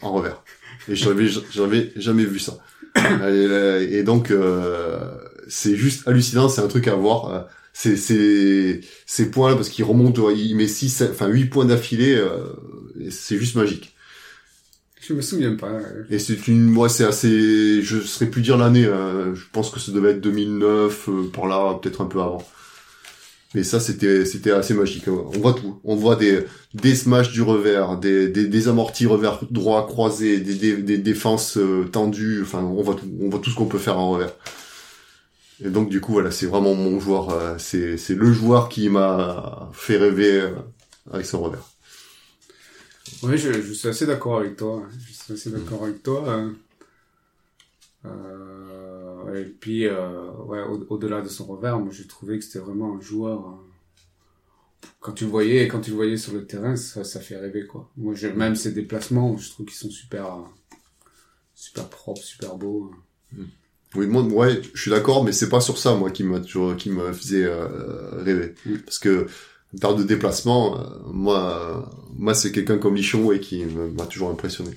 en 0.00 0.12
revers. 0.12 0.42
Et 0.88 0.96
j'avais 0.96 1.28
j'avais 1.50 1.92
jamais 1.96 2.24
vu 2.24 2.38
ça. 2.38 2.56
Et, 2.96 3.98
et 3.98 4.02
donc 4.02 4.30
euh, 4.30 4.98
c'est 5.48 5.76
juste 5.76 6.08
hallucinant, 6.08 6.48
c'est 6.48 6.62
un 6.62 6.68
truc 6.68 6.88
à 6.88 6.94
voir. 6.94 7.46
Euh, 7.74 7.96
C'est 7.96 7.96
c'est 7.96 8.80
ces 9.06 9.30
points 9.30 9.50
là 9.50 9.56
parce 9.56 9.68
qu'il 9.68 9.84
remonte, 9.84 10.18
il 10.36 10.54
met 10.56 10.68
6 10.68 11.02
enfin 11.10 11.26
8 11.28 11.46
points 11.46 11.64
d'affilée, 11.66 12.14
euh, 12.14 12.46
c'est 13.10 13.38
juste 13.38 13.56
magique. 13.56 13.94
Je 15.00 15.12
me 15.12 15.20
souviens 15.20 15.54
pas. 15.56 15.68
euh. 15.70 16.04
Et 16.08 16.18
c'est 16.18 16.48
une, 16.48 16.62
moi 16.64 16.88
c'est 16.88 17.04
assez, 17.04 17.82
je 17.82 18.00
saurais 18.00 18.30
plus 18.30 18.42
dire 18.42 18.56
l'année. 18.56 18.86
hein. 18.86 19.32
Je 19.34 19.44
pense 19.52 19.70
que 19.70 19.78
ça 19.80 19.92
devait 19.92 20.12
être 20.12 20.20
2009, 20.20 21.08
euh, 21.08 21.30
par 21.32 21.46
là, 21.46 21.78
peut-être 21.82 22.00
un 22.00 22.06
peu 22.06 22.20
avant. 22.20 22.44
Mais 23.54 23.62
ça 23.62 23.78
c'était, 23.78 24.24
c'était 24.24 24.50
assez 24.50 24.74
magique. 24.74 25.06
On 25.08 25.30
voit 25.40 25.54
tout. 25.54 25.80
On 25.84 25.94
voit 25.94 26.16
des, 26.16 26.40
des 26.74 26.94
smash 26.96 27.30
du 27.32 27.40
revers, 27.42 27.98
des, 27.98 28.28
des, 28.28 28.46
des 28.48 28.68
amortis 28.68 29.06
revers 29.06 29.40
droit 29.50 29.86
croisés, 29.86 30.40
des, 30.40 30.54
des, 30.54 30.76
des 30.78 30.98
défenses 30.98 31.56
euh, 31.56 31.84
tendues. 31.92 32.42
Enfin, 32.42 32.60
on 32.64 32.82
voit 32.82 32.96
tout. 32.96 33.06
On 33.20 33.28
voit 33.28 33.38
tout 33.40 33.50
ce 33.50 33.54
qu'on 33.56 33.66
peut 33.66 33.78
faire 33.78 33.98
en 33.98 34.10
revers. 34.10 34.34
Et 35.62 35.70
donc 35.70 35.88
du 35.88 36.00
coup 36.00 36.12
voilà, 36.12 36.30
c'est 36.30 36.46
vraiment 36.46 36.74
mon 36.74 36.98
joueur. 37.00 37.30
euh, 37.30 37.56
c'est, 37.58 37.96
c'est 37.96 38.14
le 38.14 38.32
joueur 38.32 38.68
qui 38.68 38.88
m'a 38.88 39.70
fait 39.72 39.96
rêver 39.96 40.40
euh, 40.40 40.50
avec 41.10 41.26
son 41.26 41.42
revers. 41.42 41.64
Oui, 43.22 43.38
je, 43.38 43.52
je 43.52 43.72
suis 43.72 43.88
assez 43.88 44.06
d'accord 44.06 44.38
avec 44.38 44.56
toi. 44.56 44.82
hein. 44.84 44.88
Je 45.06 45.12
suis 45.12 45.32
assez 45.32 45.50
d'accord 45.50 45.84
avec 45.84 46.02
toi. 46.02 46.28
euh. 46.28 46.52
Euh, 48.04 49.34
et 49.42 49.44
puis, 49.46 49.86
ouais, 49.88 50.62
au- 50.62 50.86
au-delà 50.90 51.22
de 51.22 51.28
son 51.28 51.46
revers, 51.46 51.78
moi 51.78 51.90
j'ai 51.92 52.06
trouvé 52.06 52.38
que 52.38 52.44
c'était 52.44 52.58
vraiment 52.58 52.96
un 52.96 53.00
joueur. 53.00 53.48
euh, 53.48 53.52
quand 55.00 55.12
tu 55.12 55.24
le 55.24 55.30
voyais, 55.30 55.68
quand 55.68 55.80
tu 55.80 55.90
le 55.90 55.96
voyais 55.96 56.16
sur 56.16 56.32
le 56.32 56.46
terrain, 56.48 56.74
ça, 56.76 57.04
ça 57.04 57.20
fait 57.20 57.36
rêver 57.36 57.64
quoi. 57.66 57.88
Moi, 57.96 58.14
je, 58.14 58.26
même 58.28 58.56
ses 58.56 58.72
déplacements, 58.72 59.36
je 59.36 59.50
trouve 59.50 59.66
qu'ils 59.66 59.76
sont 59.76 59.90
super, 59.90 60.38
super 61.54 61.88
propres, 61.88 62.22
super 62.22 62.56
beaux. 62.56 62.92
Oui, 63.96 64.06
moi, 64.06 64.22
ouais, 64.22 64.60
je 64.74 64.80
suis 64.80 64.90
d'accord, 64.90 65.22
mais 65.24 65.32
c'est 65.32 65.48
pas 65.48 65.60
sur 65.60 65.78
ça, 65.78 65.94
moi, 65.94 66.10
qui 66.10 66.24
m'a 66.24 66.40
toujours, 66.40 66.76
qui 66.76 66.90
me 66.90 67.12
faisait 67.12 67.44
euh, 67.44 67.66
rêver. 68.24 68.54
Mm. 68.66 68.76
Parce 68.84 68.98
que, 68.98 69.26
en 69.74 69.78
termes 69.78 69.98
de 69.98 70.02
déplacement, 70.04 70.78
euh, 70.80 70.84
moi, 71.12 71.84
euh, 71.86 71.96
moi, 72.16 72.34
c'est 72.34 72.50
quelqu'un 72.52 72.78
comme 72.78 72.94
Lichon, 72.96 73.22
ouais, 73.24 73.38
qui 73.40 73.64
m'a 73.64 74.06
toujours 74.06 74.30
impressionné. 74.30 74.70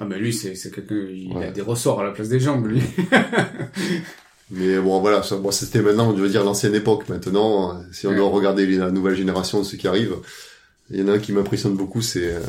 Ah 0.00 0.04
mais 0.08 0.18
lui, 0.18 0.32
c'est 0.32 0.54
c'est 0.54 0.72
quelqu'un, 0.72 0.94
il 1.10 1.32
Ouais. 1.36 1.46
a 1.46 1.50
des 1.50 1.60
ressorts 1.60 1.98
à 2.00 2.04
la 2.04 2.12
place 2.12 2.28
des 2.28 2.38
jambes, 2.38 2.66
lui. 2.66 2.80
Mais 4.50 4.78
bon, 4.78 5.00
voilà, 5.00 5.22
ça, 5.22 5.36
bon, 5.36 5.50
c'était 5.50 5.82
maintenant, 5.82 6.16
je 6.16 6.22
veux 6.22 6.28
dire, 6.28 6.42
l'ancienne 6.44 6.74
époque. 6.74 7.08
Maintenant, 7.08 7.82
si 7.92 8.06
on 8.06 8.10
Ouais. 8.10 8.16
doit 8.16 8.28
regarder 8.30 8.66
la 8.66 8.90
nouvelle 8.90 9.14
génération 9.16 9.58
de 9.60 9.64
ceux 9.64 9.76
qui 9.76 9.86
arrivent, 9.88 10.16
il 10.90 10.98
y 11.00 11.02
en 11.02 11.08
a 11.08 11.12
un 11.14 11.18
qui 11.18 11.32
m'impressionne 11.32 11.74
beaucoup, 11.76 12.00
c'est 12.00 12.32
euh, 12.32 12.40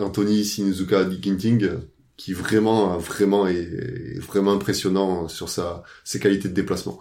Anthony 0.00 0.44
Sinizuka 0.44 1.08
Ginting, 1.22 1.64
euh, 1.64 1.76
qui 2.16 2.32
vraiment, 2.32 2.96
vraiment 2.98 3.46
est, 3.46 3.56
est 3.56 4.18
vraiment 4.20 4.52
impressionnant 4.52 5.28
sur 5.28 5.48
sa, 5.48 5.82
ses 6.04 6.18
qualités 6.18 6.48
de 6.48 6.54
déplacement. 6.54 6.98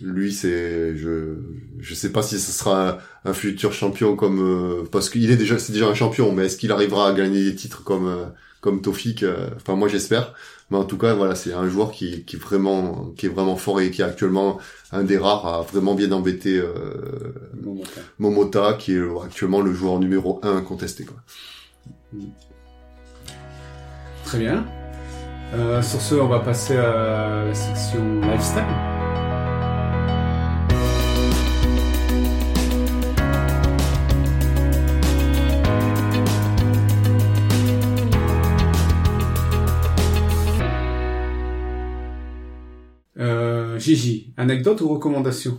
Lui, 0.00 0.32
c'est, 0.32 0.96
je, 0.96 1.34
je 1.80 1.94
sais 1.94 2.12
pas 2.12 2.22
si 2.22 2.38
ce 2.38 2.52
sera 2.52 2.90
un, 2.90 2.98
un 3.24 3.32
futur 3.32 3.72
champion 3.72 4.14
comme, 4.14 4.40
euh, 4.40 4.84
parce 4.90 5.10
qu'il 5.10 5.28
est 5.30 5.36
déjà, 5.36 5.58
c'est 5.58 5.72
déjà 5.72 5.88
un 5.88 5.94
champion, 5.94 6.32
mais 6.32 6.46
est-ce 6.46 6.56
qu'il 6.56 6.70
arrivera 6.70 7.08
à 7.08 7.12
gagner 7.12 7.42
des 7.42 7.54
titres 7.56 7.82
comme, 7.82 8.06
euh, 8.06 8.24
comme 8.60 8.80
Tofik 8.80 9.24
euh, 9.24 9.48
Enfin, 9.56 9.74
moi, 9.74 9.88
j'espère. 9.88 10.34
Mais 10.70 10.76
en 10.76 10.84
tout 10.84 10.98
cas, 10.98 11.14
voilà, 11.14 11.34
c'est 11.34 11.52
un 11.52 11.68
joueur 11.68 11.90
qui, 11.90 12.24
qui 12.24 12.36
est 12.36 12.38
vraiment, 12.38 13.12
qui 13.16 13.26
est 13.26 13.28
vraiment 13.30 13.56
fort 13.56 13.80
et 13.80 13.90
qui 13.90 14.02
est 14.02 14.04
actuellement 14.04 14.58
un 14.92 15.02
des 15.02 15.18
rares 15.18 15.46
à 15.46 15.62
vraiment 15.62 15.94
bien 15.94 16.12
embêter 16.12 16.58
euh. 16.58 17.32
Momota, 18.18 18.74
qui 18.74 18.92
est 18.94 19.02
actuellement 19.24 19.62
le 19.62 19.72
joueur 19.72 19.98
numéro 19.98 20.38
1 20.42 20.60
contesté. 20.60 21.04
Quoi. 21.06 21.16
Très 24.28 24.40
bien. 24.40 24.66
Euh, 25.54 25.80
sur 25.80 26.02
ce, 26.02 26.14
on 26.16 26.28
va 26.28 26.40
passer 26.40 26.76
à 26.76 27.46
la 27.46 27.54
section 27.54 28.20
lifestyle. 28.20 28.62
Euh, 43.18 43.78
Gigi, 43.78 44.34
anecdote 44.36 44.82
ou 44.82 44.90
recommandation? 44.90 45.58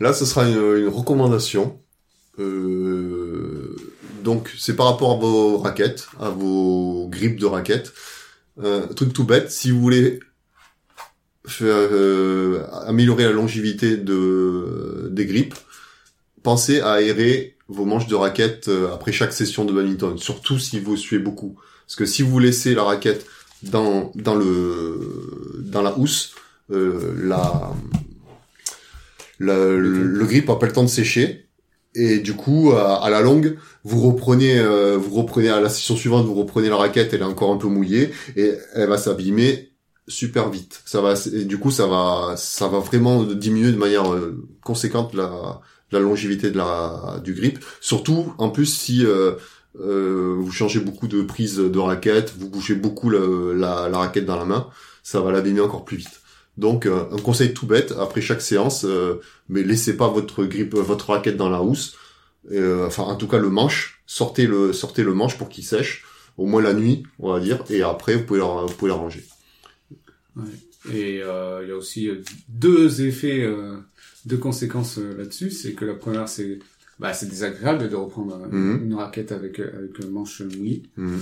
Là, 0.00 0.12
ce 0.12 0.24
sera 0.24 0.48
une, 0.48 0.88
recommandation. 0.88 1.78
Euh, 2.40 3.76
donc, 4.26 4.52
c'est 4.58 4.74
par 4.74 4.86
rapport 4.86 5.12
à 5.12 5.16
vos 5.18 5.58
raquettes, 5.58 6.08
à 6.18 6.30
vos 6.30 7.06
grippes 7.08 7.38
de 7.38 7.46
raquettes. 7.46 7.92
Euh, 8.60 8.88
truc 8.88 9.12
tout 9.12 9.22
bête, 9.22 9.52
si 9.52 9.70
vous 9.70 9.80
voulez 9.80 10.18
euh, 11.62 12.66
améliorer 12.86 13.22
la 13.22 13.30
longévité 13.30 13.96
de, 13.96 15.10
des 15.12 15.26
grippes, 15.26 15.54
pensez 16.42 16.80
à 16.80 16.94
aérer 16.94 17.56
vos 17.68 17.84
manches 17.84 18.08
de 18.08 18.16
raquettes 18.16 18.66
euh, 18.66 18.92
après 18.92 19.12
chaque 19.12 19.32
session 19.32 19.64
de 19.64 19.72
badminton, 19.72 20.18
surtout 20.18 20.58
si 20.58 20.80
vous 20.80 20.96
suez 20.96 21.20
beaucoup. 21.20 21.54
Parce 21.86 21.94
que 21.94 22.04
si 22.04 22.22
vous 22.22 22.40
laissez 22.40 22.74
la 22.74 22.82
raquette 22.82 23.26
dans, 23.62 24.10
dans, 24.16 24.34
le, 24.34 25.62
dans 25.62 25.82
la 25.82 25.96
housse, 25.96 26.34
la, 26.68 27.72
le, 29.38 30.24
grip 30.24 30.50
a 30.50 30.56
pas 30.56 30.66
le 30.66 30.72
temps 30.72 30.82
de 30.82 30.88
sécher 30.88 31.45
et 31.96 32.18
du 32.20 32.34
coup 32.34 32.72
à, 32.72 33.02
à 33.04 33.10
la 33.10 33.20
longue 33.22 33.56
vous 33.84 34.00
reprenez 34.00 34.58
euh, 34.58 34.96
vous 34.96 35.14
reprenez 35.14 35.48
à 35.48 35.60
la 35.60 35.68
session 35.68 35.96
suivante 35.96 36.26
vous 36.26 36.34
reprenez 36.34 36.68
la 36.68 36.76
raquette 36.76 37.12
elle 37.14 37.20
est 37.22 37.24
encore 37.24 37.52
un 37.52 37.56
peu 37.56 37.68
mouillée 37.68 38.10
et 38.36 38.52
elle 38.74 38.88
va 38.88 38.98
s'abîmer 38.98 39.72
super 40.08 40.50
vite. 40.50 40.82
Ça 40.84 41.00
va 41.00 41.14
et 41.34 41.44
du 41.44 41.58
coup 41.58 41.70
ça 41.72 41.86
va 41.88 42.34
ça 42.36 42.68
va 42.68 42.78
vraiment 42.78 43.24
diminuer 43.24 43.72
de 43.72 43.76
manière 43.76 44.12
euh, 44.12 44.46
conséquente 44.62 45.14
la 45.14 45.60
la 45.92 46.00
longévité 46.00 46.50
de 46.50 46.56
la 46.58 47.20
du 47.24 47.34
grip. 47.34 47.58
Surtout 47.80 48.32
en 48.38 48.50
plus 48.50 48.66
si 48.66 49.04
euh, 49.04 49.32
euh, 49.80 50.34
vous 50.38 50.52
changez 50.52 50.80
beaucoup 50.80 51.08
de 51.08 51.22
prise 51.22 51.56
de 51.58 51.78
raquette 51.78 52.32
vous 52.38 52.48
bougez 52.48 52.74
beaucoup 52.76 53.10
le- 53.10 53.52
la, 53.54 53.88
la 53.88 53.98
raquette 53.98 54.26
dans 54.26 54.36
la 54.36 54.44
main 54.44 54.68
ça 55.02 55.20
va 55.20 55.32
l'abîmer 55.32 55.60
encore 55.60 55.84
plus 55.84 55.96
vite 55.98 56.20
donc 56.58 56.86
euh, 56.86 57.04
un 57.12 57.18
conseil 57.18 57.52
tout 57.54 57.66
bête 57.66 57.92
après 57.98 58.20
chaque 58.22 58.40
séance 58.40 58.84
euh, 58.84 59.20
mais 59.48 59.62
laissez 59.62 59.96
pas 59.96 60.08
votre 60.08 60.44
grip 60.44 60.74
votre 60.74 61.10
raquette 61.10 61.36
dans 61.36 61.50
la 61.50 61.62
housse 61.62 61.96
Euh, 62.52 62.86
enfin 62.86 63.02
en 63.02 63.16
tout 63.16 63.26
cas 63.32 63.38
le 63.46 63.50
manche 63.50 64.00
sortez 64.06 64.46
le 64.46 64.72
sortez 64.72 65.02
le 65.02 65.14
manche 65.14 65.36
pour 65.38 65.48
qu'il 65.48 65.64
sèche 65.64 66.04
au 66.36 66.46
moins 66.46 66.62
la 66.62 66.74
nuit 66.74 67.02
on 67.18 67.32
va 67.32 67.40
dire 67.40 67.58
et 67.70 67.82
après 67.82 68.14
vous 68.16 68.24
pouvez 68.24 68.38
la, 68.40 68.64
vous 68.68 68.74
pouvez 68.78 68.90
la 68.94 68.98
ranger 69.04 69.24
Et 70.92 71.20
euh, 71.22 71.60
il 71.64 71.68
y 71.68 71.72
a 71.72 71.76
aussi 71.76 72.08
euh, 72.08 72.22
deux 72.48 73.02
effets, 73.02 73.42
euh, 73.42 73.76
deux 74.26 74.36
conséquences 74.36 74.98
là-dessus. 74.98 75.50
C'est 75.50 75.72
que 75.72 75.84
la 75.84 75.94
première, 75.94 76.28
c'est 76.28 76.58
bah, 77.00 77.12
c'est 77.12 77.28
désagréable 77.28 77.88
de 77.88 77.96
reprendre 77.96 78.38
Mhm. 78.50 78.82
une 78.84 78.94
raquette 78.94 79.32
avec 79.32 79.58
avec 79.58 79.94
un 80.04 80.08
manche 80.10 80.42
mouillé. 80.42 80.82
Mhm. 80.96 81.20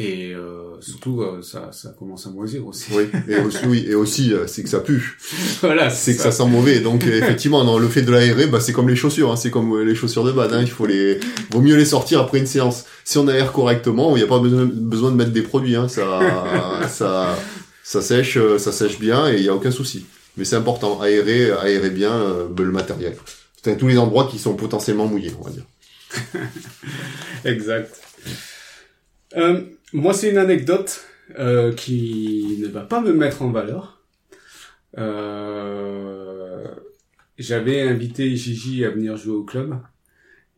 Et 0.00 0.32
euh, 0.32 0.80
surtout, 0.80 1.22
euh, 1.22 1.42
ça, 1.42 1.70
ça 1.72 1.92
commence 1.98 2.24
à 2.24 2.30
moisir 2.30 2.64
aussi. 2.64 2.84
oui 2.92 3.08
et 3.28 3.40
aussi 3.44 3.66
oui 3.66 3.84
et 3.88 3.96
aussi 3.96 4.32
euh, 4.32 4.46
c'est 4.46 4.62
que 4.62 4.68
ça 4.68 4.78
pue. 4.78 5.18
Voilà, 5.60 5.90
c'est 5.90 6.14
que 6.14 6.22
ça. 6.22 6.30
sent 6.30 6.46
mauvais. 6.46 6.78
Donc 6.78 7.04
effectivement 7.06 7.64
dans 7.64 7.80
le 7.80 7.88
fait 7.88 8.02
de 8.02 8.12
l'aérer 8.12 8.46
bah 8.46 8.60
c'est 8.60 8.72
comme 8.72 8.88
les 8.88 8.94
chaussures 8.94 9.32
hein, 9.32 9.34
c'est 9.34 9.50
comme 9.50 9.72
euh, 9.72 9.82
les 9.82 9.96
chaussures 9.96 10.22
de 10.22 10.30
bad 10.30 10.52
hein, 10.52 10.60
il 10.60 10.70
faut 10.70 10.86
les 10.86 11.18
vaut 11.50 11.60
mieux 11.60 11.74
les 11.74 11.84
sortir 11.84 12.20
après 12.20 12.38
une 12.38 12.46
séance. 12.46 12.84
Si 13.02 13.18
on 13.18 13.26
aère 13.26 13.50
correctement 13.50 14.16
il 14.16 14.20
n'y 14.20 14.24
a 14.24 14.28
pas 14.28 14.38
besoin, 14.38 14.66
besoin 14.72 15.10
de 15.10 15.16
mettre 15.16 15.32
des 15.32 15.42
produits 15.42 15.74
hein, 15.74 15.88
ça 15.88 16.20
ça 16.88 17.36
ça 17.82 18.00
sèche 18.00 18.36
euh, 18.36 18.56
ça 18.56 18.70
sèche 18.70 19.00
bien 19.00 19.28
et 19.28 19.38
il 19.38 19.42
y 19.42 19.48
a 19.48 19.54
aucun 19.54 19.72
souci. 19.72 20.06
Mais 20.36 20.44
c'est 20.44 20.54
important. 20.54 21.00
Aérer 21.00 21.50
aérer 21.50 21.90
bien 21.90 22.12
euh, 22.12 22.46
le 22.56 22.70
matériel. 22.70 23.16
C'est 23.64 23.76
tous 23.76 23.88
les 23.88 23.98
endroits 23.98 24.28
qui 24.30 24.38
sont 24.38 24.54
potentiellement 24.54 25.06
mouillés 25.08 25.32
on 25.40 25.42
va 25.42 25.50
dire. 25.50 25.64
Exact. 27.44 28.00
Euh, 29.36 29.62
moi, 29.92 30.12
c'est 30.12 30.30
une 30.30 30.38
anecdote 30.38 31.06
euh, 31.38 31.72
qui 31.72 32.58
ne 32.60 32.68
va 32.68 32.82
pas 32.82 33.00
me 33.00 33.12
mettre 33.12 33.42
en 33.42 33.50
valeur. 33.50 34.02
Euh, 34.96 36.66
J'avais 37.38 37.82
invité 37.82 38.34
Gigi 38.34 38.84
à 38.84 38.90
venir 38.90 39.16
jouer 39.16 39.34
au 39.34 39.44
club 39.44 39.78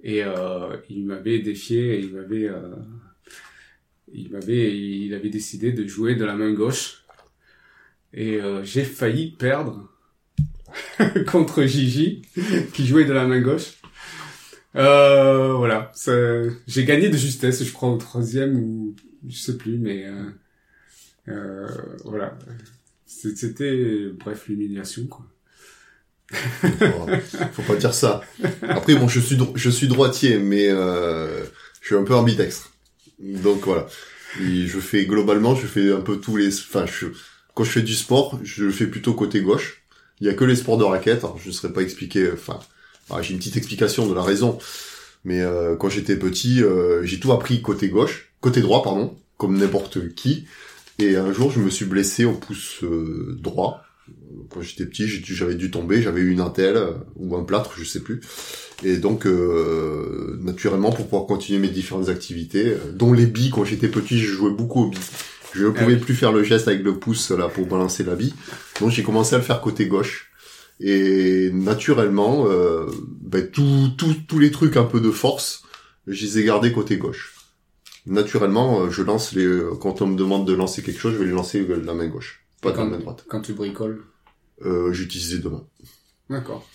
et 0.03 0.25
euh, 0.25 0.77
il 0.89 1.05
m'avait 1.05 1.41
défié 1.41 1.99
il 1.99 2.15
m'avait 2.15 2.49
il 4.15 4.31
m'avait 4.31 4.75
il 4.75 5.13
avait 5.13 5.29
décidé 5.29 5.73
de 5.73 5.87
jouer 5.87 6.15
de 6.15 6.25
la 6.25 6.35
main 6.35 6.53
gauche 6.53 7.05
et 8.15 8.41
j'ai 8.63 8.85
failli 8.85 9.33
perdre 9.33 9.91
contre 11.31 11.65
Gigi 11.65 12.23
qui 12.73 12.87
jouait 12.87 13.05
de 13.05 13.13
la 13.13 13.27
main 13.27 13.41
gauche. 13.41 13.81
Euh, 14.77 15.55
voilà, 15.55 15.93
j'ai 16.67 16.85
gagné 16.85 17.09
de 17.09 17.17
justesse, 17.17 17.65
je 17.65 17.73
crois, 17.73 17.91
au 17.91 17.97
troisième 17.97 18.57
ou 18.57 18.95
je 19.29 19.37
sais 19.37 19.57
plus, 19.57 19.79
mais 19.79 20.07
euh, 20.07 20.31
euh, 21.29 21.69
voilà, 22.05 22.39
c'était 23.07 24.09
bref 24.13 24.49
l'humiliation 24.49 25.07
quoi. 25.07 25.27
faut, 27.53 27.63
pas 27.63 27.77
dire 27.77 27.93
ça. 27.93 28.21
Après 28.63 28.95
bon 28.95 29.09
je 29.09 29.19
suis 29.19 29.37
je 29.57 29.71
suis 29.71 29.89
droitier 29.89 30.39
mais 30.39 30.69
euh, 30.69 31.45
je 31.81 31.87
suis 31.87 31.97
un 31.97 32.05
peu 32.05 32.15
ambidextre. 32.15 32.73
Donc 33.19 33.65
voilà. 33.65 33.89
Je 34.39 34.79
fais 34.79 35.07
globalement 35.07 35.57
je 35.57 35.67
fais 35.67 35.91
un 35.93 36.01
peu 36.01 36.19
tous 36.19 36.37
les 36.37 36.55
enfin 36.55 36.87
je 36.87 37.07
quand 37.55 37.65
je 37.65 37.71
fais 37.71 37.83
du 37.83 37.95
sport 37.95 38.39
je 38.45 38.65
le 38.65 38.71
fais 38.71 38.87
plutôt 38.87 39.15
côté 39.15 39.41
gauche. 39.41 39.83
Il 40.21 40.27
y 40.27 40.31
a 40.31 40.35
que 40.35 40.45
les 40.45 40.55
sports 40.55 40.79
de 40.79 40.85
raquette 40.85 41.25
alors 41.25 41.39
je 41.39 41.49
ne 41.49 41.53
saurais 41.53 41.73
pas 41.73 41.83
expliquer 41.83 42.31
enfin 42.33 42.61
ah, 43.11 43.23
j'ai 43.23 43.33
une 43.33 43.39
petite 43.39 43.57
explication 43.57 44.09
de 44.09 44.15
la 44.15 44.23
raison. 44.23 44.59
Mais 45.25 45.41
euh, 45.41 45.75
quand 45.75 45.89
j'étais 45.89 46.17
petit 46.17 46.63
j'ai 47.03 47.19
tout 47.19 47.33
appris 47.33 47.61
côté 47.61 47.89
gauche 47.89 48.30
côté 48.41 48.61
droit, 48.61 48.83
pardon, 48.83 49.17
comme 49.37 49.57
n'importe 49.59 50.15
qui. 50.15 50.47
Et 50.99 51.17
un 51.17 51.33
jour, 51.33 51.51
je 51.51 51.61
me 51.61 51.71
suis 51.71 51.87
blessé 51.87 52.25
au 52.25 52.33
pouce 52.33 52.83
euh, 52.83 53.37
droit. 53.41 53.83
Quand 54.51 54.61
j'étais 54.61 54.87
petit, 54.87 55.07
j'avais 55.09 55.55
dû 55.55 55.71
tomber, 55.71 56.03
j'avais 56.03 56.21
eu 56.21 56.31
une 56.31 56.41
attelle 56.41 56.77
euh, 56.77 56.93
ou 57.17 57.37
un 57.37 57.45
plâtre, 57.45 57.73
je 57.79 57.85
sais 57.85 58.01
plus. 58.01 58.21
Et 58.83 58.97
donc, 58.97 59.27
euh, 59.27 60.39
naturellement, 60.43 60.91
pour 60.93 61.05
pouvoir 61.07 61.27
continuer 61.27 61.59
mes 61.59 61.69
différentes 61.69 62.09
activités, 62.09 62.69
euh, 62.69 62.93
dont 62.93 63.13
les 63.13 63.27
billes, 63.27 63.51
quand 63.51 63.65
j'étais 63.65 63.89
petit, 63.89 64.19
je 64.19 64.27
jouais 64.33 64.51
beaucoup 64.53 64.85
aux 64.85 64.89
billes. 64.91 65.01
Je 65.53 65.65
ne 65.65 65.71
Ah 65.71 65.73
pouvais 65.83 65.97
plus 65.97 66.15
faire 66.15 66.33
le 66.33 66.43
geste 66.45 66.69
avec 66.69 66.83
le 66.83 66.95
pouce 66.99 67.31
là 67.31 67.49
pour 67.49 67.67
balancer 67.67 68.05
la 68.05 68.15
bille. 68.15 68.35
Donc 68.81 68.91
j'ai 68.91 69.03
commencé 69.03 69.35
à 69.35 69.39
le 69.39 69.45
faire 69.45 69.61
côté 69.61 69.87
gauche. 69.87 70.31
Et 70.81 71.51
naturellement, 71.53 72.47
euh, 72.49 72.87
ben, 73.23 73.47
tout- 73.51 73.91
tout- 73.99 74.17
tous 74.29 74.39
les 74.39 74.51
trucs 74.51 74.77
un 74.77 74.85
peu 74.85 75.01
de 75.01 75.11
force, 75.11 75.63
je 76.07 76.25
les 76.25 76.39
ai 76.39 76.45
gardés 76.45 76.73
côté 76.73 76.97
gauche. 76.99 77.35
Naturellement, 78.07 78.81
euh, 78.83 78.91
je 78.91 79.03
lance 79.03 79.33
les. 79.33 79.45
euh, 79.45 79.75
Quand 79.81 80.01
on 80.03 80.07
me 80.07 80.17
demande 80.17 80.47
de 80.47 80.55
lancer 80.55 80.83
quelque 80.83 80.99
chose, 81.01 81.13
je 81.15 81.19
vais 81.19 81.27
les 81.27 81.31
lancer 81.33 81.65
de 81.65 81.75
la 81.75 81.95
main 81.95 82.09
gauche, 82.09 82.45
pas 82.63 82.73
de 82.73 82.77
la 82.79 82.85
main 82.85 82.99
droite. 82.99 83.25
quand 83.29 83.41
tu 83.43 83.53
bricoles. 83.53 84.05
Euh, 84.63 84.93
J'utilise 84.93 85.35
les 85.35 85.39
deux 85.41 85.51
mains. 85.51 85.67
D'accord. 86.29 86.69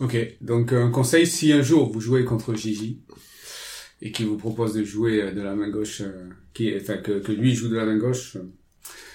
Ok, 0.00 0.16
donc 0.40 0.72
un 0.72 0.90
conseil, 0.90 1.26
si 1.26 1.52
un 1.52 1.62
jour 1.62 1.92
vous 1.92 2.00
jouez 2.00 2.24
contre 2.24 2.54
Gigi 2.54 3.00
et 4.02 4.10
qu'il 4.10 4.26
vous 4.26 4.36
propose 4.36 4.74
de 4.74 4.82
jouer 4.84 5.22
euh, 5.22 5.32
de 5.32 5.40
la 5.42 5.54
main 5.54 5.68
gauche, 5.68 6.00
euh, 6.00 6.28
qui, 6.54 6.74
enfin 6.76 6.96
que, 6.98 7.20
que 7.20 7.30
lui 7.32 7.54
joue 7.54 7.68
de 7.68 7.76
la 7.76 7.84
main 7.86 7.96
gauche, 7.96 8.36
euh, 8.36 8.42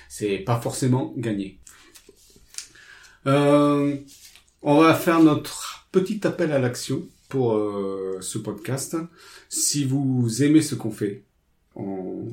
c'est 0.07 0.37
pas 0.39 0.59
forcément 0.61 1.13
gagné. 1.17 1.59
Euh, 3.27 3.97
on 4.61 4.77
va 4.81 4.93
faire 4.95 5.21
notre 5.21 5.87
petit 5.91 6.25
appel 6.25 6.51
à 6.51 6.59
l'action 6.59 7.07
pour 7.32 7.53
euh, 7.53 8.17
ce 8.19 8.38
podcast. 8.38 8.97
Si 9.47 9.86
vous 9.86 10.43
aimez 10.43 10.61
ce 10.61 10.75
qu'on 10.75 10.91
fait, 10.91 11.23
on, 11.75 12.27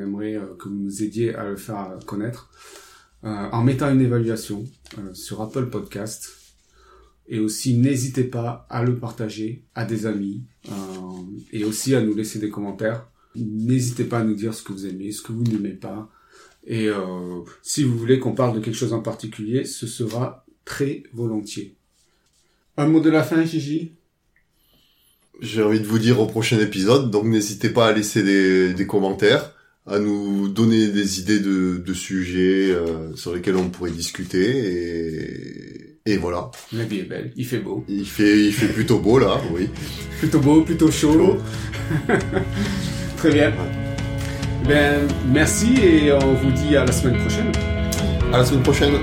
aimerait 0.00 0.36
euh, 0.36 0.54
que 0.56 0.68
vous 0.68 0.76
nous 0.76 1.02
aidiez 1.02 1.34
à 1.34 1.44
le 1.50 1.56
faire 1.56 1.98
connaître 2.06 2.48
euh, 3.24 3.48
en 3.50 3.64
mettant 3.64 3.90
une 3.90 4.00
évaluation 4.00 4.64
sur 5.12 5.42
Apple 5.42 5.66
Podcast. 5.66 6.30
Et 7.26 7.40
aussi, 7.40 7.76
n'hésitez 7.76 8.24
pas 8.24 8.64
à 8.70 8.84
le 8.84 8.96
partager 8.96 9.64
à 9.74 9.84
des 9.84 10.06
amis 10.06 10.44
et 11.52 11.64
aussi 11.64 11.94
à 11.94 12.00
nous 12.00 12.14
laisser 12.14 12.38
des 12.38 12.48
commentaires. 12.48 13.06
N'hésitez 13.34 14.04
pas 14.04 14.20
à 14.20 14.24
nous 14.24 14.34
dire 14.34 14.54
ce 14.54 14.62
que 14.62 14.72
vous 14.72 14.86
aimez, 14.86 15.12
ce 15.12 15.20
que 15.20 15.32
vous 15.32 15.42
n'aimez 15.42 15.74
pas. 15.74 16.08
Et 16.66 16.88
si 17.60 17.84
vous 17.84 17.98
voulez 17.98 18.18
qu'on 18.18 18.32
parle 18.32 18.54
de 18.54 18.60
quelque 18.60 18.78
chose 18.78 18.94
en 18.94 19.02
particulier, 19.02 19.66
ce 19.66 19.86
sera 19.86 20.46
très 20.64 21.02
volontiers. 21.12 21.76
Un 22.78 22.86
mot 22.86 23.00
de 23.00 23.10
la 23.10 23.22
fin, 23.22 23.44
Gigi? 23.44 23.97
J'ai 25.40 25.62
envie 25.62 25.80
de 25.80 25.86
vous 25.86 25.98
dire 25.98 26.20
au 26.20 26.26
prochain 26.26 26.58
épisode, 26.58 27.10
donc 27.10 27.24
n'hésitez 27.26 27.70
pas 27.70 27.88
à 27.88 27.92
laisser 27.92 28.22
des, 28.22 28.74
des 28.74 28.86
commentaires, 28.86 29.52
à 29.86 29.98
nous 30.00 30.48
donner 30.48 30.88
des 30.88 31.20
idées 31.20 31.38
de, 31.38 31.80
de 31.84 31.94
sujets 31.94 32.72
euh, 32.72 33.14
sur 33.14 33.34
lesquels 33.34 33.56
on 33.56 33.68
pourrait 33.68 33.92
discuter, 33.92 34.40
et, 36.04 36.12
et 36.12 36.16
voilà. 36.16 36.50
La 36.72 36.84
vie 36.84 37.00
est 37.00 37.04
belle, 37.04 37.32
il 37.36 37.46
fait 37.46 37.58
beau. 37.58 37.84
Il 37.88 38.04
fait, 38.04 38.46
il 38.46 38.52
fait 38.52 38.66
plutôt 38.66 38.98
beau 38.98 39.18
là, 39.18 39.40
oui. 39.54 39.68
Plutôt 40.18 40.40
beau, 40.40 40.62
plutôt 40.62 40.90
chaud. 40.90 41.38
Très 43.16 43.30
bien. 43.30 43.52
Ben, 44.66 45.06
merci 45.32 45.74
et 45.82 46.12
on 46.12 46.34
vous 46.34 46.50
dit 46.50 46.76
à 46.76 46.84
la 46.84 46.92
semaine 46.92 47.16
prochaine. 47.18 47.52
À 48.32 48.38
la 48.38 48.44
semaine 48.44 48.62
prochaine. 48.62 48.94